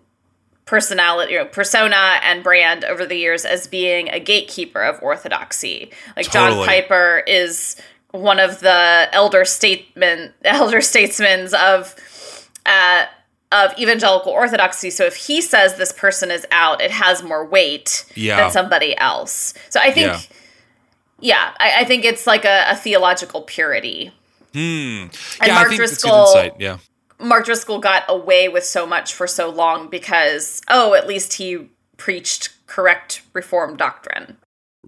personality, 0.64 1.34
you 1.34 1.40
know, 1.40 1.46
persona 1.46 2.22
and 2.24 2.42
brand 2.42 2.86
over 2.86 3.06
the 3.06 3.18
years 3.18 3.44
as 3.44 3.68
being 3.68 4.08
a 4.12 4.20
gatekeeper 4.22 4.82
of 4.82 5.04
orthodoxy. 5.04 5.92
Like 6.16 6.28
totally. 6.28 6.60
John 6.60 6.68
Piper 6.68 7.22
is 7.28 7.76
one 8.12 8.40
of 8.40 8.62
the 8.62 9.10
elder 9.12 9.44
statesmen, 9.44 10.34
elder 10.46 10.80
statesmen 10.80 11.54
of 11.54 11.96
uh, 12.66 13.08
of 13.52 13.78
evangelical 13.80 14.32
orthodoxy. 14.32 14.90
So 14.90 15.06
if 15.06 15.16
he 15.16 15.42
says 15.42 15.78
this 15.78 15.92
person 15.92 16.32
is 16.32 16.46
out, 16.52 16.82
it 16.82 16.92
has 16.92 17.24
more 17.24 17.46
weight 17.46 18.06
yeah. 18.16 18.38
than 18.38 18.52
somebody 18.52 18.98
else. 18.98 19.54
So 19.70 19.80
I 19.80 19.92
think, 19.92 20.30
yeah, 21.20 21.54
yeah 21.54 21.54
I, 21.60 21.82
I, 21.82 21.84
think 21.86 22.04
it's 22.04 22.28
like 22.28 22.44
a, 22.44 22.66
a 22.70 22.76
theological 22.76 23.42
purity. 23.44 24.12
Hmm. 24.54 25.08
And 25.40 25.48
yeah, 25.48 25.54
Mark 25.54 25.72
Driscoll, 25.72 26.50
yeah. 26.60 26.78
Mark 27.20 27.46
Driscoll 27.46 27.80
got 27.80 28.04
away 28.10 28.50
with 28.50 28.66
so 28.66 28.86
much 28.86 29.14
for 29.14 29.28
so 29.28 29.50
long 29.50 29.90
because, 29.90 30.62
oh, 30.70 30.94
at 30.94 31.08
least 31.08 31.34
he 31.34 31.70
preached 31.96 32.50
correct 32.68 33.22
reform 33.34 33.78
doctrine. 33.78 34.38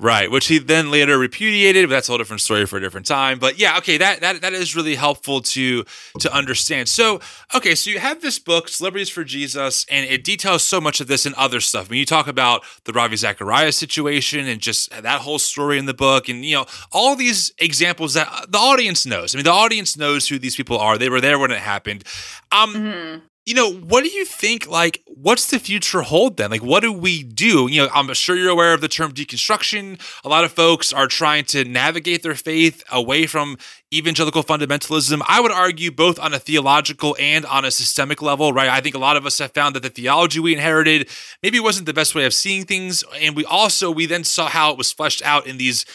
Right, 0.02 0.32
which 0.32 0.48
he 0.48 0.60
then 0.60 0.92
later 0.92 1.18
repudiated, 1.18 1.90
but 1.90 1.96
that's 1.96 2.08
a 2.08 2.14
whole 2.14 2.18
different 2.18 2.40
story 2.40 2.66
for 2.66 2.78
a 2.78 2.80
different 2.80 3.06
time. 3.06 3.38
But 3.38 3.60
yeah, 3.60 3.78
okay, 3.80 3.98
that 3.98 4.22
that 4.22 4.40
that 4.40 4.54
is 4.54 4.74
really 4.74 4.96
helpful 4.96 5.42
to 5.42 5.84
to 6.20 6.34
understand. 6.34 6.88
So, 6.88 7.20
okay, 7.54 7.76
so 7.76 7.90
you 7.90 8.00
have 8.00 8.22
this 8.22 8.40
book, 8.40 8.70
Celebrities 8.70 9.10
for 9.10 9.26
Jesus, 9.26 9.86
and 9.92 10.10
it 10.10 10.24
details 10.24 10.64
so 10.64 10.80
much 10.80 11.02
of 11.02 11.08
this 11.08 11.26
and 11.26 11.36
other 11.36 11.60
stuff. 11.60 11.90
I 11.90 11.92
mean, 11.92 12.00
you 12.00 12.06
talk 12.06 12.30
about 12.30 12.64
the 12.86 12.94
Ravi 12.94 13.18
Zacharias 13.18 13.76
situation 13.76 14.48
and 14.48 14.62
just 14.62 14.90
that 14.92 15.20
whole 15.20 15.38
story 15.38 15.78
in 15.78 15.86
the 15.86 15.94
book, 15.94 16.30
and 16.30 16.46
you 16.46 16.56
know, 16.56 16.66
all 16.94 17.18
these 17.18 17.52
examples 17.58 18.14
that 18.14 18.46
the 18.48 18.58
audience 18.58 19.06
knows. 19.06 19.36
I 19.36 19.38
mean, 19.38 19.44
the 19.44 19.52
audience 19.52 19.98
knows 19.98 20.30
who 20.30 20.40
these 20.40 20.56
people 20.56 20.80
are. 20.80 20.98
They 20.98 21.10
were 21.10 21.20
there 21.20 21.38
when 21.38 21.52
it 21.52 21.60
happened. 21.60 22.06
Um, 22.54 22.74
mm-hmm 22.74 23.26
you 23.50 23.56
know, 23.56 23.74
what 23.74 24.04
do 24.04 24.12
you 24.12 24.26
think? 24.26 24.68
Like, 24.68 25.02
what's 25.08 25.50
the 25.50 25.58
future 25.58 26.04
hold 26.04 26.38
then? 26.38 26.52
Like, 26.52 26.62
what 26.62 26.82
do 26.82 26.94
we 26.94 27.24
do? 27.24 27.68
You 27.68 27.82
know, 27.82 27.90
I'm 27.96 28.14
sure 28.14 28.36
you're 28.36 28.52
aware 28.52 28.76
of 28.76 28.82
the 28.82 28.88
term 28.88 29.12
deconstruction. 29.12 30.00
A 30.24 30.30
lot 30.30 30.44
of 30.44 30.52
folks 30.52 30.94
are 30.94 31.08
trying 31.08 31.46
to 31.46 31.64
navigate 31.64 32.22
their 32.22 32.36
faith 32.36 32.84
away 32.92 33.26
from 33.26 33.58
evangelical 33.92 34.44
fundamentalism. 34.44 35.24
I 35.28 35.42
would 35.42 35.52
argue 35.52 35.90
both 35.90 36.20
on 36.20 36.32
a 36.32 36.38
theological 36.38 37.18
and 37.20 37.44
on 37.48 37.66
a 37.66 37.72
systemic 37.72 38.22
level, 38.22 38.54
right? 38.54 38.70
I 38.70 38.82
think 38.82 38.94
a 38.94 39.00
lot 39.00 39.18
of 39.18 39.26
us 39.26 39.40
have 39.40 39.52
found 39.52 39.76
that 39.76 39.82
the 39.82 39.90
theology 39.90 40.40
we 40.40 40.54
inherited 40.54 41.10
maybe 41.42 41.60
wasn't 41.60 41.88
the 41.88 41.94
best 41.94 42.14
way 42.14 42.26
of 42.26 42.36
seeing 42.36 42.66
things. 42.66 43.04
And 43.20 43.36
we 43.36 43.46
also, 43.46 43.90
we 43.90 44.06
then 44.06 44.26
saw 44.26 44.48
how 44.48 44.70
it 44.72 44.78
was 44.78 44.92
fleshed 44.92 45.24
out 45.24 45.48
in 45.48 45.58
these 45.58 45.88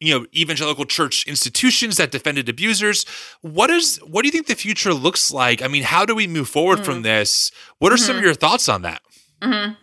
you 0.00 0.18
know 0.18 0.26
evangelical 0.34 0.84
church 0.84 1.26
institutions 1.26 1.98
that 1.98 2.10
defended 2.10 2.48
abusers 2.48 3.04
what 3.42 3.70
is 3.70 3.98
what 3.98 4.22
do 4.22 4.28
you 4.28 4.32
think 4.32 4.46
the 4.46 4.54
future 4.54 4.92
looks 4.92 5.30
like 5.30 5.62
i 5.62 5.68
mean 5.68 5.82
how 5.82 6.04
do 6.04 6.14
we 6.14 6.26
move 6.26 6.48
forward 6.48 6.76
mm-hmm. 6.76 6.84
from 6.84 7.02
this 7.02 7.52
what 7.78 7.92
are 7.92 7.96
mm-hmm. 7.96 8.04
some 8.04 8.16
of 8.16 8.20
mm-hmm. 8.20 8.26
your 8.26 8.34
thoughts 8.34 8.68
on 8.68 8.82
that 8.82 9.02
mm-hmm. 9.40 9.74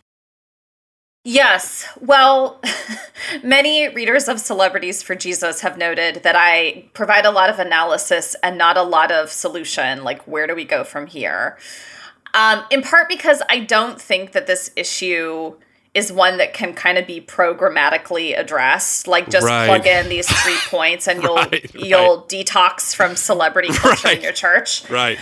yes 1.24 1.88
well 2.02 2.60
many 3.44 3.88
readers 3.90 4.28
of 4.28 4.40
celebrities 4.40 5.02
for 5.04 5.16
jesus 5.16 5.62
have 5.62 5.78
noted 5.78 6.24
that 6.24 6.36
i 6.36 6.84
provide 6.94 7.26
a 7.26 7.32
lot 7.32 7.50
of 7.50 7.60
analysis 7.60 8.36
and 8.42 8.58
not 8.58 8.76
a 8.76 8.84
lot 8.84 9.12
of 9.12 9.30
solution 9.30 10.04
like 10.04 10.22
where 10.24 10.48
do 10.48 10.56
we 10.56 10.66
go 10.66 10.84
from 10.84 11.06
here 11.06 11.58
um, 12.34 12.64
in 12.72 12.82
part 12.82 13.08
because 13.08 13.42
i 13.50 13.60
don't 13.60 14.02
think 14.02 14.32
that 14.32 14.48
this 14.48 14.72
issue 14.76 15.56
is 15.98 16.12
one 16.12 16.38
that 16.38 16.54
can 16.54 16.76
kind 16.76 17.00
of 17.00 17.08
be 17.08 17.20
programmatically 17.20 18.38
addressed. 18.38 19.08
Like 19.08 19.30
just 19.30 19.48
right. 19.48 19.66
plug 19.66 19.88
in 19.88 20.10
these 20.10 20.28
three 20.28 20.58
points 20.68 21.08
and 21.08 21.24
you'll 21.24 21.36
right, 21.36 21.76
you'll 21.76 22.18
right. 22.18 22.30
detox 22.30 22.96
from 22.96 23.16
celebrity 23.16 23.70
culture 23.70 24.12
in 24.12 24.22
your 24.22 24.32
church. 24.32 24.88
Right. 24.92 25.18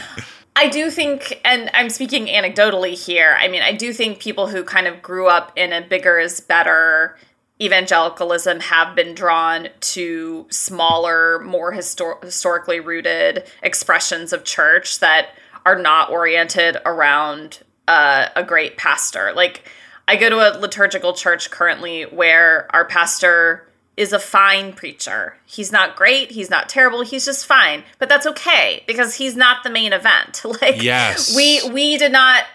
I 0.57 0.67
do 0.67 0.91
think, 0.91 1.39
and 1.45 1.69
I'm 1.73 1.89
speaking 1.89 2.27
anecdotally 2.27 2.93
here. 2.93 3.37
I 3.39 3.47
mean, 3.47 3.61
I 3.61 3.71
do 3.71 3.93
think 3.93 4.19
people 4.19 4.47
who 4.47 4.65
kind 4.65 4.85
of 4.85 5.01
grew 5.01 5.27
up 5.27 5.53
in 5.55 5.71
a 5.71 5.81
bigger 5.81 6.19
is 6.19 6.41
better 6.41 7.17
evangelicalism 7.61 8.59
have 8.59 8.95
been 8.97 9.15
drawn 9.15 9.69
to 9.79 10.45
smaller, 10.49 11.39
more 11.39 11.71
histor- 11.71 12.21
historically 12.21 12.81
rooted 12.81 13.45
expressions 13.63 14.33
of 14.33 14.43
church 14.43 14.99
that 14.99 15.29
are 15.65 15.79
not 15.79 16.09
oriented 16.09 16.75
around 16.85 17.59
uh, 17.87 18.27
a 18.35 18.43
great 18.43 18.75
pastor. 18.75 19.31
Like 19.33 19.63
I 20.07 20.15
go 20.15 20.29
to 20.29 20.37
a 20.37 20.57
liturgical 20.59 21.13
church 21.13 21.49
currently 21.49 22.03
where 22.03 22.67
our 22.75 22.85
pastor 22.85 23.67
is 23.97 24.11
a 24.13 24.19
fine 24.19 24.73
preacher. 24.73 25.37
He's 25.45 25.71
not 25.71 25.95
great, 25.95 26.31
he's 26.31 26.49
not 26.49 26.67
terrible, 26.69 27.01
he's 27.01 27.25
just 27.25 27.45
fine. 27.45 27.83
But 27.97 28.09
that's 28.09 28.27
okay 28.27 28.83
because 28.87 29.15
he's 29.15 29.35
not 29.35 29.63
the 29.63 29.69
main 29.69 29.93
event. 29.93 30.43
Like 30.61 30.81
yes. 30.81 31.35
we 31.35 31.69
we 31.69 31.97
did 31.97 32.11
not 32.11 32.45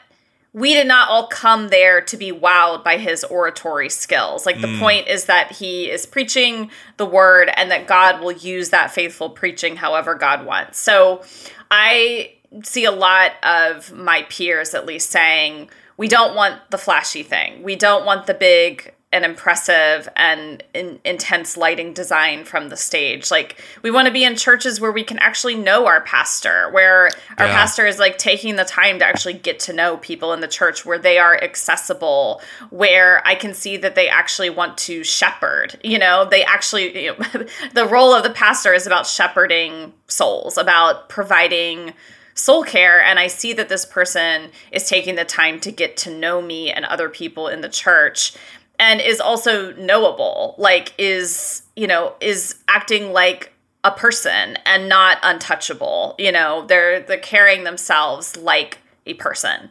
we 0.53 0.75
did 0.75 0.87
not 0.87 1.09
all 1.09 1.27
come 1.27 1.69
there 1.69 2.01
to 2.01 2.17
be 2.17 2.33
wowed 2.33 2.83
by 2.83 2.97
his 2.97 3.25
oratory 3.25 3.89
skills. 3.89 4.47
Like 4.47 4.61
the 4.61 4.67
mm. 4.67 4.81
point 4.81 5.07
is 5.07 5.27
that 5.27 5.53
he 5.53 5.91
is 5.91 6.07
preaching 6.07 6.71
the 6.97 7.07
word 7.07 7.51
and 7.55 7.71
that 7.71 7.87
God 7.87 8.21
will 8.21 8.33
use 8.33 8.71
that 8.71 8.91
faithful 8.91 9.31
preaching 9.31 9.77
however 9.77 10.15
God 10.15 10.45
wants. 10.45 10.79
So 10.79 11.23
I 11.71 12.33
see 12.65 12.85
a 12.85 12.91
lot 12.91 13.33
of 13.45 13.93
my 13.93 14.23
peers 14.29 14.75
at 14.75 14.87
least 14.87 15.11
saying 15.11 15.71
we 16.01 16.09
don't 16.09 16.35
want 16.35 16.59
the 16.71 16.79
flashy 16.79 17.23
thing. 17.23 17.63
We 17.63 17.77
don't 17.77 18.07
want 18.07 18.27
the 18.27 18.33
big 18.33 18.95
and 19.13 19.23
impressive 19.23 20.09
and 20.17 20.65
in, 20.73 20.99
intense 21.05 21.59
lighting 21.59 21.93
design 21.93 22.47
from 22.47 22.71
the 22.71 22.77
stage. 22.77 23.31
Like 23.31 23.63
we 23.83 23.91
want 23.91 24.07
to 24.07 24.13
be 24.13 24.25
in 24.25 24.35
churches 24.35 24.81
where 24.81 24.93
we 24.93 25.05
can 25.05 25.19
actually 25.19 25.57
know 25.57 25.87
our 25.87 26.01
pastor, 26.01 26.71
where 26.71 27.11
our 27.37 27.49
Yeah. 27.49 27.55
pastor 27.55 27.85
is 27.85 27.99
like 27.99 28.17
taking 28.17 28.57
the 28.57 28.65
time 28.65 28.99
to 29.01 29.05
actually 29.05 29.35
get 29.35 29.61
to 29.61 29.75
know 29.75 29.99
people 29.99 30.33
in 30.33 30.41
the 30.41 30.49
church, 30.49 30.87
where 30.87 30.99
they 30.99 31.19
are 31.19 31.37
accessible, 31.37 32.41
where 32.71 33.21
I 33.27 33.35
can 33.35 33.53
see 33.53 33.77
that 33.77 33.95
they 33.95 34.09
actually 34.09 34.49
want 34.49 34.79
to 34.79 35.05
shepherd. 35.05 35.79
You 35.85 35.99
know, 35.99 36.25
they 36.25 36.45
actually 36.45 37.05
you 37.05 37.15
know, 37.15 37.45
the 37.75 37.85
role 37.87 38.15
of 38.15 38.23
the 38.23 38.31
pastor 38.31 38.73
is 38.73 38.87
about 38.87 39.07
shepherding 39.07 39.93
souls, 40.07 40.57
about 40.57 41.11
providing 41.11 41.93
soul 42.41 42.65
care 42.65 43.03
and 43.03 43.19
I 43.19 43.27
see 43.27 43.53
that 43.53 43.69
this 43.69 43.85
person 43.85 44.51
is 44.73 44.89
taking 44.89 45.15
the 45.15 45.25
time 45.25 45.61
to 45.61 45.71
get 45.71 45.97
to 45.99 46.15
know 46.15 46.41
me 46.41 46.71
and 46.71 46.85
other 46.85 47.09
people 47.09 47.49
in 47.49 47.61
the 47.61 47.69
church 47.69 48.35
and 48.79 49.01
is 49.01 49.21
also 49.21 49.73
knowable 49.75 50.55
like 50.59 50.95
is 50.97 51.63
you 51.77 51.87
know 51.87 52.15
is 52.21 52.57
acting 52.69 53.13
like 53.13 53.53
a 53.85 53.91
person 53.91 54.57
and 54.65 54.89
not 54.89 55.19
untouchable 55.23 56.15
you 56.19 56.33
know 56.33 56.65
they're 56.67 57.01
they're 57.01 57.19
carrying 57.19 57.65
themselves 57.65 58.37
like 58.37 58.79
a 59.07 59.15
person 59.15 59.71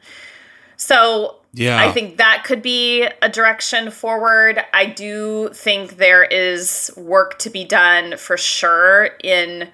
so 0.77 1.35
Yeah. 1.53 1.77
I 1.79 1.91
think 1.91 2.17
that 2.17 2.43
could 2.45 2.61
be 2.61 3.03
a 3.21 3.29
direction 3.29 3.91
forward. 3.91 4.63
I 4.71 4.85
do 4.85 5.49
think 5.53 5.97
there 5.97 6.23
is 6.23 6.91
work 6.95 7.39
to 7.39 7.49
be 7.49 7.65
done 7.65 8.17
for 8.17 8.37
sure 8.37 9.09
in 9.23 9.69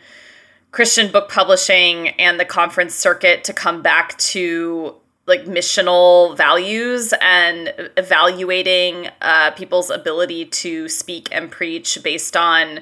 Christian 0.76 1.10
book 1.10 1.30
publishing 1.30 2.10
and 2.20 2.38
the 2.38 2.44
conference 2.44 2.94
circuit 2.94 3.46
to 3.46 3.54
come 3.54 3.82
back 3.82 4.18
to 4.18 4.94
like 5.26 5.46
missional 5.46 6.36
values 6.36 7.14
and 7.22 7.74
evaluating 7.96 9.08
uh, 9.22 9.52
people's 9.52 9.90
ability 9.90 10.44
to 10.48 10.90
speak 10.90 11.30
and 11.32 11.50
preach 11.50 11.98
based 12.04 12.36
on 12.36 12.82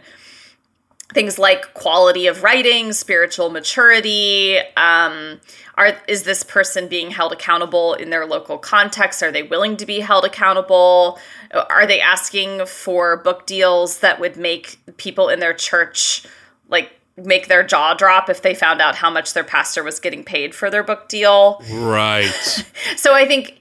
things 1.13 1.37
like 1.37 1.75
quality 1.75 2.25
of 2.25 2.41
writing, 2.41 2.93
spiritual 2.93 3.51
maturity. 3.51 4.57
Um, 4.75 5.39
are 5.75 5.95
is 6.07 6.23
this 6.23 6.41
person 6.41 6.87
being 6.87 7.11
held 7.11 7.31
accountable 7.31 7.93
in 7.93 8.09
their 8.09 8.25
local 8.25 8.57
context? 8.57 9.21
Are 9.21 9.31
they 9.31 9.43
willing 9.43 9.77
to 9.77 9.85
be 9.85 9.99
held 9.99 10.25
accountable? 10.25 11.19
Are 11.53 11.85
they 11.85 12.01
asking 12.01 12.65
for 12.65 13.17
book 13.17 13.45
deals 13.45 13.99
that 13.99 14.19
would 14.19 14.35
make 14.35 14.79
people 14.97 15.29
in 15.29 15.39
their 15.39 15.53
church 15.53 16.25
like 16.69 16.99
make 17.17 17.47
their 17.47 17.63
jaw 17.63 17.93
drop 17.93 18.29
if 18.29 18.41
they 18.41 18.55
found 18.55 18.81
out 18.81 18.95
how 18.95 19.09
much 19.09 19.33
their 19.33 19.43
pastor 19.43 19.83
was 19.83 19.99
getting 19.99 20.23
paid 20.23 20.55
for 20.55 20.69
their 20.69 20.83
book 20.83 21.07
deal? 21.07 21.61
right. 21.71 22.65
So 22.97 23.13
I 23.13 23.25
think 23.27 23.59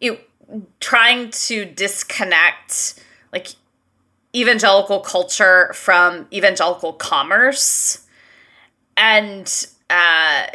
you 0.00 0.18
trying 0.80 1.30
to 1.30 1.64
disconnect 1.64 3.02
like 3.32 3.48
evangelical 4.34 5.00
culture 5.00 5.72
from 5.74 6.26
evangelical 6.32 6.92
commerce 6.92 8.06
and 8.96 9.66
uh 9.88 10.46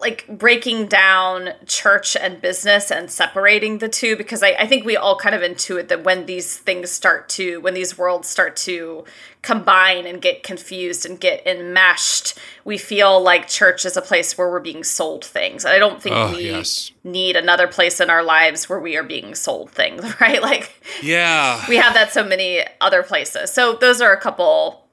like 0.00 0.26
breaking 0.28 0.86
down 0.86 1.50
church 1.66 2.16
and 2.16 2.40
business 2.40 2.90
and 2.90 3.10
separating 3.10 3.78
the 3.78 3.88
two 3.88 4.16
because 4.16 4.42
I, 4.42 4.50
I 4.58 4.66
think 4.66 4.84
we 4.84 4.96
all 4.96 5.16
kind 5.16 5.34
of 5.34 5.40
intuit 5.42 5.88
that 5.88 6.04
when 6.04 6.26
these 6.26 6.56
things 6.56 6.90
start 6.90 7.28
to 7.30 7.60
when 7.60 7.74
these 7.74 7.98
worlds 7.98 8.28
start 8.28 8.56
to 8.58 9.04
combine 9.42 10.06
and 10.06 10.20
get 10.22 10.42
confused 10.42 11.04
and 11.04 11.18
get 11.18 11.44
enmeshed 11.46 12.38
we 12.64 12.78
feel 12.78 13.20
like 13.20 13.48
church 13.48 13.84
is 13.84 13.96
a 13.96 14.02
place 14.02 14.36
where 14.38 14.48
we're 14.50 14.60
being 14.60 14.84
sold 14.84 15.24
things 15.24 15.64
i 15.64 15.78
don't 15.78 16.02
think 16.02 16.14
Oh, 16.14 16.32
we 16.32 16.44
yes. 16.50 16.90
need 17.02 17.34
another 17.36 17.66
place 17.66 18.00
in 18.00 18.10
our 18.10 18.22
lives 18.22 18.68
where 18.68 18.80
we 18.80 18.96
are 18.96 19.02
being 19.04 19.34
sold 19.34 19.70
things 19.70 20.02
right 20.20 20.42
like 20.42 20.82
Yeah. 21.02 21.64
we 21.68 21.76
have 21.76 21.94
that 21.94 22.12
so 22.12 22.22
many 22.24 22.62
other 22.80 23.02
places 23.02 23.50
so 23.52 23.74
those 23.74 24.00
are 24.00 24.12
a 24.12 24.20
couple 24.20 24.84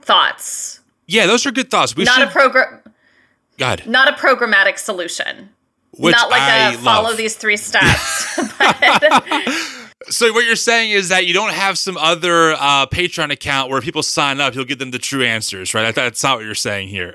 thoughts 0.00 0.80
Yeah, 1.06 1.26
those 1.26 1.46
are 1.46 1.50
good 1.52 1.70
thoughts. 1.70 1.94
We 1.96 2.04
not 2.04 2.14
should 2.18 2.28
a 2.28 2.30
program 2.30 2.80
God. 3.58 3.86
not 3.86 4.08
a 4.08 4.12
programmatic 4.12 4.78
solution 4.78 5.50
Which 5.96 6.12
not 6.12 6.30
like 6.30 6.42
I 6.42 6.72
a 6.72 6.78
follow 6.78 7.08
love. 7.10 7.16
these 7.16 7.36
three 7.36 7.56
steps 7.56 8.38
So 10.10 10.32
what 10.32 10.44
you're 10.44 10.56
saying 10.56 10.90
is 10.90 11.08
that 11.08 11.26
you 11.26 11.32
don't 11.32 11.52
have 11.52 11.78
some 11.78 11.96
other 11.96 12.52
uh, 12.52 12.86
Patreon 12.86 13.30
account 13.32 13.70
where 13.70 13.80
people 13.80 14.02
sign 14.02 14.38
up, 14.40 14.54
you'll 14.54 14.64
give 14.66 14.78
them 14.78 14.90
the 14.90 14.98
true 14.98 15.24
answers, 15.24 15.72
right? 15.72 15.94
That's 15.94 16.22
not 16.22 16.36
what 16.36 16.44
you're 16.44 16.54
saying 16.54 16.88
here. 16.88 17.14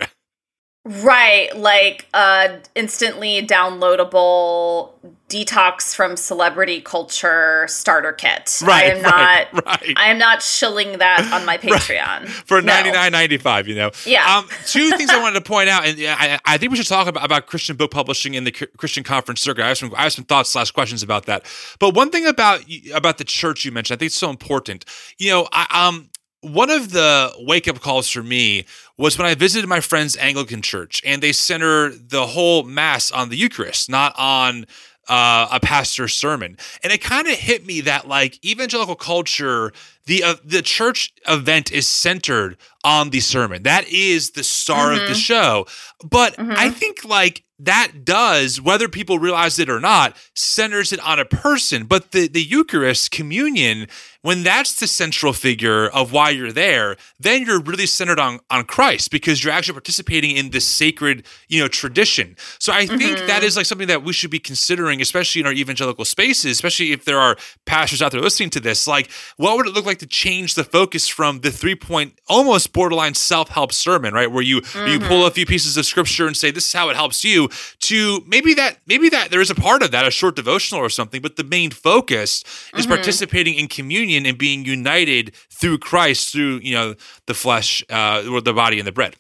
Right 0.86 1.56
like 1.58 2.08
uh 2.14 2.48
instantly 2.74 3.46
downloadable 3.46 4.94
detox 5.28 5.94
from 5.94 6.16
celebrity 6.16 6.80
culture 6.82 7.66
starter 7.68 8.14
kit 8.14 8.60
Right, 8.64 8.86
i 8.86 8.96
am 8.96 9.04
right, 9.04 9.54
not 9.54 9.66
right. 9.66 9.94
i 9.98 10.10
am 10.10 10.18
not 10.18 10.42
shilling 10.42 10.98
that 11.00 11.30
on 11.34 11.46
my 11.46 11.58
patreon 11.60 12.28
For 12.28 12.62
No. 12.62 12.74
ninety 12.74 12.92
nine 12.92 13.12
ninety 13.12 13.38
five, 13.38 13.68
you 13.68 13.76
know. 13.76 13.92
Yeah. 14.06 14.38
Um, 14.38 14.48
two 14.66 14.90
things 14.98 15.10
I 15.12 15.22
wanted 15.22 15.36
to 15.36 15.46
point 15.46 15.70
out, 15.70 15.86
and 15.86 16.00
I, 16.00 16.40
I 16.46 16.58
think 16.58 16.72
we 16.72 16.78
should 16.78 16.88
talk 16.88 17.08
about, 17.08 17.24
about 17.24 17.46
Christian 17.48 17.76
book 17.76 17.92
publishing 17.92 18.34
in 18.34 18.44
the 18.46 18.52
Chr- 18.52 18.66
Christian 18.78 19.04
conference 19.04 19.42
circuit. 19.42 19.64
I 19.64 19.68
have 19.68 19.78
some 19.78 19.94
I 19.96 20.04
have 20.04 20.14
some 20.14 20.26
thoughts 20.26 20.50
slash 20.50 20.72
questions 20.72 21.04
about 21.04 21.26
that. 21.28 21.46
But 21.80 21.94
one 21.94 22.10
thing 22.10 22.26
about 22.26 22.64
about 22.94 23.18
the 23.20 23.24
church 23.26 23.66
you 23.66 23.72
mentioned, 23.72 23.98
I 23.98 24.00
think 24.00 24.08
it's 24.08 24.16
so 24.16 24.30
important. 24.30 24.86
You 25.18 25.30
know, 25.32 25.48
I, 25.52 25.88
um, 25.88 26.10
one 26.42 26.70
of 26.70 26.92
the 26.92 27.34
wake 27.40 27.68
up 27.68 27.80
calls 27.80 28.10
for 28.10 28.24
me 28.24 28.66
was 28.98 29.18
when 29.18 29.28
I 29.28 29.36
visited 29.36 29.68
my 29.68 29.80
friend's 29.80 30.16
Anglican 30.18 30.62
church, 30.62 31.02
and 31.06 31.22
they 31.22 31.32
center 31.32 31.90
the 31.90 32.28
whole 32.28 32.64
mass 32.64 33.12
on 33.12 33.30
the 33.30 33.38
Eucharist, 33.38 33.90
not 33.90 34.14
on 34.18 34.66
uh, 35.10 35.48
a 35.52 35.60
pastor's 35.60 36.14
sermon, 36.14 36.58
and 36.84 36.94
it 36.94 37.02
kind 37.02 37.28
of 37.28 37.34
hit 37.34 37.66
me 37.66 37.82
that 37.82 38.08
like 38.08 38.44
evangelical 38.46 38.96
culture, 38.96 39.74
the 40.06 40.24
uh, 40.24 40.36
the 40.46 40.62
church 40.62 41.14
event 41.28 41.72
is 41.72 41.88
centered 41.88 42.58
on 42.84 43.10
the 43.10 43.20
sermon. 43.20 43.64
That 43.64 43.88
is 43.88 44.32
the 44.32 44.44
star 44.44 44.94
of 44.94 45.08
the 45.08 45.16
show. 45.16 45.66
But 46.08 46.36
I 46.38 46.70
think 46.70 47.04
like 47.04 47.44
that 47.60 48.06
does, 48.06 48.62
whether 48.62 48.88
people 48.88 49.20
realize 49.20 49.60
it 49.60 49.70
or 49.70 49.80
not, 49.80 50.16
centers 50.34 50.94
it 50.94 51.00
on 51.02 51.20
a 51.20 51.26
person. 51.26 51.86
But 51.86 52.12
the 52.12 52.28
the 52.28 52.44
Eucharist, 52.44 53.12
communion, 53.12 53.88
when 54.22 54.44
that's 54.44 54.80
the 54.80 54.88
central 54.88 55.32
figure 55.32 55.88
of 55.88 56.12
why 56.12 56.30
you're 56.30 56.52
there, 56.52 56.98
then 57.20 57.46
you're 57.46 57.62
really 57.62 57.86
centered 57.86 58.20
on 58.20 58.40
on 58.50 58.66
Christ 58.66 59.12
because 59.12 59.44
you're 59.44 59.54
actually 59.54 59.74
participating 59.74 60.36
in 60.36 60.50
this 60.50 60.66
sacred, 60.66 61.26
you 61.48 61.62
know, 61.62 61.68
tradition. 61.68 62.36
So 62.60 62.74
I 62.74 62.86
think 62.86 63.02
mm-hmm. 63.02 63.28
that 63.28 63.44
is 63.44 63.56
like 63.56 63.66
something 63.66 63.88
that 63.88 64.04
we 64.04 64.12
should 64.12 64.32
be 64.32 64.40
considering, 64.40 65.02
especially 65.02 65.42
in 65.42 65.48
our 65.48 65.54
evangelical 65.54 66.04
spaces, 66.04 66.52
especially 66.52 66.92
if 66.92 67.06
there 67.06 67.20
are 67.20 67.38
pastors 67.66 68.02
out 68.02 68.12
there 68.12 68.22
listening 68.22 68.50
to 68.52 68.60
this. 68.60 68.88
Like, 68.88 69.10
what 69.38 69.56
would 69.56 69.68
it 69.68 69.74
look 69.74 69.86
like 69.86 70.00
to 70.00 70.08
change 70.08 70.56
the 70.56 70.66
focus 70.66 71.08
from 71.08 71.40
the 71.40 71.52
three 71.52 71.76
point, 71.76 72.20
almost 72.28 72.74
borderline 72.74 73.14
self 73.14 73.50
help 73.50 73.72
sermon, 73.72 74.14
right, 74.14 74.30
where 74.30 74.44
you 74.44 74.58
you 74.86 75.00
pull 75.00 75.26
a 75.26 75.30
mm-hmm. 75.30 75.34
few 75.34 75.46
pieces 75.46 75.78
of 75.78 75.86
scripture 75.86 76.28
and 76.28 76.36
say 76.36 76.52
this 76.52 76.68
is 76.68 76.74
how 76.74 76.90
it 76.90 76.98
helps 76.98 77.24
you, 77.24 77.48
to 77.80 78.22
maybe 78.28 78.54
that 78.54 78.80
maybe 78.86 79.08
that 79.08 79.32
there 79.32 79.40
is 79.40 79.50
a 79.50 79.56
part 79.56 79.82
of 79.82 79.92
that, 79.92 80.06
a 80.06 80.12
short 80.12 80.36
devotional 80.36 80.82
or 80.82 80.90
something, 80.90 81.22
but 81.22 81.38
the 81.38 81.44
main 81.46 81.72
focus 81.72 82.44
is 82.76 82.86
mm-hmm. 82.86 82.96
participating 82.96 83.56
in 83.56 83.70
communion 83.70 84.09
and 84.16 84.38
being 84.38 84.66
united 84.66 85.34
through 85.50 85.80
Christ, 85.80 86.32
through 86.32 86.60
you 86.64 86.74
know 86.74 86.96
the 87.26 87.34
flesh, 87.34 87.84
uh, 87.90 88.24
or 88.30 88.42
the 88.42 88.54
body 88.54 88.80
and 88.80 88.88
the 88.88 88.92
bread. 88.92 89.16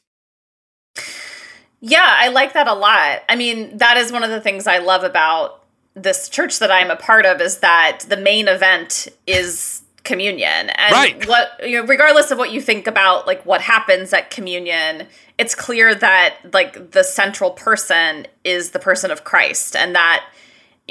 Yeah, 1.81 2.05
I 2.05 2.27
like 2.29 2.53
that 2.53 2.67
a 2.67 2.73
lot. 2.73 3.23
I 3.29 3.35
mean, 3.35 3.77
that 3.77 3.97
is 3.97 4.11
one 4.11 4.23
of 4.23 4.29
the 4.29 4.41
things 4.41 4.67
I 4.67 4.79
love 4.79 5.03
about 5.03 5.63
this 5.93 6.29
church 6.29 6.59
that 6.59 6.71
I'm 6.71 6.91
a 6.91 6.95
part 6.95 7.25
of 7.25 7.41
is 7.41 7.59
that 7.59 8.01
the 8.07 8.17
main 8.17 8.47
event 8.47 9.07
is 9.25 9.81
communion. 10.03 10.69
And 10.69 10.91
Right. 10.91 11.27
what 11.27 11.59
you 11.63 11.79
know, 11.79 11.87
regardless 11.87 12.31
of 12.31 12.37
what 12.37 12.51
you 12.51 12.61
think 12.61 12.87
about 12.87 13.27
like 13.27 13.45
what 13.45 13.61
happens 13.61 14.13
at 14.13 14.31
communion, 14.31 15.07
it's 15.37 15.55
clear 15.55 15.93
that 15.95 16.35
like 16.53 16.91
the 16.91 17.03
central 17.03 17.51
person 17.51 18.27
is 18.43 18.71
the 18.71 18.79
person 18.79 19.11
of 19.11 19.23
Christ 19.23 19.75
and 19.75 19.95
that 19.95 20.25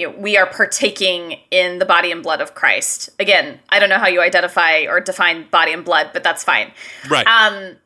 we 0.06 0.36
are 0.36 0.46
partaking 0.46 1.38
in 1.50 1.78
the 1.78 1.84
body 1.84 2.12
and 2.12 2.22
blood 2.22 2.40
of 2.40 2.54
Christ. 2.54 3.10
Again, 3.18 3.58
I 3.68 3.78
don't 3.78 3.88
know 3.88 3.98
how 3.98 4.08
you 4.08 4.20
identify 4.20 4.82
or 4.82 5.00
define 5.00 5.48
body 5.50 5.72
and 5.72 5.84
blood, 5.84 6.10
but 6.12 6.22
that's 6.22 6.44
fine. 6.44 6.72
Right. 7.08 7.26
Um, 7.26 7.76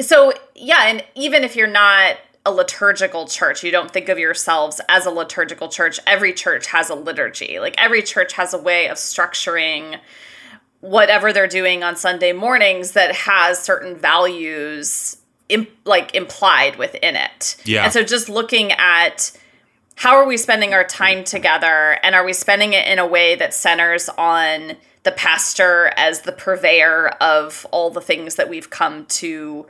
so 0.00 0.32
yeah, 0.54 0.86
and 0.86 1.04
even 1.14 1.44
if 1.44 1.56
you're 1.56 1.66
not 1.66 2.16
a 2.44 2.52
liturgical 2.52 3.26
church, 3.26 3.64
you 3.64 3.70
don't 3.70 3.90
think 3.90 4.08
of 4.08 4.18
yourselves 4.18 4.80
as 4.88 5.04
a 5.04 5.10
liturgical 5.10 5.68
church. 5.68 5.98
Every 6.06 6.32
church 6.32 6.68
has 6.68 6.88
a 6.90 6.94
liturgy. 6.94 7.58
Like 7.58 7.74
every 7.76 8.02
church 8.02 8.34
has 8.34 8.54
a 8.54 8.58
way 8.58 8.88
of 8.88 8.96
structuring 8.96 9.98
whatever 10.80 11.32
they're 11.32 11.48
doing 11.48 11.82
on 11.82 11.96
Sunday 11.96 12.32
mornings 12.32 12.92
that 12.92 13.14
has 13.14 13.60
certain 13.60 13.96
values 13.96 15.16
imp- 15.48 15.70
like 15.84 16.14
implied 16.14 16.76
within 16.76 17.16
it. 17.16 17.56
Yeah. 17.64 17.84
And 17.84 17.92
so 17.92 18.02
just 18.04 18.28
looking 18.28 18.72
at 18.72 19.32
how 19.96 20.14
are 20.16 20.26
we 20.26 20.36
spending 20.36 20.74
our 20.74 20.84
time 20.84 21.24
together? 21.24 21.98
And 22.02 22.14
are 22.14 22.24
we 22.24 22.34
spending 22.34 22.74
it 22.74 22.86
in 22.86 22.98
a 22.98 23.06
way 23.06 23.34
that 23.34 23.54
centers 23.54 24.08
on 24.10 24.76
the 25.02 25.12
pastor 25.12 25.92
as 25.96 26.20
the 26.20 26.32
purveyor 26.32 27.08
of 27.20 27.66
all 27.70 27.90
the 27.90 28.02
things 28.02 28.34
that 28.34 28.50
we've 28.50 28.68
come 28.68 29.06
to 29.06 29.66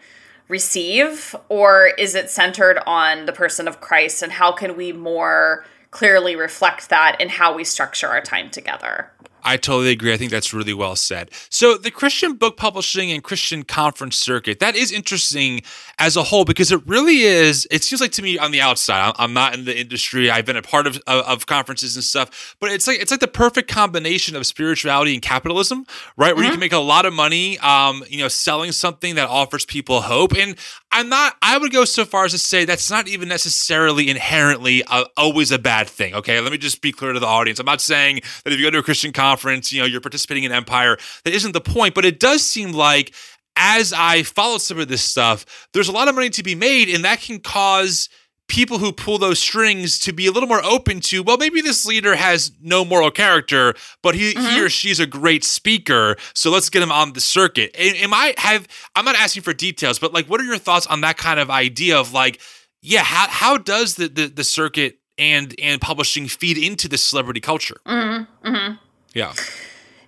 receive? 0.48 1.36
Or 1.48 1.86
is 1.96 2.16
it 2.16 2.28
centered 2.28 2.78
on 2.86 3.26
the 3.26 3.32
person 3.32 3.68
of 3.68 3.80
Christ? 3.80 4.20
And 4.20 4.32
how 4.32 4.50
can 4.50 4.76
we 4.76 4.92
more 4.92 5.64
clearly 5.92 6.34
reflect 6.34 6.88
that 6.90 7.20
in 7.20 7.28
how 7.28 7.54
we 7.54 7.62
structure 7.62 8.08
our 8.08 8.20
time 8.20 8.50
together 8.50 9.12
I 9.44 9.56
totally 9.56 9.90
agree. 9.90 10.12
I 10.12 10.16
think 10.16 10.30
that's 10.30 10.52
really 10.52 10.74
well 10.74 10.96
said. 10.96 11.30
So, 11.50 11.76
the 11.76 11.90
Christian 11.90 12.34
book 12.34 12.56
publishing 12.56 13.12
and 13.12 13.22
Christian 13.22 13.62
conference 13.62 14.16
circuit, 14.16 14.58
that 14.58 14.74
is 14.74 14.90
interesting 14.90 15.62
as 15.98 16.16
a 16.16 16.24
whole 16.24 16.44
because 16.44 16.72
it 16.72 16.86
really 16.86 17.20
is. 17.20 17.66
It 17.70 17.84
seems 17.84 18.00
like 18.00 18.12
to 18.12 18.22
me 18.22 18.38
on 18.38 18.50
the 18.50 18.60
outside, 18.60 19.14
I'm 19.18 19.32
not 19.32 19.54
in 19.54 19.64
the 19.64 19.78
industry. 19.78 20.30
I've 20.30 20.46
been 20.46 20.56
a 20.56 20.62
part 20.62 20.86
of, 20.86 20.96
of, 21.06 21.24
of 21.24 21.46
conferences 21.46 21.96
and 21.96 22.04
stuff, 22.04 22.56
but 22.60 22.70
it's 22.70 22.86
like 22.86 23.00
it's 23.00 23.10
like 23.10 23.20
the 23.20 23.28
perfect 23.28 23.70
combination 23.70 24.36
of 24.36 24.46
spirituality 24.46 25.14
and 25.14 25.22
capitalism, 25.22 25.86
right? 26.16 26.34
Where 26.34 26.42
mm-hmm. 26.42 26.44
you 26.44 26.50
can 26.50 26.60
make 26.60 26.72
a 26.72 26.78
lot 26.78 27.06
of 27.06 27.12
money, 27.12 27.58
um, 27.58 28.04
you 28.08 28.18
know, 28.18 28.28
selling 28.28 28.72
something 28.72 29.14
that 29.14 29.28
offers 29.28 29.64
people 29.64 30.00
hope. 30.02 30.34
And 30.36 30.56
I'm 30.92 31.08
not, 31.08 31.36
I 31.42 31.58
would 31.58 31.72
go 31.72 31.84
so 31.84 32.04
far 32.04 32.24
as 32.24 32.32
to 32.32 32.38
say 32.38 32.64
that's 32.64 32.90
not 32.90 33.06
even 33.08 33.28
necessarily 33.28 34.08
inherently 34.08 34.82
a, 34.90 35.04
always 35.16 35.50
a 35.50 35.58
bad 35.58 35.88
thing. 35.88 36.14
Okay. 36.14 36.40
Let 36.40 36.52
me 36.52 36.58
just 36.58 36.80
be 36.80 36.92
clear 36.92 37.12
to 37.12 37.20
the 37.20 37.26
audience. 37.26 37.58
I'm 37.58 37.66
not 37.66 37.80
saying 37.80 38.20
that 38.44 38.52
if 38.52 38.58
you 38.58 38.66
go 38.66 38.70
to 38.70 38.78
a 38.78 38.82
Christian 38.82 39.12
conference, 39.12 39.25
you 39.72 39.80
know, 39.80 39.86
you're 39.86 40.00
participating 40.00 40.44
in 40.44 40.52
empire. 40.52 40.96
That 41.24 41.34
isn't 41.34 41.52
the 41.52 41.60
point, 41.60 41.94
but 41.94 42.04
it 42.04 42.20
does 42.20 42.42
seem 42.42 42.72
like 42.72 43.14
as 43.56 43.92
I 43.92 44.22
followed 44.22 44.60
some 44.60 44.78
of 44.78 44.88
this 44.88 45.02
stuff, 45.02 45.68
there's 45.72 45.88
a 45.88 45.92
lot 45.92 46.08
of 46.08 46.14
money 46.14 46.30
to 46.30 46.42
be 46.42 46.54
made, 46.54 46.88
and 46.88 47.04
that 47.04 47.20
can 47.20 47.40
cause 47.40 48.08
people 48.48 48.78
who 48.78 48.92
pull 48.92 49.18
those 49.18 49.38
strings 49.38 49.98
to 49.98 50.12
be 50.12 50.26
a 50.26 50.30
little 50.30 50.48
more 50.48 50.64
open 50.64 51.00
to 51.00 51.22
well 51.22 51.36
maybe 51.36 51.60
this 51.60 51.84
leader 51.84 52.14
has 52.14 52.52
no 52.62 52.84
moral 52.84 53.10
character 53.10 53.74
but 54.02 54.14
he, 54.14 54.34
mm-hmm. 54.34 54.46
he 54.46 54.62
or 54.62 54.68
she's 54.68 55.00
a 55.00 55.06
great 55.06 55.42
speaker 55.42 56.16
so 56.32 56.50
let's 56.50 56.70
get 56.70 56.82
him 56.82 56.92
on 56.92 57.12
the 57.14 57.20
circuit 57.20 57.74
am 57.76 58.14
i 58.14 58.34
have 58.38 58.68
i'm 58.94 59.04
not 59.04 59.16
asking 59.16 59.42
for 59.42 59.52
details 59.52 59.98
but 59.98 60.12
like 60.14 60.26
what 60.26 60.40
are 60.40 60.44
your 60.44 60.58
thoughts 60.58 60.86
on 60.86 61.00
that 61.00 61.16
kind 61.16 61.40
of 61.40 61.50
idea 61.50 61.98
of 61.98 62.12
like 62.12 62.40
yeah 62.82 63.02
how, 63.02 63.26
how 63.28 63.58
does 63.58 63.96
the, 63.96 64.08
the, 64.08 64.26
the 64.28 64.44
circuit 64.44 64.98
and 65.18 65.54
and 65.60 65.80
publishing 65.80 66.28
feed 66.28 66.56
into 66.56 66.88
the 66.88 66.98
celebrity 66.98 67.40
culture 67.40 67.76
mm-hmm. 67.86 68.48
Mm-hmm. 68.48 68.74
Yeah 69.16 69.32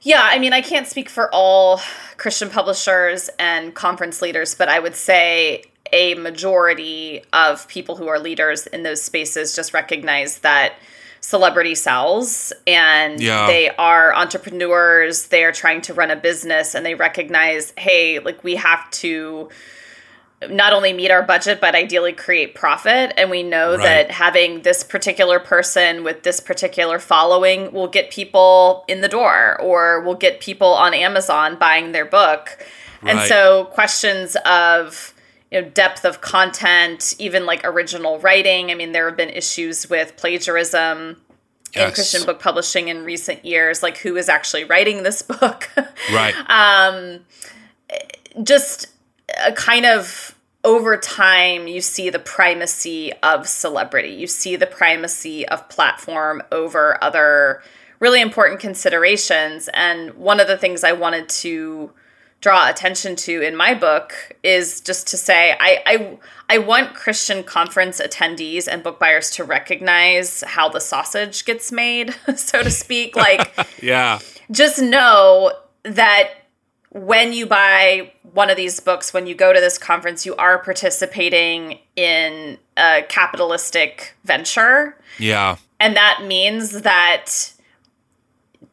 yeah, 0.08 0.22
I 0.22 0.38
mean, 0.38 0.52
I 0.52 0.60
can't 0.60 0.86
speak 0.86 1.08
for 1.08 1.28
all 1.34 1.80
Christian 2.16 2.50
publishers 2.50 3.28
and 3.38 3.74
conference 3.74 4.22
leaders, 4.22 4.54
but 4.54 4.68
I 4.68 4.78
would 4.78 4.94
say 4.94 5.64
a 5.92 6.14
majority 6.14 7.22
of 7.32 7.66
people 7.68 7.96
who 7.96 8.08
are 8.08 8.18
leaders 8.18 8.66
in 8.66 8.82
those 8.82 9.02
spaces 9.02 9.56
just 9.56 9.74
recognize 9.74 10.38
that 10.38 10.74
celebrity 11.20 11.74
sells 11.74 12.52
and 12.66 13.20
yeah. 13.20 13.46
they 13.48 13.68
are 13.70 14.14
entrepreneurs 14.14 15.28
they 15.28 15.42
are 15.44 15.50
trying 15.50 15.80
to 15.80 15.92
run 15.92 16.12
a 16.12 16.16
business 16.16 16.76
and 16.76 16.86
they 16.86 16.94
recognize 16.94 17.72
hey 17.76 18.20
like 18.20 18.44
we 18.44 18.54
have 18.54 18.88
to 18.92 19.48
not 20.48 20.72
only 20.72 20.92
meet 20.92 21.10
our 21.10 21.22
budget 21.22 21.60
but 21.60 21.74
ideally 21.74 22.12
create 22.12 22.54
profit 22.54 23.12
and 23.16 23.30
we 23.30 23.42
know 23.42 23.76
right. 23.76 23.82
that 23.82 24.10
having 24.10 24.62
this 24.62 24.84
particular 24.84 25.40
person 25.40 26.04
with 26.04 26.22
this 26.22 26.38
particular 26.38 26.98
following 26.98 27.72
will 27.72 27.88
get 27.88 28.10
people 28.10 28.84
in 28.86 29.00
the 29.00 29.08
door 29.08 29.60
or 29.60 30.00
will 30.02 30.14
get 30.14 30.40
people 30.40 30.68
on 30.68 30.94
Amazon 30.94 31.58
buying 31.58 31.90
their 31.90 32.04
book. 32.04 32.56
Right. 33.02 33.16
And 33.16 33.28
so 33.28 33.64
questions 33.66 34.36
of 34.46 35.12
you 35.50 35.60
know 35.60 35.68
depth 35.70 36.04
of 36.04 36.20
content, 36.20 37.16
even 37.18 37.44
like 37.44 37.62
original 37.64 38.20
writing. 38.20 38.70
I 38.70 38.74
mean 38.74 38.92
there 38.92 39.08
have 39.08 39.16
been 39.16 39.30
issues 39.30 39.90
with 39.90 40.16
plagiarism 40.16 41.16
yes. 41.74 41.88
in 41.88 41.94
Christian 41.94 42.24
book 42.24 42.38
publishing 42.38 42.86
in 42.86 43.04
recent 43.04 43.44
years 43.44 43.82
like 43.82 43.98
who 43.98 44.16
is 44.16 44.28
actually 44.28 44.62
writing 44.64 45.02
this 45.02 45.20
book. 45.40 45.68
Right. 46.12 46.34
um 46.48 47.24
just 48.44 48.86
a 49.44 49.52
kind 49.52 49.86
of 49.86 50.34
over 50.64 50.96
time 50.96 51.68
you 51.68 51.80
see 51.80 52.10
the 52.10 52.18
primacy 52.18 53.12
of 53.22 53.48
celebrity. 53.48 54.10
You 54.10 54.26
see 54.26 54.56
the 54.56 54.66
primacy 54.66 55.46
of 55.48 55.68
platform 55.68 56.42
over 56.50 57.02
other 57.02 57.62
really 58.00 58.20
important 58.20 58.60
considerations. 58.60 59.68
And 59.72 60.14
one 60.14 60.40
of 60.40 60.48
the 60.48 60.56
things 60.56 60.84
i 60.84 60.92
wanted 60.92 61.28
to 61.28 61.92
draw 62.40 62.68
attention 62.68 63.16
to 63.16 63.42
in 63.42 63.56
my 63.56 63.74
book 63.74 64.36
is 64.44 64.80
just 64.80 65.08
to 65.08 65.16
say 65.16 65.56
i 65.58 65.82
i, 65.86 66.18
I 66.48 66.58
want 66.58 66.94
christian 66.94 67.42
conference 67.42 68.00
attendees 68.00 68.68
and 68.68 68.80
book 68.80 69.00
buyers 69.00 69.30
to 69.32 69.44
recognize 69.44 70.42
how 70.46 70.68
the 70.68 70.80
sausage 70.80 71.44
gets 71.44 71.72
made 71.72 72.14
so 72.36 72.62
to 72.62 72.70
speak. 72.70 73.16
Like 73.16 73.54
yeah. 73.82 74.20
just 74.50 74.80
know 74.80 75.52
that 75.82 76.30
when 76.90 77.32
you 77.32 77.46
buy 77.46 78.12
one 78.32 78.50
of 78.50 78.56
these 78.56 78.80
books, 78.80 79.12
when 79.12 79.26
you 79.26 79.34
go 79.34 79.52
to 79.52 79.60
this 79.60 79.78
conference, 79.78 80.24
you 80.24 80.34
are 80.36 80.58
participating 80.62 81.78
in 81.96 82.58
a 82.76 83.02
capitalistic 83.08 84.14
venture. 84.24 84.96
Yeah. 85.18 85.56
And 85.80 85.96
that 85.96 86.24
means 86.26 86.82
that 86.82 87.52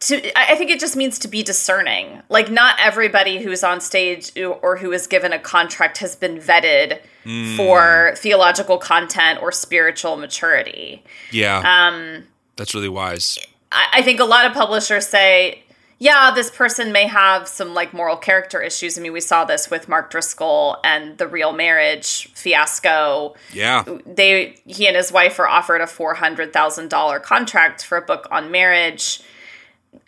to 0.01 0.38
I 0.38 0.55
think 0.55 0.72
it 0.72 0.80
just 0.80 0.95
means 0.95 1.20
to 1.20 1.28
be 1.28 1.43
discerning. 1.43 2.22
Like 2.30 2.51
not 2.51 2.78
everybody 2.80 3.41
who's 3.41 3.63
on 3.63 3.82
stage 3.82 4.32
or 4.38 4.78
who 4.78 4.91
is 4.91 5.07
given 5.07 5.32
a 5.34 5.39
contract 5.39 5.99
has 5.99 6.16
been 6.16 6.38
vetted 6.38 6.99
mm. 7.24 7.55
for 7.55 8.16
theological 8.18 8.78
content 8.78 9.41
or 9.41 9.51
spiritual 9.51 10.18
maturity. 10.18 11.03
Yeah. 11.32 11.59
Um 11.59 12.26
that's 12.55 12.74
really 12.74 12.89
wise. 12.89 13.38
I, 13.72 13.88
I 13.93 14.01
think 14.01 14.20
a 14.20 14.26
lot 14.26 14.45
of 14.45 14.53
publishers 14.53 15.07
say 15.07 15.63
yeah, 16.05 16.29
this 16.29 16.51
person 16.51 16.91
may 16.91 17.07
have 17.07 17.47
some 17.47 17.73
like 17.73 17.91
moral 17.91 18.15
character 18.15 18.61
issues. 18.61 18.95
I 18.95 19.01
mean, 19.01 19.11
we 19.11 19.21
saw 19.21 19.43
this 19.43 19.71
with 19.71 19.89
Mark 19.89 20.11
Driscoll 20.11 20.77
and 20.83 21.17
the 21.17 21.27
real 21.27 21.51
marriage 21.51 22.31
fiasco. 22.35 23.33
Yeah. 23.51 23.83
They 24.05 24.55
he 24.67 24.85
and 24.85 24.95
his 24.95 25.11
wife 25.11 25.39
were 25.39 25.49
offered 25.49 25.81
a 25.81 25.85
$400,000 25.85 27.23
contract 27.23 27.83
for 27.83 27.97
a 27.97 28.03
book 28.03 28.27
on 28.29 28.51
marriage 28.51 29.23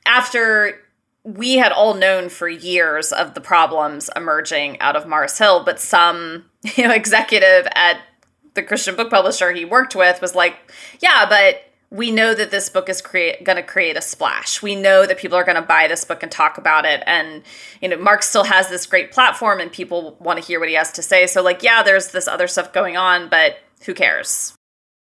after 0.06 0.80
we 1.24 1.56
had 1.56 1.72
all 1.72 1.96
known 1.96 2.30
for 2.30 2.48
years 2.48 3.12
of 3.12 3.34
the 3.34 3.42
problems 3.42 4.08
emerging 4.16 4.80
out 4.80 4.96
of 4.96 5.08
Mars 5.08 5.40
Hill, 5.40 5.64
but 5.64 5.80
some, 5.80 6.46
you 6.76 6.88
know, 6.88 6.94
executive 6.94 7.68
at 7.74 8.02
the 8.54 8.62
Christian 8.62 8.96
book 8.96 9.10
publisher 9.10 9.52
he 9.52 9.66
worked 9.66 9.96
with 9.96 10.22
was 10.22 10.36
like, 10.36 10.58
"Yeah, 11.00 11.26
but 11.28 11.67
we 11.90 12.12
know 12.12 12.34
that 12.34 12.52
this 12.52 12.70
book 12.70 12.90
is 12.90 13.02
create 13.02 13.44
going 13.44 13.56
to 13.56 13.64
create 13.64 13.96
a 13.96 14.02
splash. 14.02 14.62
We 14.62 14.76
know 14.76 15.06
that 15.06 15.18
people 15.18 15.38
are 15.38 15.44
going 15.44 15.56
to 15.56 15.62
buy 15.62 15.88
this 15.88 16.04
book 16.04 16.22
and 16.22 16.32
talk 16.32 16.58
about 16.58 16.86
it 16.86 17.02
and 17.08 17.44
you 17.82 17.90
know 17.90 17.98
Mark 17.98 18.24
still 18.24 18.44
has 18.44 18.70
this 18.70 18.86
great 18.86 19.12
platform 19.12 19.60
and 19.60 19.72
people 19.72 20.18
want 20.20 20.40
to 20.40 20.46
hear 20.46 20.60
what 20.60 20.70
he 20.70 20.76
has 20.76 20.92
to 20.94 21.02
say. 21.02 21.28
So 21.28 21.42
like 21.42 21.64
yeah, 21.64 21.84
there's 21.84 22.10
this 22.10 22.28
other 22.28 22.48
stuff 22.48 22.74
going 22.74 22.98
on, 22.98 23.30
but 23.30 23.60
who 23.86 23.94
cares? 23.94 24.54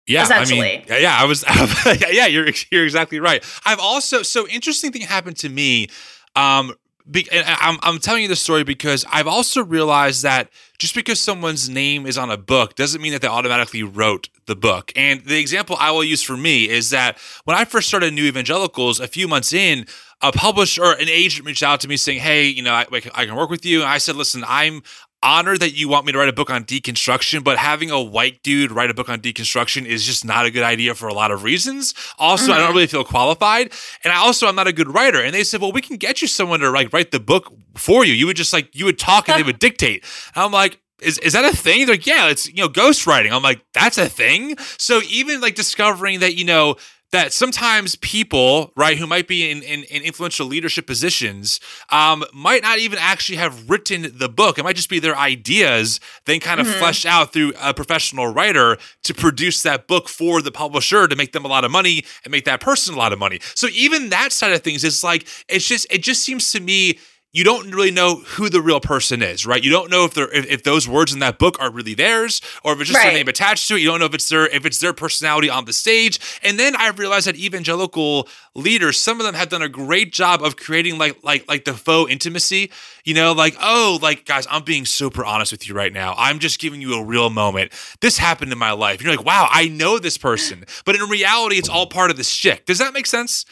Yeah, 0.07 0.23
essentially. 0.23 0.61
I 0.61 0.91
mean, 0.91 1.03
yeah, 1.03 1.17
I 1.19 1.25
was 1.25 1.45
yeah, 2.11 2.27
you're 2.27 2.49
you're 2.71 2.85
exactly 2.85 3.21
right. 3.21 3.43
I've 3.65 3.81
also 3.81 4.23
so 4.23 4.47
interesting 4.49 4.93
thing 4.93 5.03
happened 5.03 5.39
to 5.39 5.49
me 5.49 5.89
um 6.37 6.75
be, 7.11 7.29
I'm, 7.33 7.79
I'm 7.83 7.99
telling 7.99 8.23
you 8.23 8.29
this 8.29 8.41
story 8.41 8.65
because 8.65 9.05
I've 9.11 9.27
also 9.27 9.65
realized 9.65 10.23
that 10.23 10.51
just 10.79 10.95
because 10.95 11.21
someone's 11.21 11.69
name 11.69 12.07
is 12.07 12.19
on 12.19 12.31
a 12.31 12.37
book 12.37 12.75
doesn't 12.75 13.01
mean 13.01 13.13
that 13.13 13.23
they 13.23 13.29
automatically 13.29 13.83
wrote 13.83 14.29
the 14.47 14.57
book. 14.57 14.93
And 14.97 15.25
the 15.25 15.39
example 15.39 15.77
I 15.79 15.91
will 15.91 16.05
use 16.05 16.23
for 16.23 16.37
me 16.37 16.69
is 16.69 16.91
that 16.91 17.19
when 17.45 17.57
I 17.57 17.65
first 17.65 17.89
started 17.89 18.13
New 18.13 18.25
Evangelicals, 18.25 19.01
a 19.01 19.09
few 19.09 19.29
months 19.29 19.53
in, 19.53 19.87
a 20.23 20.33
publisher 20.33 20.93
an 20.93 21.09
agent 21.09 21.47
reached 21.47 21.63
out 21.63 21.81
to 21.81 21.89
me 21.89 21.97
saying, 21.97 22.21
"Hey, 22.21 22.47
you 22.47 22.63
know, 22.63 22.73
I, 22.73 22.87
I 23.15 23.27
can 23.27 23.37
work 23.37 23.51
with 23.51 23.67
you." 23.67 23.83
And 23.83 23.89
I 23.89 23.99
said, 23.99 24.17
"Listen, 24.17 24.45
I'm 24.49 24.83
honored 25.23 25.61
that 25.61 25.73
you 25.73 25.89
want 25.89 26.07
me 26.07 26.13
to 26.13 26.19
write 26.19 26.29
a 26.29 26.33
book 26.33 26.51
on 26.51 26.65
deconstruction, 26.65 27.43
but 27.43 27.59
having 27.59 27.91
a 27.91 28.01
white 28.01 28.43
dude 28.43 28.71
write 28.71 28.91
a 28.91 28.95
book 28.95 29.09
on 29.09 29.21
deconstruction 29.21 29.85
is 29.85 30.05
just 30.05 30.25
not 30.25 30.47
a 30.47 30.51
good 30.51 30.63
idea 30.63 30.95
for 30.95 31.09
a 31.09 31.15
lot 31.15 31.31
of 31.31 31.43
reasons. 31.43 31.95
Also, 32.19 32.45
mm-hmm. 32.45 32.53
I 32.53 32.57
don't 32.57 32.67
mm-hmm. 32.67 32.75
really 32.75 32.87
feel 32.87 33.05
qualified, 33.05 33.73
and 34.05 34.13
I 34.13 34.17
also 34.17 34.47
I'm 34.47 34.57
not 34.57 34.67
a 34.67 34.73
good 34.73 34.93
writer." 34.93 35.21
And 35.21 35.35
they 35.35 35.45
said, 35.45 35.61
"Well, 35.61 35.73
we 35.73 35.81
can 35.81 35.97
get 35.97 36.23
you 36.23 36.29
someone 36.29 36.61
to 36.61 36.71
like 36.71 36.93
write 36.93 37.11
the 37.11 37.21
book 37.21 37.53
for 37.75 38.05
you. 38.05 38.13
You 38.13 38.27
would 38.27 38.37
just 38.37 38.53
like 38.53 38.75
you 38.75 38.85
would 38.85 38.99
talk 38.99 39.29
and 39.29 39.39
they 39.39 39.43
would 39.43 39.59
dictate." 39.59 40.05
And 40.35 40.45
I'm 40.45 40.53
like, 40.53 40.81
is, 41.03 41.19
is 41.19 41.35
that 41.35 41.45
a 41.45 41.57
thing? 41.57 41.87
They're 41.87 41.95
like, 41.95 42.07
yeah, 42.07 42.29
it's 42.29 42.49
you 42.49 42.63
know, 42.63 42.69
ghostwriting. 42.69 43.31
I'm 43.31 43.43
like, 43.43 43.61
that's 43.75 43.99
a 43.99 44.09
thing. 44.09 44.57
So 44.79 45.01
even 45.09 45.41
like 45.41 45.55
discovering 45.55 46.21
that, 46.21 46.37
you 46.37 46.45
know, 46.45 46.77
that 47.13 47.33
sometimes 47.33 47.97
people, 47.97 48.73
right, 48.77 48.99
who 48.99 49.07
might 49.07 49.29
be 49.29 49.51
in, 49.51 49.63
in, 49.63 49.85
in 49.85 50.03
influential 50.03 50.47
leadership 50.47 50.87
positions, 50.87 51.61
um, 51.91 52.25
might 52.35 52.63
not 52.63 52.79
even 52.79 52.99
actually 53.01 53.37
have 53.37 53.71
written 53.71 54.13
the 54.19 54.29
book. 54.29 54.59
It 54.59 54.65
might 54.65 54.77
just 54.77 54.91
be 54.91 54.99
their 54.99 55.17
ideas, 55.17 56.01
then 56.25 56.41
kind 56.41 56.61
of 56.61 56.67
mm-hmm. 56.67 56.79
fleshed 56.79 57.07
out 57.07 57.33
through 57.33 57.53
a 57.63 57.73
professional 57.73 58.27
writer 58.27 58.77
to 59.05 59.15
produce 59.15 59.63
that 59.63 59.87
book 59.87 60.09
for 60.09 60.43
the 60.43 60.53
publisher 60.53 61.07
to 61.07 61.17
make 61.17 61.33
them 61.33 61.45
a 61.45 61.49
lot 61.49 61.65
of 61.65 61.71
money 61.71 62.05
and 62.25 62.33
make 62.33 62.45
that 62.45 62.61
person 62.61 62.95
a 62.95 62.99
lot 62.99 63.13
of 63.13 63.19
money. 63.19 63.41
So 63.55 63.69
even 63.73 64.11
that 64.11 64.33
side 64.33 64.53
of 64.53 64.63
things 64.63 64.83
is 64.85 65.05
like, 65.05 65.27
it's 65.49 65.67
just, 65.67 65.87
it 65.91 66.03
just 66.03 66.25
seems 66.25 66.51
to 66.53 66.61
me 66.61 66.99
you 67.37 67.45
don't 67.45 67.71
really 67.71 67.91
know 67.91 68.23
who 68.25 68.49
the 68.49 68.63
real 68.63 68.81
person 68.81 69.21
is, 69.21 69.45
right? 69.45 69.63
You 69.63 69.69
don't 69.71 69.91
know 69.91 70.07
if 70.07 70.15
they're 70.15 70.33
if, 70.33 70.47
if 70.47 70.63
those 70.63 70.89
words 70.89 71.13
in 71.13 71.19
that 71.19 71.39
book 71.39 71.59
are 71.61 71.71
really 71.71 71.93
theirs 71.93 72.41
or 72.65 72.73
if 72.73 72.81
it's 72.81 72.89
just 72.89 72.97
right. 72.97 73.11
their 73.11 73.13
name 73.13 73.29
attached 73.29 73.69
to 73.69 73.77
it. 73.77 73.81
You 73.81 73.89
don't 73.89 74.01
know 74.01 74.07
if 74.07 74.15
it's 74.15 74.31
their 74.31 74.47
if 74.47 74.65
it's 74.65 74.79
their 74.79 74.95
personality 74.95 75.51
on 75.51 75.67
the 75.67 75.75
stage. 75.75 76.19
And 76.43 76.59
then 76.59 76.75
I 76.75 76.89
realized 76.89 77.27
that 77.27 77.37
evangelical 77.37 78.27
leaders, 78.55 78.99
some 78.99 79.21
of 79.21 79.27
them 79.27 79.35
have 79.35 79.51
done 79.51 79.61
a 79.61 79.69
great 79.69 80.15
job 80.15 80.43
of 80.43 80.57
creating 80.57 80.97
like 80.97 81.23
like 81.23 81.47
like 81.47 81.67
the 81.67 81.75
faux 81.75 82.11
intimacy. 82.11 82.71
You 83.05 83.13
know, 83.13 83.33
like 83.33 83.55
oh, 83.61 83.99
like 84.01 84.25
guys, 84.25 84.47
I'm 84.51 84.65
being 84.65 84.87
super 84.87 85.23
honest 85.23 85.53
with 85.53 85.69
you 85.69 85.75
right 85.75 85.93
now. 85.93 86.15
I'm 86.17 86.39
just 86.39 86.59
giving 86.59 86.81
you 86.81 86.95
a 86.95 87.05
real 87.05 87.29
moment. 87.29 87.71
This 88.01 88.17
happened 88.17 88.51
in 88.51 88.57
my 88.57 88.73
life. 88.73 89.03
You're 89.03 89.15
like, 89.15 89.27
wow, 89.27 89.47
I 89.51 89.69
know 89.69 89.99
this 89.99 90.17
person, 90.17 90.65
but 90.87 90.97
in 90.97 91.03
reality, 91.11 91.57
it's 91.57 91.69
all 91.69 91.87
part 91.87 92.11
of 92.11 92.17
the 92.17 92.25
shtick. 92.25 92.65
Does 92.65 92.79
that 92.79 92.95
make 92.95 93.05
sense? 93.05 93.45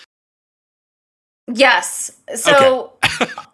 Yes. 1.52 2.12
So 2.34 2.94
Okay. 3.20 3.30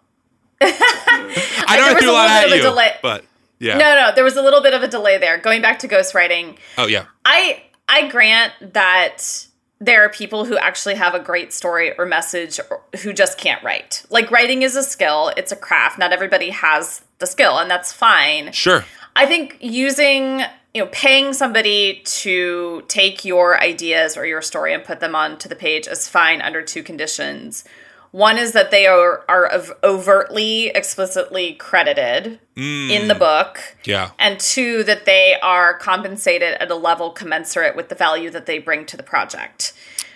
I 0.61 1.77
know 1.77 1.83
I 1.83 1.85
There 1.85 1.93
was 1.95 2.03
threw 2.03 2.11
a 2.11 2.13
lot 2.13 2.23
little 2.23 2.37
at 2.37 2.41
bit 2.41 2.45
of 2.45 2.51
a 2.51 2.55
you, 2.57 2.61
delay. 2.63 2.95
but 3.01 3.25
yeah. 3.59 3.77
no, 3.77 3.95
no, 3.95 4.11
there 4.15 4.23
was 4.23 4.35
a 4.37 4.41
little 4.41 4.61
bit 4.61 4.73
of 4.73 4.83
a 4.83 4.87
delay 4.87 5.17
there. 5.17 5.37
Going 5.37 5.61
back 5.61 5.79
to 5.79 5.87
ghostwriting, 5.87 6.57
Oh 6.77 6.87
yeah. 6.87 7.05
I 7.25 7.63
I 7.89 8.07
grant 8.09 8.53
that 8.73 9.47
there 9.79 10.05
are 10.05 10.09
people 10.09 10.45
who 10.45 10.57
actually 10.57 10.95
have 10.95 11.15
a 11.15 11.19
great 11.19 11.51
story 11.51 11.91
or 11.97 12.05
message 12.05 12.59
or, 12.69 12.81
who 13.01 13.11
just 13.13 13.37
can't 13.39 13.63
write. 13.63 14.05
Like 14.11 14.29
writing 14.29 14.61
is 14.61 14.75
a 14.75 14.83
skill, 14.83 15.31
it's 15.35 15.51
a 15.51 15.55
craft. 15.55 15.97
Not 15.97 16.13
everybody 16.13 16.51
has 16.51 17.01
the 17.17 17.25
skill, 17.25 17.57
and 17.57 17.69
that's 17.69 17.91
fine. 17.91 18.51
Sure. 18.51 18.85
I 19.15 19.25
think 19.25 19.57
using, 19.59 20.41
you 20.73 20.83
know, 20.83 20.89
paying 20.91 21.33
somebody 21.33 22.01
to 22.05 22.83
take 22.87 23.25
your 23.25 23.59
ideas 23.59 24.15
or 24.15 24.25
your 24.25 24.41
story 24.43 24.73
and 24.73 24.83
put 24.83 24.99
them 24.99 25.15
onto 25.15 25.49
the 25.49 25.55
page 25.55 25.87
is 25.87 26.07
fine 26.07 26.41
under 26.41 26.61
two 26.61 26.83
conditions. 26.83 27.63
One 28.11 28.37
is 28.37 28.51
that 28.51 28.71
they 28.71 28.87
are 28.87 29.23
are 29.29 29.49
overtly, 29.83 30.67
explicitly 30.67 31.53
credited 31.53 32.39
in 32.57 33.07
the 33.07 33.15
book. 33.15 33.77
Yeah. 33.85 34.11
And 34.19 34.39
two, 34.39 34.83
that 34.83 35.05
they 35.05 35.37
are 35.41 35.73
compensated 35.77 36.55
at 36.55 36.69
a 36.69 36.75
level 36.75 37.11
commensurate 37.11 37.75
with 37.75 37.87
the 37.89 37.95
value 37.95 38.29
that 38.31 38.45
they 38.45 38.59
bring 38.59 38.85
to 38.87 38.97
the 38.97 39.03
project. 39.03 39.73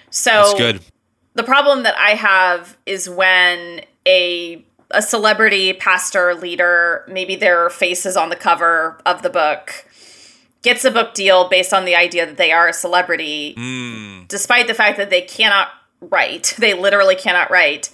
So 0.10 0.32
That's 0.32 0.54
good. 0.56 0.82
the 1.36 1.44
problem 1.44 1.84
that 1.84 1.98
I 1.98 2.12
have 2.12 2.78
is 2.86 3.10
when 3.10 3.82
a 4.06 4.64
a 4.92 5.02
celebrity, 5.02 5.74
pastor, 5.74 6.36
leader, 6.36 7.06
maybe 7.08 7.36
their 7.36 7.70
face 7.70 8.06
is 8.06 8.16
on 8.16 8.30
the 8.30 8.36
cover 8.36 9.02
of 9.06 9.24
the 9.24 9.30
book, 9.30 9.86
gets 10.62 10.86
a 10.86 10.92
book 10.92 11.14
deal 11.14 11.50
based 11.50 11.74
on 11.74 11.86
the 11.86 11.96
idea 11.96 12.26
that 12.26 12.38
they 12.38 12.52
are 12.52 12.68
a 12.68 12.74
celebrity, 12.74 13.56
Mm. 13.58 14.28
despite 14.28 14.68
the 14.68 14.74
fact 14.76 14.98
that 14.98 15.10
they 15.10 15.22
cannot 15.22 15.70
write. 16.02 16.56
They 16.58 16.74
literally 16.74 17.16
cannot 17.16 17.52
write. 17.52 17.90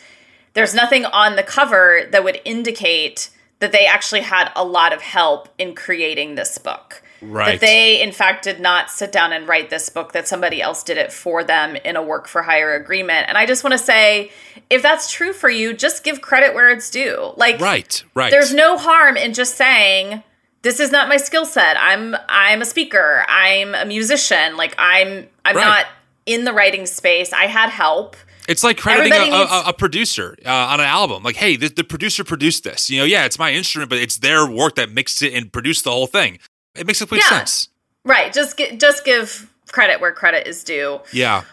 There's 0.53 0.73
nothing 0.73 1.05
on 1.05 1.35
the 1.35 1.43
cover 1.43 2.01
that 2.11 2.23
would 2.23 2.39
indicate 2.45 3.29
that 3.59 3.71
they 3.71 3.85
actually 3.85 4.21
had 4.21 4.51
a 4.55 4.65
lot 4.65 4.91
of 4.91 5.01
help 5.01 5.47
in 5.57 5.75
creating 5.75 6.35
this 6.35 6.57
book. 6.57 7.01
Right. 7.21 7.59
That 7.59 7.61
they, 7.65 8.01
in 8.01 8.11
fact, 8.11 8.43
did 8.45 8.59
not 8.59 8.89
sit 8.89 9.11
down 9.11 9.31
and 9.31 9.47
write 9.47 9.69
this 9.69 9.89
book, 9.89 10.13
that 10.13 10.27
somebody 10.27 10.59
else 10.59 10.83
did 10.83 10.97
it 10.97 11.13
for 11.13 11.43
them 11.43 11.75
in 11.75 11.95
a 11.95 12.01
work 12.01 12.27
for 12.27 12.41
hire 12.41 12.73
agreement. 12.73 13.29
And 13.29 13.37
I 13.37 13.45
just 13.45 13.63
want 13.63 13.73
to 13.73 13.77
say, 13.77 14.31
if 14.71 14.81
that's 14.81 15.11
true 15.11 15.31
for 15.31 15.47
you, 15.49 15.73
just 15.73 16.03
give 16.03 16.21
credit 16.21 16.55
where 16.55 16.69
it's 16.71 16.89
due. 16.89 17.33
Like, 17.37 17.61
Right. 17.61 18.03
Right. 18.15 18.31
there's 18.31 18.51
no 18.53 18.75
harm 18.77 19.17
in 19.17 19.33
just 19.33 19.55
saying, 19.55 20.23
this 20.63 20.79
is 20.79 20.91
not 20.91 21.07
my 21.09 21.17
skill 21.17 21.45
set. 21.45 21.77
I'm 21.79 22.15
I'm 22.29 22.61
a 22.61 22.65
speaker. 22.65 23.25
I'm 23.27 23.73
a 23.75 23.85
musician. 23.85 24.57
Like 24.57 24.75
I'm 24.77 25.27
I'm 25.45 25.55
Right. 25.55 25.65
not 25.65 25.85
in 26.25 26.45
the 26.45 26.53
writing 26.53 26.85
space. 26.85 27.33
I 27.33 27.45
had 27.47 27.69
help. 27.69 28.15
It's 28.47 28.63
like 28.63 28.77
crediting 28.77 29.13
a, 29.13 29.25
needs- 29.25 29.51
a, 29.51 29.63
a 29.69 29.73
producer 29.73 30.35
uh, 30.45 30.49
on 30.49 30.79
an 30.79 30.85
album. 30.87 31.23
Like, 31.23 31.35
hey, 31.35 31.55
the, 31.55 31.69
the 31.69 31.83
producer 31.83 32.23
produced 32.23 32.63
this. 32.63 32.89
You 32.89 32.99
know, 32.99 33.05
yeah, 33.05 33.25
it's 33.25 33.37
my 33.39 33.51
instrument, 33.53 33.89
but 33.89 33.99
it's 33.99 34.17
their 34.17 34.49
work 34.49 34.75
that 34.75 34.91
mixed 34.91 35.21
it 35.21 35.33
and 35.33 35.51
produced 35.51 35.83
the 35.83 35.91
whole 35.91 36.07
thing. 36.07 36.39
It 36.75 36.87
makes 36.87 36.99
complete 36.99 37.19
Yeah. 37.23 37.37
sense. 37.37 37.69
Right. 38.03 38.33
Just 38.33 38.57
gi- 38.57 38.77
just 38.77 39.05
give 39.05 39.51
credit 39.71 40.01
where 40.01 40.11
credit 40.11 40.47
is 40.47 40.63
due. 40.63 40.99
Yeah. 41.13 41.43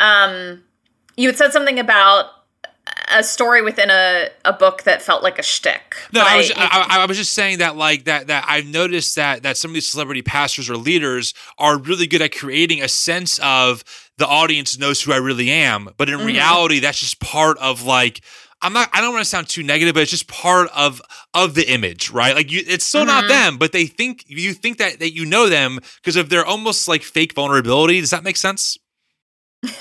Um, 0.00 0.62
you 1.16 1.28
had 1.28 1.36
said 1.36 1.52
something 1.52 1.78
about 1.78 2.26
a 3.14 3.22
story 3.22 3.62
within 3.62 3.90
a, 3.90 4.28
a 4.44 4.52
book 4.52 4.82
that 4.82 5.02
felt 5.02 5.22
like 5.22 5.38
a 5.38 5.42
shtick. 5.42 5.96
No, 6.12 6.20
I 6.26 6.36
was 6.38 6.50
I, 6.56 6.86
I, 6.90 7.02
I 7.02 7.06
was 7.06 7.16
just 7.16 7.32
saying 7.32 7.58
that 7.58 7.76
like 7.76 8.04
that 8.04 8.26
that 8.26 8.44
I've 8.48 8.66
noticed 8.66 9.14
that 9.16 9.44
that 9.44 9.56
some 9.56 9.70
of 9.70 9.74
these 9.74 9.86
celebrity 9.86 10.22
pastors 10.22 10.68
or 10.68 10.76
leaders 10.76 11.32
are 11.58 11.78
really 11.78 12.06
good 12.06 12.22
at 12.22 12.34
creating 12.34 12.82
a 12.82 12.88
sense 12.88 13.38
of 13.40 13.84
the 14.18 14.26
audience 14.26 14.78
knows 14.78 15.02
who 15.02 15.12
I 15.12 15.16
really 15.16 15.50
am, 15.50 15.90
but 15.96 16.08
in 16.08 16.18
mm-hmm. 16.18 16.26
reality, 16.26 16.80
that's 16.80 17.00
just 17.00 17.20
part 17.20 17.58
of 17.58 17.84
like. 17.84 18.22
I'm 18.64 18.72
not. 18.72 18.90
I 18.92 19.00
don't 19.00 19.12
want 19.12 19.24
to 19.24 19.28
sound 19.28 19.48
too 19.48 19.64
negative, 19.64 19.92
but 19.92 20.02
it's 20.02 20.10
just 20.12 20.28
part 20.28 20.68
of 20.72 21.02
of 21.34 21.56
the 21.56 21.68
image, 21.68 22.10
right? 22.10 22.32
Like 22.36 22.52
you, 22.52 22.62
it's 22.64 22.84
still 22.84 23.04
not 23.04 23.24
mm-hmm. 23.24 23.32
them, 23.32 23.58
but 23.58 23.72
they 23.72 23.86
think 23.86 24.24
you 24.28 24.52
think 24.52 24.78
that 24.78 25.00
that 25.00 25.12
you 25.12 25.24
know 25.24 25.48
them 25.48 25.80
because 25.96 26.14
of 26.14 26.28
their 26.28 26.46
almost 26.46 26.86
like 26.86 27.02
fake 27.02 27.32
vulnerability. 27.32 28.00
Does 28.00 28.10
that 28.10 28.22
make 28.22 28.36
sense? 28.36 28.78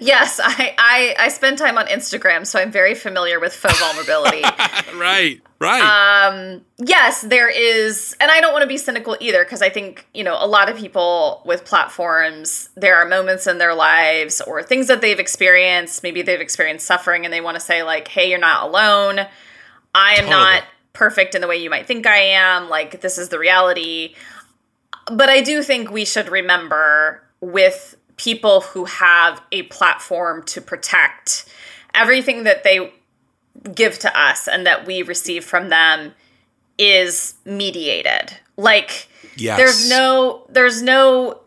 yes, 0.00 0.40
I, 0.42 0.74
I 0.78 1.14
I 1.18 1.28
spend 1.28 1.58
time 1.58 1.78
on 1.78 1.86
Instagram, 1.86 2.46
so 2.46 2.58
I'm 2.58 2.70
very 2.70 2.94
familiar 2.94 3.40
with 3.40 3.54
faux 3.54 3.78
vulnerability. 3.78 4.42
right, 4.96 5.40
right. 5.60 6.26
um 6.26 6.64
yes 6.78 7.22
there 7.22 7.48
is 7.48 8.16
and 8.20 8.30
i 8.30 8.40
don't 8.40 8.52
want 8.52 8.62
to 8.62 8.68
be 8.68 8.76
cynical 8.76 9.16
either 9.20 9.44
because 9.44 9.60
i 9.62 9.68
think 9.68 10.06
you 10.14 10.22
know 10.22 10.36
a 10.38 10.46
lot 10.46 10.68
of 10.68 10.76
people 10.76 11.42
with 11.44 11.64
platforms 11.64 12.70
there 12.76 12.96
are 12.96 13.06
moments 13.06 13.46
in 13.46 13.58
their 13.58 13.74
lives 13.74 14.40
or 14.42 14.62
things 14.62 14.86
that 14.86 15.00
they've 15.00 15.18
experienced 15.18 16.02
maybe 16.02 16.22
they've 16.22 16.40
experienced 16.40 16.86
suffering 16.86 17.24
and 17.24 17.32
they 17.32 17.40
want 17.40 17.56
to 17.56 17.60
say 17.60 17.82
like 17.82 18.08
hey 18.08 18.30
you're 18.30 18.38
not 18.38 18.68
alone 18.68 19.20
i 19.94 20.12
am 20.12 20.24
Totally. 20.24 20.30
not 20.30 20.64
perfect 20.92 21.34
in 21.34 21.40
the 21.40 21.48
way 21.48 21.56
you 21.56 21.70
might 21.70 21.86
think 21.86 22.06
i 22.06 22.18
am 22.18 22.68
like 22.68 23.00
this 23.00 23.18
is 23.18 23.28
the 23.28 23.38
reality 23.38 24.14
but 25.10 25.28
i 25.28 25.40
do 25.40 25.62
think 25.62 25.90
we 25.90 26.04
should 26.04 26.28
remember 26.28 27.22
with 27.40 27.96
people 28.18 28.60
who 28.60 28.84
have 28.84 29.40
a 29.50 29.62
platform 29.64 30.42
to 30.42 30.60
protect 30.60 31.46
everything 31.94 32.44
that 32.44 32.64
they 32.64 32.92
give 33.74 33.98
to 34.00 34.20
us 34.20 34.46
and 34.46 34.66
that 34.66 34.86
we 34.86 35.02
receive 35.02 35.44
from 35.44 35.70
them 35.70 36.12
is 36.76 37.34
mediated 37.44 38.36
like 38.56 39.08
yes. 39.36 39.56
there's 39.56 39.88
no 39.88 40.44
there's 40.48 40.82
no 40.82 41.40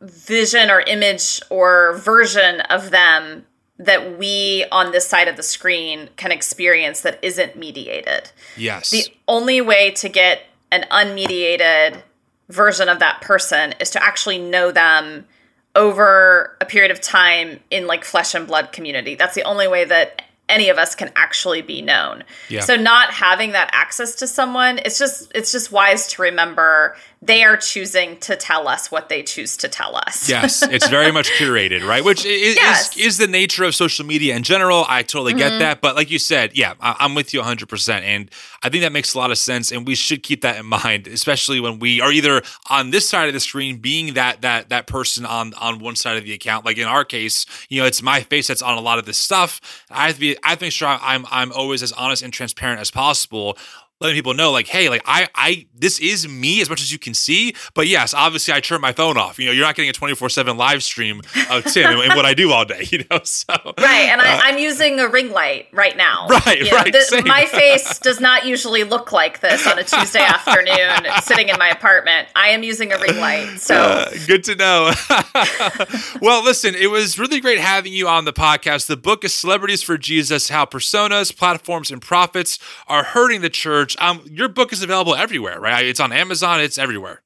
vision 0.00 0.70
or 0.70 0.80
image 0.80 1.40
or 1.50 1.98
version 1.98 2.60
of 2.62 2.90
them 2.90 3.44
that 3.78 4.18
we 4.18 4.64
on 4.72 4.92
this 4.92 5.06
side 5.06 5.28
of 5.28 5.36
the 5.36 5.42
screen 5.42 6.08
can 6.16 6.30
experience 6.30 7.02
that 7.02 7.18
isn't 7.22 7.56
mediated 7.56 8.30
yes. 8.56 8.90
the 8.90 9.04
only 9.28 9.60
way 9.60 9.90
to 9.90 10.08
get 10.08 10.42
an 10.70 10.86
unmediated 10.90 12.02
version 12.48 12.88
of 12.88 12.98
that 12.98 13.20
person 13.20 13.74
is 13.80 13.90
to 13.90 14.02
actually 14.02 14.38
know 14.38 14.70
them 14.70 15.26
over 15.74 16.56
a 16.60 16.64
period 16.64 16.90
of 16.90 17.00
time 17.00 17.60
in 17.70 17.86
like 17.86 18.04
flesh 18.04 18.34
and 18.34 18.46
blood 18.46 18.72
community. 18.72 19.14
That's 19.14 19.34
the 19.34 19.42
only 19.44 19.68
way 19.68 19.84
that 19.84 20.22
any 20.48 20.68
of 20.68 20.76
us 20.76 20.94
can 20.94 21.10
actually 21.16 21.62
be 21.62 21.80
known. 21.80 22.24
Yeah. 22.48 22.60
So 22.60 22.76
not 22.76 23.10
having 23.10 23.52
that 23.52 23.70
access 23.72 24.16
to 24.16 24.26
someone, 24.26 24.78
it's 24.78 24.98
just 24.98 25.32
it's 25.34 25.50
just 25.50 25.72
wise 25.72 26.06
to 26.08 26.22
remember 26.22 26.96
they 27.24 27.44
are 27.44 27.56
choosing 27.56 28.16
to 28.18 28.34
tell 28.34 28.66
us 28.66 28.90
what 28.90 29.08
they 29.08 29.22
choose 29.22 29.56
to 29.58 29.68
tell 29.68 29.94
us. 29.94 30.28
yes, 30.28 30.60
it's 30.62 30.88
very 30.88 31.12
much 31.12 31.30
curated, 31.38 31.86
right? 31.86 32.04
Which 32.04 32.24
is, 32.26 32.56
Yes. 32.56 32.90
Mm-hmm. 32.90 33.00
is 33.00 33.06
is 33.06 33.18
the 33.18 33.28
nature 33.28 33.62
of 33.64 33.74
social 33.76 34.04
media 34.04 34.34
in 34.34 34.42
general. 34.42 34.84
I 34.88 35.02
totally 35.04 35.34
get 35.34 35.58
that, 35.60 35.80
but 35.80 35.94
like 35.94 36.10
you 36.10 36.18
said, 36.18 36.56
yeah, 36.56 36.74
I, 36.80 36.96
I'm 36.98 37.14
with 37.14 37.32
you 37.32 37.40
100, 37.40 37.68
percent 37.68 38.04
and 38.04 38.28
I 38.64 38.68
think 38.68 38.82
that 38.82 38.92
makes 38.92 39.14
a 39.14 39.18
lot 39.18 39.30
of 39.30 39.38
sense, 39.38 39.70
and 39.70 39.86
we 39.86 39.94
should 39.94 40.22
keep 40.22 40.40
that 40.42 40.56
in 40.56 40.66
mind, 40.66 41.06
especially 41.06 41.60
when 41.60 41.78
we 41.78 42.00
are 42.00 42.10
either 42.10 42.42
on 42.70 42.90
this 42.90 43.08
side 43.08 43.28
of 43.28 43.34
the 43.34 43.40
screen, 43.40 43.78
being 43.78 44.14
that 44.14 44.42
that 44.42 44.68
that 44.70 44.86
person 44.86 45.24
on 45.24 45.54
on 45.54 45.78
one 45.78 45.94
side 45.96 46.16
of 46.16 46.24
the 46.24 46.32
account. 46.32 46.64
Like 46.64 46.78
in 46.78 46.88
our 46.88 47.04
case, 47.04 47.46
you 47.68 47.80
know, 47.80 47.86
it's 47.86 48.02
my 48.02 48.20
face 48.22 48.48
that's 48.48 48.62
on 48.62 48.76
a 48.76 48.80
lot 48.80 48.98
of 48.98 49.04
this 49.06 49.18
stuff. 49.18 49.84
I 49.90 50.06
have 50.06 50.14
to 50.16 50.20
be, 50.20 50.36
I 50.42 50.50
have 50.50 50.58
to 50.58 50.64
make 50.64 50.72
sure 50.72 50.88
I'm 50.88 51.24
I'm 51.30 51.52
always 51.52 51.82
as 51.82 51.92
honest 51.92 52.22
and 52.22 52.32
transparent 52.32 52.80
as 52.80 52.90
possible 52.90 53.56
letting 54.02 54.16
people 54.16 54.34
know 54.34 54.50
like 54.50 54.66
hey 54.66 54.88
like 54.88 55.02
i 55.06 55.28
i 55.34 55.66
this 55.74 55.98
is 56.00 56.26
me 56.28 56.60
as 56.60 56.68
much 56.68 56.80
as 56.82 56.92
you 56.92 56.98
can 56.98 57.14
see 57.14 57.54
but 57.74 57.86
yes 57.86 58.12
obviously 58.14 58.52
i 58.52 58.60
turn 58.60 58.80
my 58.80 58.92
phone 58.92 59.16
off 59.16 59.38
you 59.38 59.46
know 59.46 59.52
you're 59.52 59.64
not 59.64 59.74
getting 59.74 59.88
a 59.90 59.92
24-7 59.92 60.56
live 60.56 60.82
stream 60.82 61.20
of 61.50 61.64
tim 61.72 61.98
and, 62.00 62.14
what 62.14 62.26
i 62.26 62.34
do 62.34 62.50
all 62.52 62.64
day 62.64 62.86
you 62.90 63.04
know 63.10 63.20
so 63.24 63.54
Right, 63.78 64.08
and 64.10 64.20
I, 64.20 64.48
I'm 64.48 64.58
using 64.58 65.00
a 65.00 65.08
ring 65.08 65.30
light 65.30 65.68
right 65.72 65.96
now. 65.96 66.26
Uh, 66.28 66.40
Right, 66.46 66.58
You 66.58 66.70
know, 66.70 66.76
right, 66.76 66.92
the- 66.92 67.22
my 67.26 67.46
face 67.46 67.98
does 68.00 68.20
not 68.20 68.44
usually 68.46 68.84
look 68.84 69.12
like 69.12 69.40
this 69.40 69.66
on 69.66 69.78
a 69.78 69.84
Tuesday 69.84 70.20
afternoon, 70.22 71.06
sitting 71.22 71.48
in 71.48 71.56
my 71.58 71.68
apartment. 71.68 72.28
I 72.36 72.48
am 72.48 72.62
using 72.62 72.92
a 72.92 72.98
ring 72.98 73.16
light, 73.18 73.58
so 73.58 73.74
Uh, 73.74 74.10
good 74.26 74.44
to 74.44 74.54
know. 74.56 74.92
well, 76.20 76.42
listen, 76.44 76.74
it 76.74 76.90
was 76.90 77.18
really 77.18 77.40
great 77.40 77.58
having 77.58 77.92
you 77.92 78.08
on 78.08 78.24
the 78.24 78.32
podcast. 78.32 78.86
The 78.86 78.96
book 78.96 79.24
is 79.24 79.34
Celebrities 79.34 79.82
for 79.82 79.96
Jesus 79.98 80.48
How 80.48 80.64
Personas, 80.64 81.36
Platforms, 81.36 81.90
and 81.90 82.00
Profits 82.02 82.58
Are 82.88 83.04
Hurting 83.04 83.40
the 83.40 83.50
Church. 83.50 83.91
Um, 83.98 84.22
your 84.30 84.48
book 84.48 84.72
is 84.72 84.82
available 84.82 85.14
everywhere, 85.14 85.60
right? 85.60 85.84
It's 85.84 86.00
on 86.00 86.12
Amazon, 86.12 86.60
it's 86.60 86.78
everywhere. 86.78 87.22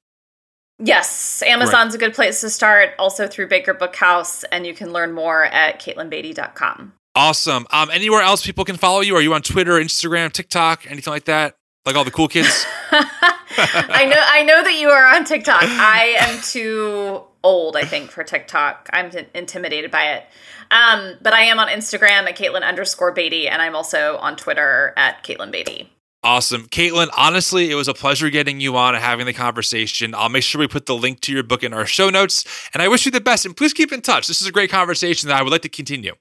yes, 0.79 1.43
Amazon's 1.47 1.95
a 1.95 1.99
good 1.99 2.14
place 2.14 2.41
to 2.43 2.51
start. 2.51 2.91
Also 2.99 3.27
through 3.27 3.49
Baker 3.49 3.75
Bookhouse, 3.75 4.45
and 4.53 4.67
you 4.67 4.75
can 4.75 4.93
learn 4.93 5.12
more 5.12 5.45
at 5.45 5.81
KatelynBeaty.com. 5.81 6.93
Awesome. 7.14 7.67
Um, 7.71 7.91
anywhere 7.91 8.21
else 8.21 8.45
people 8.45 8.64
can 8.64 8.77
follow 8.77 9.01
you? 9.01 9.17
Are 9.17 9.23
you 9.23 9.33
on 9.33 9.41
Twitter, 9.43 9.73
Instagram, 9.73 10.31
TikTok, 10.33 10.91
anything 10.91 11.11
like 11.11 11.25
that? 11.25 11.57
Like 11.87 11.97
all 11.97 12.05
the 12.05 12.11
cool 12.11 12.29
kids? 12.29 12.67
I 12.93 14.05
know, 14.07 14.21
I 14.21 14.43
know 14.43 14.62
that 14.62 14.77
you 14.79 14.91
are 14.91 15.14
on 15.14 15.25
TikTok. 15.25 15.62
I 15.62 16.17
am 16.19 16.41
too 16.43 17.23
old, 17.43 17.77
I 17.77 17.85
think, 17.85 18.11
for 18.11 18.23
TikTok. 18.23 18.91
I'm 18.93 19.11
t- 19.11 19.27
intimidated 19.35 19.91
by 19.91 20.12
it. 20.14 20.25
Um, 20.71 21.14
but 21.23 21.33
I 21.33 21.43
am 21.43 21.59
on 21.59 21.69
Instagram 21.69 22.29
at 22.29 22.37
Katelyn 22.37 22.62
underscore 22.62 23.12
Beaty, 23.12 23.49
and 23.49 23.62
I'm 23.62 23.77
also 23.77 24.17
on 24.19 24.37
Twitter 24.37 24.93
at 24.97 25.23
Katelyn 25.25 25.53
Beaty. 25.53 25.91
Awesome. 26.27 26.66
Katelyn, 26.66 27.07
honestly, 27.16 27.70
it 27.70 27.77
was 27.77 27.87
a 27.87 27.95
pleasure 27.95 28.31
getting 28.31 28.61
you 28.61 28.77
on 28.77 28.97
and 28.97 29.05
having 29.05 29.27
the 29.27 29.33
conversation. 29.33 30.12
I'll 30.12 30.29
make 30.29 30.43
sure 30.43 30.59
we 30.59 30.66
put 30.66 30.87
the 30.87 30.97
link 30.97 31.20
to 31.20 31.33
your 31.33 31.45
book 31.45 31.62
in 31.62 31.72
our 31.72 31.87
show 31.87 32.11
notes. 32.11 32.45
And 32.74 32.83
I 32.83 32.89
wish 32.89 33.07
you 33.07 33.12
the 33.12 33.20
best. 33.20 33.47
And 33.47 33.57
please 33.57 33.72
keep 33.72 33.93
in 33.93 34.03
touch. 34.03 34.27
This 34.27 34.41
is 34.41 34.49
a 34.49 34.51
great 34.51 34.68
conversation 34.68 35.29
that 35.29 35.39
I 35.39 35.43
would 35.45 35.53
like 35.53 35.62
to 35.62 35.68
continue. 35.68 36.14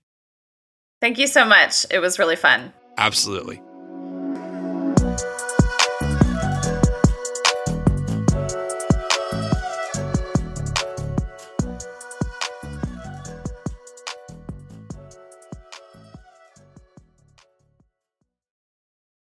Thank 1.01 1.17
you 1.17 1.25
so 1.25 1.43
much. 1.43 1.87
It 1.89 1.97
was 1.97 2.19
really 2.19 2.35
fun. 2.35 2.71
Absolutely. 2.99 3.63